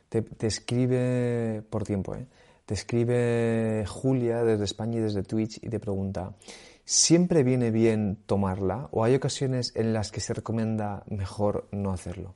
Te, 0.08 0.24
escribe 0.46 1.62
por 1.70 1.84
tiempo, 1.84 2.14
¿eh? 2.14 2.26
Te 2.66 2.74
escribe 2.74 3.84
Julia 3.86 4.42
desde 4.42 4.64
España 4.64 4.98
y 4.98 5.02
desde 5.02 5.22
Twitch 5.22 5.58
y 5.62 5.68
te 5.68 5.80
pregunta, 5.80 6.34
¿siempre 6.84 7.42
viene 7.42 7.70
bien 7.70 8.16
tomarla 8.24 8.88
o 8.90 9.04
hay 9.04 9.14
ocasiones 9.14 9.74
en 9.76 9.92
las 9.92 10.10
que 10.10 10.20
se 10.20 10.32
recomienda 10.32 11.04
mejor 11.06 11.68
no 11.72 11.92
hacerlo? 11.92 12.34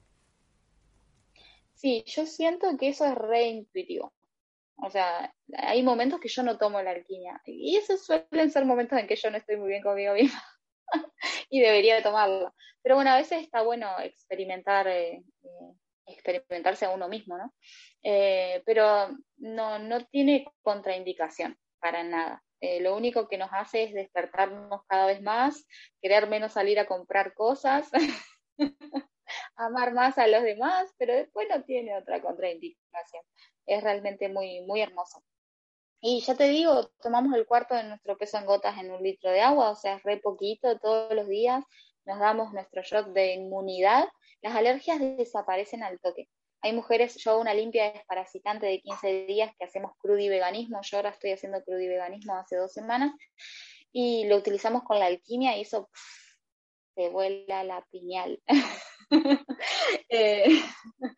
Sí, 1.75 2.05
yo 2.07 2.27
siento 2.27 2.67
que 2.77 2.89
eso 2.89 3.07
es 3.07 3.15
reintuitivo. 3.15 4.13
O 4.81 4.91
sea, 4.91 5.35
hay 5.57 5.83
momentos 5.83 6.21
que 6.21 6.29
yo 6.29 6.43
no 6.43 6.57
tomo 6.57 6.81
la 6.81 6.93
alquimia 6.93 7.41
y 7.45 7.77
esos 7.77 8.05
suelen 8.05 8.51
ser 8.51 8.65
momentos 8.65 8.99
en 8.99 9.09
que 9.09 9.17
yo 9.17 9.31
no 9.31 9.37
estoy 9.37 9.57
muy 9.57 9.69
bien 9.69 9.83
conmigo 9.83 10.15
misma 10.15 10.43
y 11.51 11.61
debería 11.61 12.03
tomarla. 12.03 12.55
Pero 12.83 12.95
bueno, 12.95 13.11
a 13.11 13.17
veces 13.17 13.43
está 13.43 13.63
bueno 13.63 13.89
experimentar, 14.01 14.87
eh, 14.87 15.25
eh, 15.43 15.73
experimentarse 16.07 16.85
a 16.85 16.91
uno 16.91 17.09
mismo, 17.09 17.37
¿no? 17.37 17.53
Eh, 18.03 18.63
pero 18.65 19.11
no, 19.39 19.81
no 19.81 20.07
tiene 20.07 20.47
contraindicación 20.63 21.59
para 21.81 22.05
nada. 22.05 22.43
lo 22.81 22.97
único 22.97 23.29
que 23.29 23.39
nos 23.39 23.51
hace 23.53 23.85
es 23.85 23.95
despertarnos 23.95 24.83
cada 24.87 25.07
vez 25.07 25.21
más, 25.23 25.67
querer 26.01 26.29
menos 26.29 26.53
salir 26.53 26.79
a 26.79 26.87
comprar 26.87 27.35
cosas, 27.35 27.91
amar 29.57 29.93
más 29.93 30.19
a 30.19 30.27
los 30.27 30.43
demás, 30.43 30.93
pero 30.99 31.15
después 31.15 31.49
no 31.51 31.63
tiene 31.65 31.97
otra 31.97 32.21
contraindicación. 32.21 33.23
Es 33.69 33.83
realmente 33.85 34.29
muy, 34.29 34.63
muy 34.63 34.81
hermoso. 34.81 35.23
Y 36.01 36.21
ya 36.21 36.35
te 36.35 36.49
digo, 36.49 36.91
tomamos 37.03 37.35
el 37.37 37.47
cuarto 37.47 37.75
de 37.75 37.85
nuestro 37.85 38.17
peso 38.17 38.39
en 38.39 38.47
gotas 38.47 38.79
en 38.79 38.91
un 38.91 39.03
litro 39.03 39.31
de 39.31 39.41
agua, 39.41 39.71
o 39.71 39.77
sea, 39.77 39.97
es 39.97 40.03
re 40.05 40.19
poquito 40.19 40.79
todos 40.79 41.13
los 41.13 41.29
días, 41.29 41.65
nos 42.07 42.21
damos 42.21 42.53
nuestro 42.53 42.83
shot 42.83 43.09
de 43.09 43.35
inmunidad, 43.35 44.09
las 44.41 44.55
alergias 44.55 45.01
desaparecen 45.01 45.83
al 45.83 46.01
toque. 46.01 46.29
Hay 46.63 46.73
mujeres, 46.73 47.17
yo 47.17 47.39
una 47.39 47.53
limpia 47.53 47.93
desparasitante 47.93 48.67
de 48.67 48.81
15 48.81 49.27
días 49.27 49.53
que 49.59 49.65
hacemos 49.65 49.93
y 50.05 50.29
veganismo, 50.29 50.81
yo 50.83 50.97
ahora 50.97 51.11
estoy 51.11 51.33
haciendo 51.33 51.59
y 51.67 51.89
veganismo 51.89 52.37
hace 52.37 52.57
dos 52.57 52.73
semanas, 52.73 53.13
y 53.93 54.27
lo 54.27 54.37
utilizamos 54.37 54.85
con 54.85 54.99
la 54.99 55.07
alquimia 55.07 55.57
y 55.57 55.63
eso 55.63 55.91
se 56.95 57.09
vuela 57.11 57.65
la 57.65 57.85
piñal. 57.91 58.41
Eh, 60.11 60.45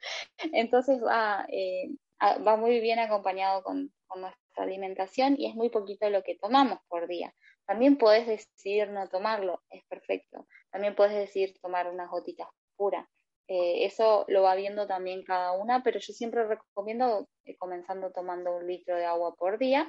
entonces 0.53 1.03
va, 1.03 1.45
eh, 1.49 1.91
va 2.21 2.57
muy 2.57 2.81
bien 2.81 2.99
acompañado 2.99 3.63
con, 3.63 3.93
nuestra 4.17 4.65
alimentación 4.65 5.37
y 5.39 5.47
es 5.47 5.55
muy 5.55 5.71
poquito 5.71 6.11
lo 6.11 6.25
que 6.25 6.35
tomamos 6.35 6.81
por 6.89 7.07
día. 7.07 7.33
También 7.65 7.97
puedes 7.97 8.27
decidir 8.27 8.91
no 8.91 9.09
tomarlo, 9.09 9.63
es 9.71 9.85
perfecto. 9.87 10.49
También 10.71 10.97
puedes 10.97 11.15
decidir 11.15 11.57
tomar 11.63 11.89
unas 11.89 12.11
gotitas 12.11 12.49
puras. 12.77 13.07
Eh, 13.47 13.85
eso 13.85 14.25
lo 14.27 14.43
va 14.43 14.57
viendo 14.57 14.89
también 14.89 15.23
cada 15.23 15.53
una, 15.53 15.85
pero 15.85 16.01
yo 16.01 16.13
siempre 16.13 16.45
recomiendo 16.45 17.29
eh, 17.45 17.57
comenzando 17.57 18.11
tomando 18.11 18.57
un 18.57 18.67
litro 18.67 18.97
de 18.97 19.05
agua 19.05 19.37
por 19.37 19.59
día 19.59 19.89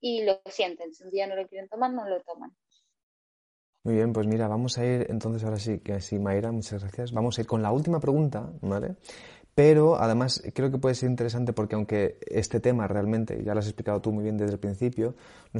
y 0.00 0.24
lo 0.24 0.40
sienten. 0.46 0.92
Si 0.92 1.04
un 1.04 1.10
día 1.10 1.28
no 1.28 1.36
lo 1.36 1.46
quieren 1.46 1.68
tomar, 1.68 1.92
no 1.92 2.08
lo 2.08 2.20
toman. 2.22 2.50
Muy 3.82 3.94
bien, 3.94 4.12
pues 4.12 4.26
mira, 4.26 4.46
vamos 4.46 4.76
a 4.76 4.84
ir 4.84 5.06
entonces 5.08 5.42
ahora 5.42 5.56
sí, 5.56 5.78
que 5.78 6.00
sí, 6.00 6.18
Mayra, 6.18 6.52
muchas 6.52 6.82
gracias. 6.82 7.12
Vamos 7.12 7.38
a 7.38 7.40
ir 7.40 7.46
con 7.46 7.62
la 7.62 7.72
última 7.72 7.98
pregunta, 7.98 8.52
¿vale? 8.60 8.96
Pero 9.60 10.00
además 10.00 10.42
creo 10.54 10.70
que 10.70 10.78
puede 10.78 10.94
ser 10.94 11.10
interesante 11.10 11.52
porque 11.52 11.74
aunque 11.74 12.16
este 12.28 12.60
tema 12.60 12.88
realmente, 12.88 13.44
ya 13.44 13.52
lo 13.52 13.60
has 13.60 13.66
explicado 13.66 14.00
tú 14.00 14.10
muy 14.10 14.24
bien 14.24 14.38
desde 14.38 14.54
el 14.54 14.58
principio, 14.58 15.14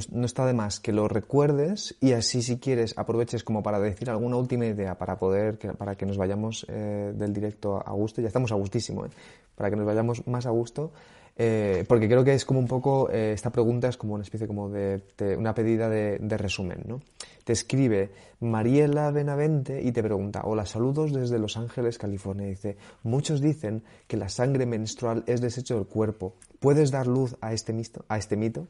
no, 0.09 0.25
está 0.25 0.43
de 0.47 0.53
más 0.53 0.79
que 0.79 0.91
lo 0.91 1.07
recuerdes 1.07 1.95
y 2.01 2.13
así 2.13 2.41
si 2.41 2.57
quieres 2.57 2.97
aproveches 2.97 3.43
como 3.43 3.61
para 3.61 3.79
decir 3.79 4.09
alguna 4.09 4.37
última 4.37 4.65
idea 4.65 4.97
para 4.97 5.19
poder, 5.19 5.59
para 5.77 5.93
que 5.93 6.07
nos 6.07 6.17
vayamos 6.17 6.65
eh, 6.67 7.13
del 7.13 7.31
directo 7.31 7.77
a 7.77 7.91
gusto, 7.91 8.21
ya 8.21 8.27
estamos 8.27 8.51
a 8.51 8.55
gustísimo, 8.55 9.05
¿eh? 9.05 9.09
para 9.53 9.69
que 9.69 9.75
nos 9.75 9.85
vayamos 9.85 10.25
más 10.25 10.47
a 10.47 10.49
gusto 10.49 10.91
eh, 11.37 11.85
porque 11.87 12.07
creo 12.07 12.23
que 12.23 12.33
es 12.33 12.45
como 12.45 12.59
un 12.59 12.67
poco, 12.67 13.09
eh, 13.09 13.31
esta 13.33 13.49
pregunta 13.49 13.87
es 13.87 13.97
como 13.97 14.13
una 14.13 14.23
especie 14.23 14.47
como 14.47 14.69
de, 14.69 15.01
una 15.37 15.53
pedida 15.53 15.89
de, 15.89 16.37
resumen, 16.37 16.83
¿no? 16.85 17.01
Te 17.43 17.53
escribe 17.53 18.11
Mariela 18.39 19.11
Benavente 19.11 19.81
y 19.81 19.91
te 19.91 20.03
pregunta, 20.03 20.41
hola, 20.43 20.65
saludos 20.65 21.11
desde 21.13 21.39
Los 21.39 21.57
Ángeles, 21.57 21.97
California. 21.97 22.47
Dice, 22.47 22.77
muchos 23.03 23.41
dicen 23.41 23.83
que 24.07 24.17
la 24.17 24.29
sangre 24.29 24.65
menstrual 24.65 25.23
es 25.27 25.41
desecho 25.41 25.75
del 25.75 25.87
cuerpo. 25.87 26.35
¿Puedes 26.59 26.91
dar 26.91 27.07
luz 27.07 27.35
a 27.41 27.53
este, 27.53 27.73
mito, 27.73 28.05
a 28.07 28.17
este 28.17 28.37
mito? 28.37 28.67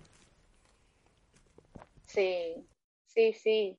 Sí, 2.05 2.65
sí, 3.07 3.33
sí. 3.33 3.77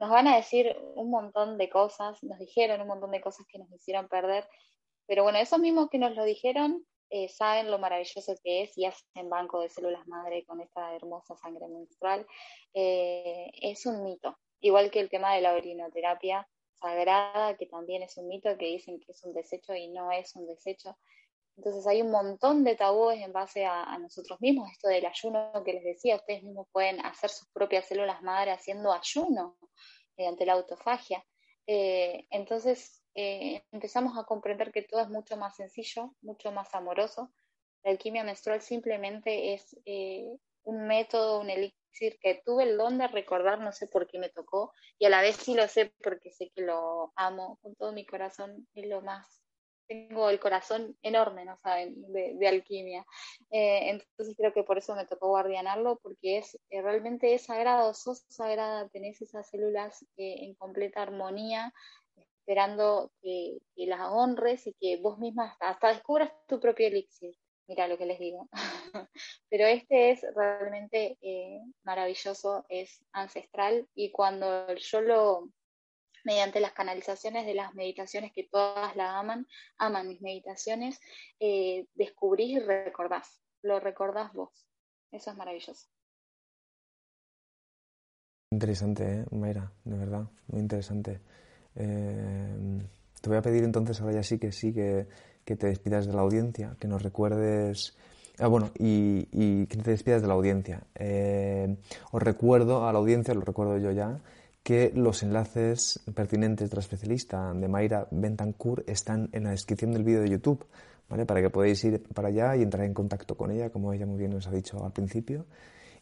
Nos 0.00 0.10
van 0.10 0.26
a 0.28 0.36
decir 0.36 0.76
un 0.96 1.10
montón 1.10 1.56
de 1.56 1.68
cosas, 1.68 2.22
nos 2.22 2.38
dijeron 2.38 2.80
un 2.80 2.88
montón 2.88 3.10
de 3.10 3.20
cosas 3.20 3.46
que 3.46 3.58
nos 3.58 3.70
hicieron 3.72 4.08
perder, 4.08 4.44
pero 5.06 5.22
bueno, 5.22 5.38
esos 5.38 5.58
mismos 5.58 5.88
que 5.90 5.98
nos 5.98 6.14
lo 6.14 6.24
dijeron 6.24 6.84
eh, 7.16 7.28
saben 7.28 7.70
lo 7.70 7.78
maravilloso 7.78 8.34
que 8.42 8.62
es 8.62 8.76
y 8.76 8.86
hacen 8.86 9.30
banco 9.30 9.60
de 9.60 9.68
células 9.68 10.04
madre 10.08 10.44
con 10.44 10.60
esta 10.60 10.96
hermosa 10.96 11.36
sangre 11.36 11.68
menstrual, 11.68 12.26
eh, 12.72 13.52
es 13.62 13.86
un 13.86 14.02
mito. 14.02 14.36
Igual 14.58 14.90
que 14.90 14.98
el 14.98 15.08
tema 15.08 15.32
de 15.36 15.40
la 15.40 15.54
orinoterapia 15.54 16.48
sagrada, 16.80 17.56
que 17.56 17.66
también 17.66 18.02
es 18.02 18.16
un 18.16 18.26
mito, 18.26 18.58
que 18.58 18.66
dicen 18.66 18.98
que 18.98 19.12
es 19.12 19.22
un 19.22 19.32
desecho 19.32 19.76
y 19.76 19.86
no 19.86 20.10
es 20.10 20.34
un 20.34 20.48
desecho. 20.48 20.98
Entonces 21.56 21.86
hay 21.86 22.02
un 22.02 22.10
montón 22.10 22.64
de 22.64 22.74
tabúes 22.74 23.20
en 23.20 23.32
base 23.32 23.64
a, 23.64 23.96
nosotros 24.00 24.40
mismos. 24.40 24.72
Esto 24.72 24.88
del 24.88 25.06
ayuno 25.06 25.52
que 25.64 25.74
les 25.74 25.84
decía, 25.84 26.16
ustedes 26.16 26.42
mismos 26.42 26.66
pueden 26.72 26.98
hacer 27.06 27.30
sus 27.30 27.48
propias 27.50 27.86
células 27.86 28.22
madre 28.22 28.50
haciendo 28.50 28.92
ayuno 28.92 29.56
mediante 30.16 30.42
ante 30.42 30.46
la 30.46 30.54
autofagia. 30.54 31.24
Eh, 31.68 32.26
entonces 32.30 33.03
eh, 33.14 33.64
empezamos 33.72 34.18
a 34.18 34.24
comprender 34.24 34.72
que 34.72 34.82
todo 34.82 35.00
es 35.00 35.08
mucho 35.08 35.36
más 35.36 35.56
sencillo, 35.56 36.14
mucho 36.22 36.52
más 36.52 36.74
amoroso. 36.74 37.32
La 37.82 37.90
alquimia 37.90 38.24
menstrual 38.24 38.60
simplemente 38.60 39.54
es 39.54 39.76
eh, 39.84 40.36
un 40.64 40.86
método, 40.86 41.40
un 41.40 41.50
elixir 41.50 42.18
que 42.20 42.42
tuve 42.44 42.64
el 42.64 42.76
don 42.76 42.98
de 42.98 43.06
recordar, 43.08 43.60
no 43.60 43.72
sé 43.72 43.86
por 43.86 44.06
qué 44.06 44.18
me 44.18 44.30
tocó, 44.30 44.72
y 44.98 45.04
a 45.06 45.10
la 45.10 45.20
vez 45.20 45.36
sí 45.36 45.54
lo 45.54 45.68
sé 45.68 45.94
porque 46.02 46.32
sé 46.32 46.50
que 46.54 46.62
lo 46.62 47.12
amo 47.16 47.58
con 47.62 47.74
todo 47.76 47.92
mi 47.92 48.04
corazón, 48.04 48.66
es 48.74 48.86
lo 48.86 49.00
más 49.02 49.44
tengo 49.86 50.30
el 50.30 50.40
corazón 50.40 50.96
enorme, 51.02 51.44
¿no 51.44 51.56
saben?, 51.58 51.94
de, 52.12 52.48
alquimia. 52.48 53.04
Eh, 53.50 53.90
entonces 53.90 54.34
creo 54.36 54.52
que 54.52 54.62
por 54.62 54.78
eso 54.78 54.94
me 54.94 55.06
tocó 55.06 55.28
guardianarlo, 55.28 55.98
porque 56.02 56.38
es 56.38 56.58
realmente 56.70 57.34
es 57.34 57.44
sagrado, 57.44 57.92
sos 57.94 58.24
sagrada, 58.28 58.88
tenés 58.88 59.20
esas 59.22 59.48
células 59.48 60.04
en 60.16 60.54
completa 60.54 61.02
armonía, 61.02 61.72
esperando 62.46 63.10
que, 63.22 63.58
las 63.76 64.00
honres 64.10 64.66
y 64.66 64.74
que 64.74 65.00
vos 65.00 65.18
misma 65.18 65.56
hasta, 65.60 65.88
descubras 65.88 66.30
tu 66.46 66.60
propio 66.60 66.86
elixir. 66.86 67.34
Mira 67.66 67.88
lo 67.88 67.96
que 67.96 68.04
les 68.04 68.18
digo. 68.18 68.48
Pero 69.48 69.66
este 69.66 70.10
es 70.10 70.26
realmente 70.34 71.16
eh, 71.22 71.60
maravilloso, 71.84 72.66
es 72.68 73.02
ancestral 73.12 73.88
y 73.94 74.12
cuando 74.12 74.74
yo 74.74 75.00
lo, 75.00 75.48
mediante 76.24 76.60
las 76.60 76.74
canalizaciones 76.74 77.46
de 77.46 77.54
las 77.54 77.74
meditaciones 77.74 78.30
que 78.32 78.44
todas 78.44 78.94
la 78.94 79.18
aman, 79.18 79.46
aman 79.78 80.06
mis 80.06 80.20
meditaciones, 80.20 81.00
eh, 81.40 81.86
descubrís 81.94 82.58
y 82.58 82.60
recordás, 82.60 83.40
lo 83.62 83.80
recordás 83.80 84.34
vos. 84.34 84.66
Eso 85.10 85.30
es 85.30 85.36
maravilloso. 85.38 85.88
Interesante, 88.50 89.20
¿eh, 89.20 89.24
Mayra? 89.30 89.72
De 89.84 89.96
verdad, 89.96 90.28
muy 90.48 90.60
interesante. 90.60 91.22
Eh, 91.76 92.78
te 93.20 93.28
voy 93.28 93.38
a 93.38 93.42
pedir 93.42 93.64
entonces 93.64 94.00
ahora 94.00 94.14
ya 94.14 94.22
sí 94.22 94.38
que 94.38 94.52
sí 94.52 94.72
que, 94.72 95.06
te 95.44 95.66
despidas 95.66 96.06
de 96.06 96.12
la 96.12 96.22
audiencia, 96.22 96.76
que 96.78 96.88
nos 96.88 97.02
recuerdes. 97.02 97.96
Ah, 98.38 98.48
bueno, 98.48 98.70
y, 98.78 99.66
que 99.66 99.76
te 99.76 99.90
despidas 99.92 100.22
de 100.22 100.28
la 100.28 100.34
audiencia. 100.34 100.82
Eh, 100.94 101.76
os 102.10 102.22
recuerdo 102.22 102.86
a 102.86 102.92
la 102.92 102.98
audiencia, 102.98 103.32
lo 103.34 103.42
recuerdo 103.42 103.78
yo 103.78 103.92
ya, 103.92 104.18
que 104.62 104.92
los 104.94 105.22
enlaces 105.22 106.00
pertinentes 106.14 106.70
de 106.70 106.76
la 106.76 106.80
especialista 106.80 107.52
de 107.54 107.68
Mayra 107.68 108.08
Bentancur 108.10 108.84
están 108.86 109.28
en 109.32 109.44
la 109.44 109.50
descripción 109.50 109.92
del 109.92 110.04
vídeo 110.04 110.22
de 110.22 110.30
YouTube, 110.30 110.66
¿vale? 111.08 111.26
Para 111.26 111.42
que 111.42 111.50
podáis 111.50 111.84
ir 111.84 112.02
para 112.14 112.28
allá 112.28 112.56
y 112.56 112.62
entrar 112.62 112.84
en 112.84 112.94
contacto 112.94 113.36
con 113.36 113.50
ella, 113.50 113.70
como 113.70 113.92
ella 113.92 114.06
muy 114.06 114.18
bien 114.18 114.32
nos 114.32 114.46
ha 114.48 114.50
dicho 114.50 114.84
al 114.84 114.92
principio. 114.92 115.46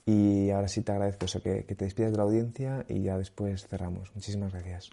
Y 0.06 0.50
ahora 0.50 0.68
sí 0.68 0.82
te 0.82 0.92
agradezco 0.92 1.26
eso, 1.26 1.42
que 1.42 1.62
te 1.62 1.84
despidas 1.84 2.12
de 2.12 2.16
la 2.16 2.24
audiencia 2.24 2.84
y 2.88 3.02
ya 3.02 3.18
después 3.18 3.66
cerramos. 3.68 4.10
Muchísimas 4.14 4.52
gracias. 4.52 4.90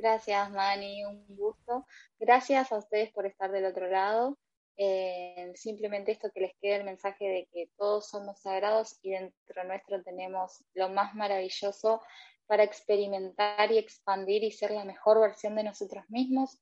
Gracias, 0.00 0.50
Mani, 0.50 1.04
un 1.04 1.26
gusto. 1.36 1.86
Gracias 2.18 2.72
a 2.72 2.78
ustedes 2.78 3.12
por 3.12 3.26
estar 3.26 3.50
del 3.50 3.66
otro 3.66 3.86
lado. 3.86 4.38
Eh, 4.78 5.52
simplemente 5.56 6.10
esto 6.10 6.30
que 6.32 6.40
les 6.40 6.56
quede 6.58 6.76
el 6.76 6.84
mensaje 6.84 7.28
de 7.28 7.48
que 7.52 7.68
todos 7.76 8.08
somos 8.08 8.40
sagrados 8.40 8.98
y 9.02 9.10
dentro 9.10 9.62
nuestro 9.64 10.02
tenemos 10.02 10.64
lo 10.72 10.88
más 10.88 11.14
maravilloso 11.14 12.00
para 12.46 12.62
experimentar 12.62 13.70
y 13.70 13.76
expandir 13.76 14.42
y 14.42 14.52
ser 14.52 14.70
la 14.70 14.86
mejor 14.86 15.20
versión 15.20 15.54
de 15.54 15.64
nosotros 15.64 16.02
mismos. 16.08 16.58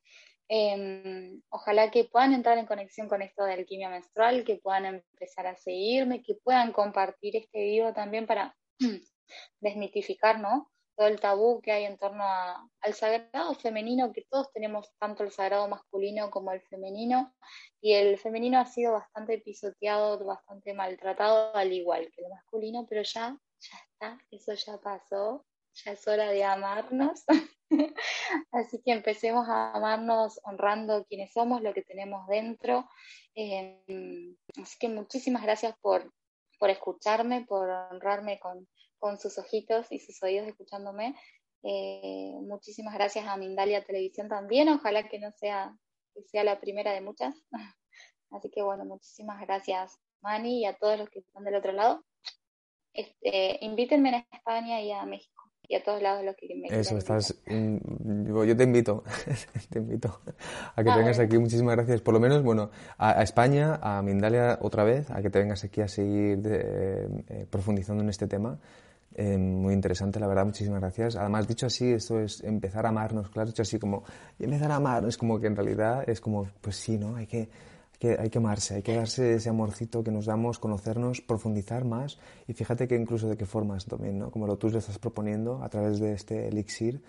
Em, 0.49 1.41
ojalá 1.51 1.93
que 1.93 2.07
puedan 2.07 2.33
entrar 2.33 2.59
en 2.59 2.67
conexión 2.67 3.09
con 3.09 3.23
esto 3.23 3.45
de 3.45 3.53
alquimia 3.53 3.89
menstrual, 3.89 4.43
que 4.45 4.57
puedan 4.57 4.85
empezar 4.87 5.47
a 5.47 5.55
seguirme, 5.55 6.25
que 6.25 6.35
puedan 6.35 6.73
compartir 6.73 7.37
este 7.37 7.63
video 7.63 7.95
también 7.95 8.27
para 8.27 8.57
desmitificar, 9.61 10.41
¿no? 10.41 10.69
Todo 10.99 11.07
el 11.07 11.21
tabú 11.21 11.63
que 11.63 11.73
hay 11.73 11.85
en 11.85 11.97
torno 11.97 12.25
al 12.25 12.95
sagrado 12.95 13.55
femenino, 13.55 14.13
que 14.13 14.27
todos 14.29 14.53
tenemos 14.53 14.91
tanto 14.99 15.23
el 15.23 15.31
sagrado 15.31 15.69
masculino 15.69 16.31
como 16.31 16.53
el 16.53 16.61
femenino, 16.63 17.33
y 17.81 17.95
el 17.95 18.19
femenino 18.19 18.59
ha 18.59 18.67
sido 18.67 18.93
bastante 18.93 19.39
pisoteado, 19.39 20.23
bastante 20.25 20.75
maltratado, 20.75 21.55
al 21.55 21.73
igual 21.73 22.11
que 22.13 22.23
el 22.23 22.31
masculino, 22.31 22.85
pero 22.89 23.03
ya 23.03 23.39
ya 23.61 23.79
está, 23.79 24.19
eso 24.31 24.55
ya 24.55 24.79
pasó, 24.79 25.45
ya 25.75 25.93
es 25.93 26.07
hora 26.07 26.31
de 26.31 26.45
amarnos. 26.45 27.25
Así 28.53 28.81
que 28.83 28.93
empecemos 28.93 29.49
a 29.49 29.73
amarnos 29.73 30.41
honrando 30.45 31.05
quienes 31.07 31.33
somos, 31.33 31.63
lo 31.63 31.75
que 31.75 31.83
tenemos 31.83 32.27
dentro. 32.29 32.89
Em, 33.35 34.37
así 34.61 34.77
que 34.81 34.89
muchísimas 34.89 35.43
gracias 35.43 35.75
por, 35.81 36.13
por 36.59 36.71
escucharme, 36.71 37.45
por 37.47 37.69
honrarme 37.69 38.39
con, 38.41 38.67
con 38.99 39.19
sus 39.19 39.39
ojitos 39.39 39.91
y 39.91 39.99
sus 39.99 40.23
oídos 40.23 40.49
escuchándome. 40.49 41.15
Eh, 41.63 42.33
muchísimas 42.43 42.95
gracias 42.95 43.27
a 43.27 43.37
Mindalia 43.37 43.85
Televisión 43.85 44.29
también. 44.29 44.69
Ojalá 44.69 45.09
que 45.09 45.19
no 45.19 45.33
sea, 45.33 45.77
que 46.15 46.23
sea 46.23 46.45
la 46.45 46.61
primera 46.61 46.93
de 46.93 47.01
muchas. 47.01 47.35
Así 48.31 48.51
que 48.51 48.63
bueno, 48.63 48.85
muchísimas 48.85 49.41
gracias, 49.41 49.99
Mani, 50.21 50.61
y 50.61 50.67
a 50.67 50.77
todos 50.77 50.99
los 50.99 51.09
que 51.09 51.21
están 51.21 51.45
del 51.45 51.55
otro 51.55 51.73
lado. 51.73 52.05
Este, 52.93 53.59
invítenme 53.65 54.27
a 54.31 54.37
España 54.37 54.83
y 54.83 54.93
a 54.93 55.05
México 55.05 55.49
y 55.69 55.77
a 55.77 55.85
todos 55.85 56.01
lados 56.01 56.25
los 56.25 56.35
que 56.35 56.49
me 56.55 56.67
Eso, 56.69 56.97
estás. 56.97 57.39
yo 57.47 58.57
te 58.57 58.65
invito, 58.65 59.05
te 59.71 59.79
invito 59.79 60.21
a 60.75 60.83
que 60.83 60.91
te 60.91 60.97
vengas 60.97 61.19
aquí. 61.19 61.37
Muchísimas 61.37 61.77
gracias. 61.77 62.01
Por 62.01 62.15
lo 62.15 62.21
menos, 62.21 62.43
bueno, 62.43 62.71
a, 62.97 63.23
España, 63.23 63.79
a 63.83 64.03
Mindalia 64.03 64.59
otra 64.63 64.85
vez, 64.85 65.11
a 65.11 65.21
que 65.21 65.29
te 65.29 65.39
vengas 65.39 65.65
aquí 65.65 65.83
a 65.83 65.89
seguir 65.89 66.41
eh, 66.47 67.47
profundizando 67.51 68.03
en 68.03 68.09
este 68.09 68.27
tema. 68.27 68.59
Eh, 69.21 69.37
muy 69.37 69.75
interesante, 69.75 70.21
la 70.21 70.29
verdad, 70.29 70.45
muchísimas 70.47 70.81
gracias. 70.81 71.17
Además, 71.17 71.49
dicho 71.49 71.67
así, 71.67 71.91
esto 71.91 72.21
es 72.21 72.41
empezar 72.45 72.87
a 72.87 72.91
amarnos, 72.91 73.29
claro, 73.31 73.49
dicho 73.49 73.63
así 73.63 73.77
como, 73.77 74.05
empezar 74.39 74.71
a 74.71 74.77
amarnos, 74.77 75.19
como 75.19 75.41
que 75.41 75.49
en 75.49 75.57
realidad 75.57 76.09
es 76.09 76.21
como, 76.21 76.47
pues 76.61 76.77
sí, 76.77 76.99
¿no? 76.99 77.17
Hay 77.17 77.27
que 77.27 77.49
que 77.99 78.17
hay 78.17 78.31
que 78.31 78.39
amarse, 78.39 78.77
hay 78.77 78.83
que 78.83 78.95
darse 78.95 79.35
ese 79.35 79.49
amorcito 79.49 80.05
que 80.05 80.13
nos 80.13 80.27
damos, 80.27 80.61
conocernos, 80.61 81.21
profundizar 81.21 81.85
más 81.85 82.21
y 82.47 82.53
fíjate 82.53 82.87
que 82.87 82.95
incluso 82.95 83.29
de 83.29 83.37
qué 83.37 83.45
formas 83.45 83.87
también, 83.87 84.21
¿no? 84.21 84.31
Como 84.31 84.47
lo 84.47 84.57
tú 84.57 84.71
le 84.71 84.79
estás 84.79 85.01
proponiendo 85.01 85.65
a 85.65 85.69
través 85.69 85.99
de 85.99 86.13
este 86.13 86.47
elixir. 86.47 87.03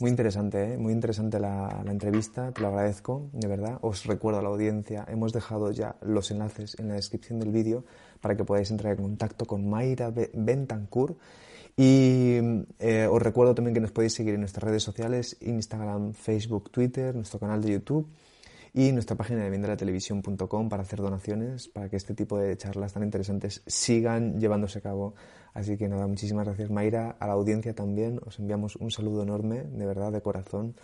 Muy 0.00 0.10
interesante, 0.10 0.74
¿eh? 0.74 0.78
muy 0.78 0.92
interesante 0.92 1.40
la, 1.40 1.82
entrevista, 1.88 2.52
te 2.52 2.60
lo 2.60 2.68
agradezco, 2.68 3.30
de 3.32 3.48
verdad. 3.48 3.78
Os 3.80 4.04
recuerdo 4.04 4.38
a 4.38 4.42
la 4.42 4.48
audiencia, 4.48 5.04
hemos 5.08 5.32
dejado 5.32 5.72
ya 5.72 5.96
los 6.02 6.30
enlaces 6.30 6.78
en 6.78 6.86
la 6.86 6.94
descripción 6.94 7.40
del 7.40 7.50
vídeo 7.50 7.84
para 8.20 8.36
que 8.36 8.44
podáis 8.44 8.70
entrar 8.70 8.96
en 8.96 9.02
contacto 9.02 9.44
con 9.44 9.68
Mayra 9.68 10.12
Bentancur. 10.34 11.16
Y 11.76 12.38
eh, 12.78 13.08
os 13.10 13.20
recuerdo 13.20 13.56
también 13.56 13.74
que 13.74 13.80
nos 13.80 13.90
podéis 13.90 14.14
seguir 14.14 14.34
en 14.34 14.40
nuestras 14.40 14.62
redes 14.62 14.84
sociales, 14.84 15.36
Instagram, 15.40 16.12
Facebook, 16.12 16.70
Twitter, 16.70 17.12
nuestro 17.16 17.40
canal 17.40 17.60
de 17.60 17.72
YouTube 17.72 18.08
y 18.72 18.92
nuestra 18.92 19.16
página 19.16 19.42
de 19.42 19.50
venderatelevisión.com 19.50 20.68
para 20.68 20.82
hacer 20.84 21.00
donaciones, 21.00 21.66
para 21.66 21.88
que 21.88 21.96
este 21.96 22.14
tipo 22.14 22.38
de 22.38 22.56
charlas 22.56 22.92
tan 22.92 23.02
interesantes 23.02 23.62
sigan 23.66 24.38
llevándose 24.38 24.78
a 24.78 24.82
cabo. 24.82 25.14
Así 25.54 25.76
que 25.76 25.88
nada, 25.88 26.06
muchísimas 26.06 26.46
gracias 26.46 26.70
Mayra, 26.70 27.16
a 27.18 27.26
la 27.26 27.32
audiencia 27.32 27.74
también, 27.74 28.20
os 28.26 28.38
enviamos 28.38 28.76
un 28.76 28.90
saludo 28.90 29.22
enorme, 29.22 29.62
de 29.62 29.86
verdad, 29.86 30.12
de 30.12 30.20
corazón, 30.20 30.76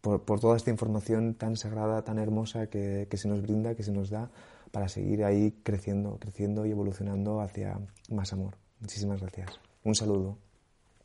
por, 0.00 0.24
por 0.24 0.40
toda 0.40 0.56
esta 0.56 0.70
información 0.70 1.34
tan 1.34 1.56
sagrada, 1.56 2.02
tan 2.02 2.18
hermosa 2.18 2.68
que, 2.68 3.06
que 3.10 3.16
se 3.16 3.28
nos 3.28 3.42
brinda, 3.42 3.74
que 3.74 3.82
se 3.82 3.92
nos 3.92 4.10
da, 4.10 4.30
para 4.72 4.88
seguir 4.88 5.24
ahí 5.24 5.52
creciendo, 5.62 6.18
creciendo 6.18 6.66
y 6.66 6.70
evolucionando 6.70 7.40
hacia 7.40 7.78
más 8.10 8.32
amor. 8.32 8.56
Muchísimas 8.80 9.20
gracias. 9.20 9.60
Un 9.84 9.94
saludo. 9.94 10.38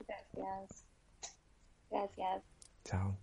Gracias. 0.07 0.85
Gracias. 1.89 2.43
Chao. 2.83 3.15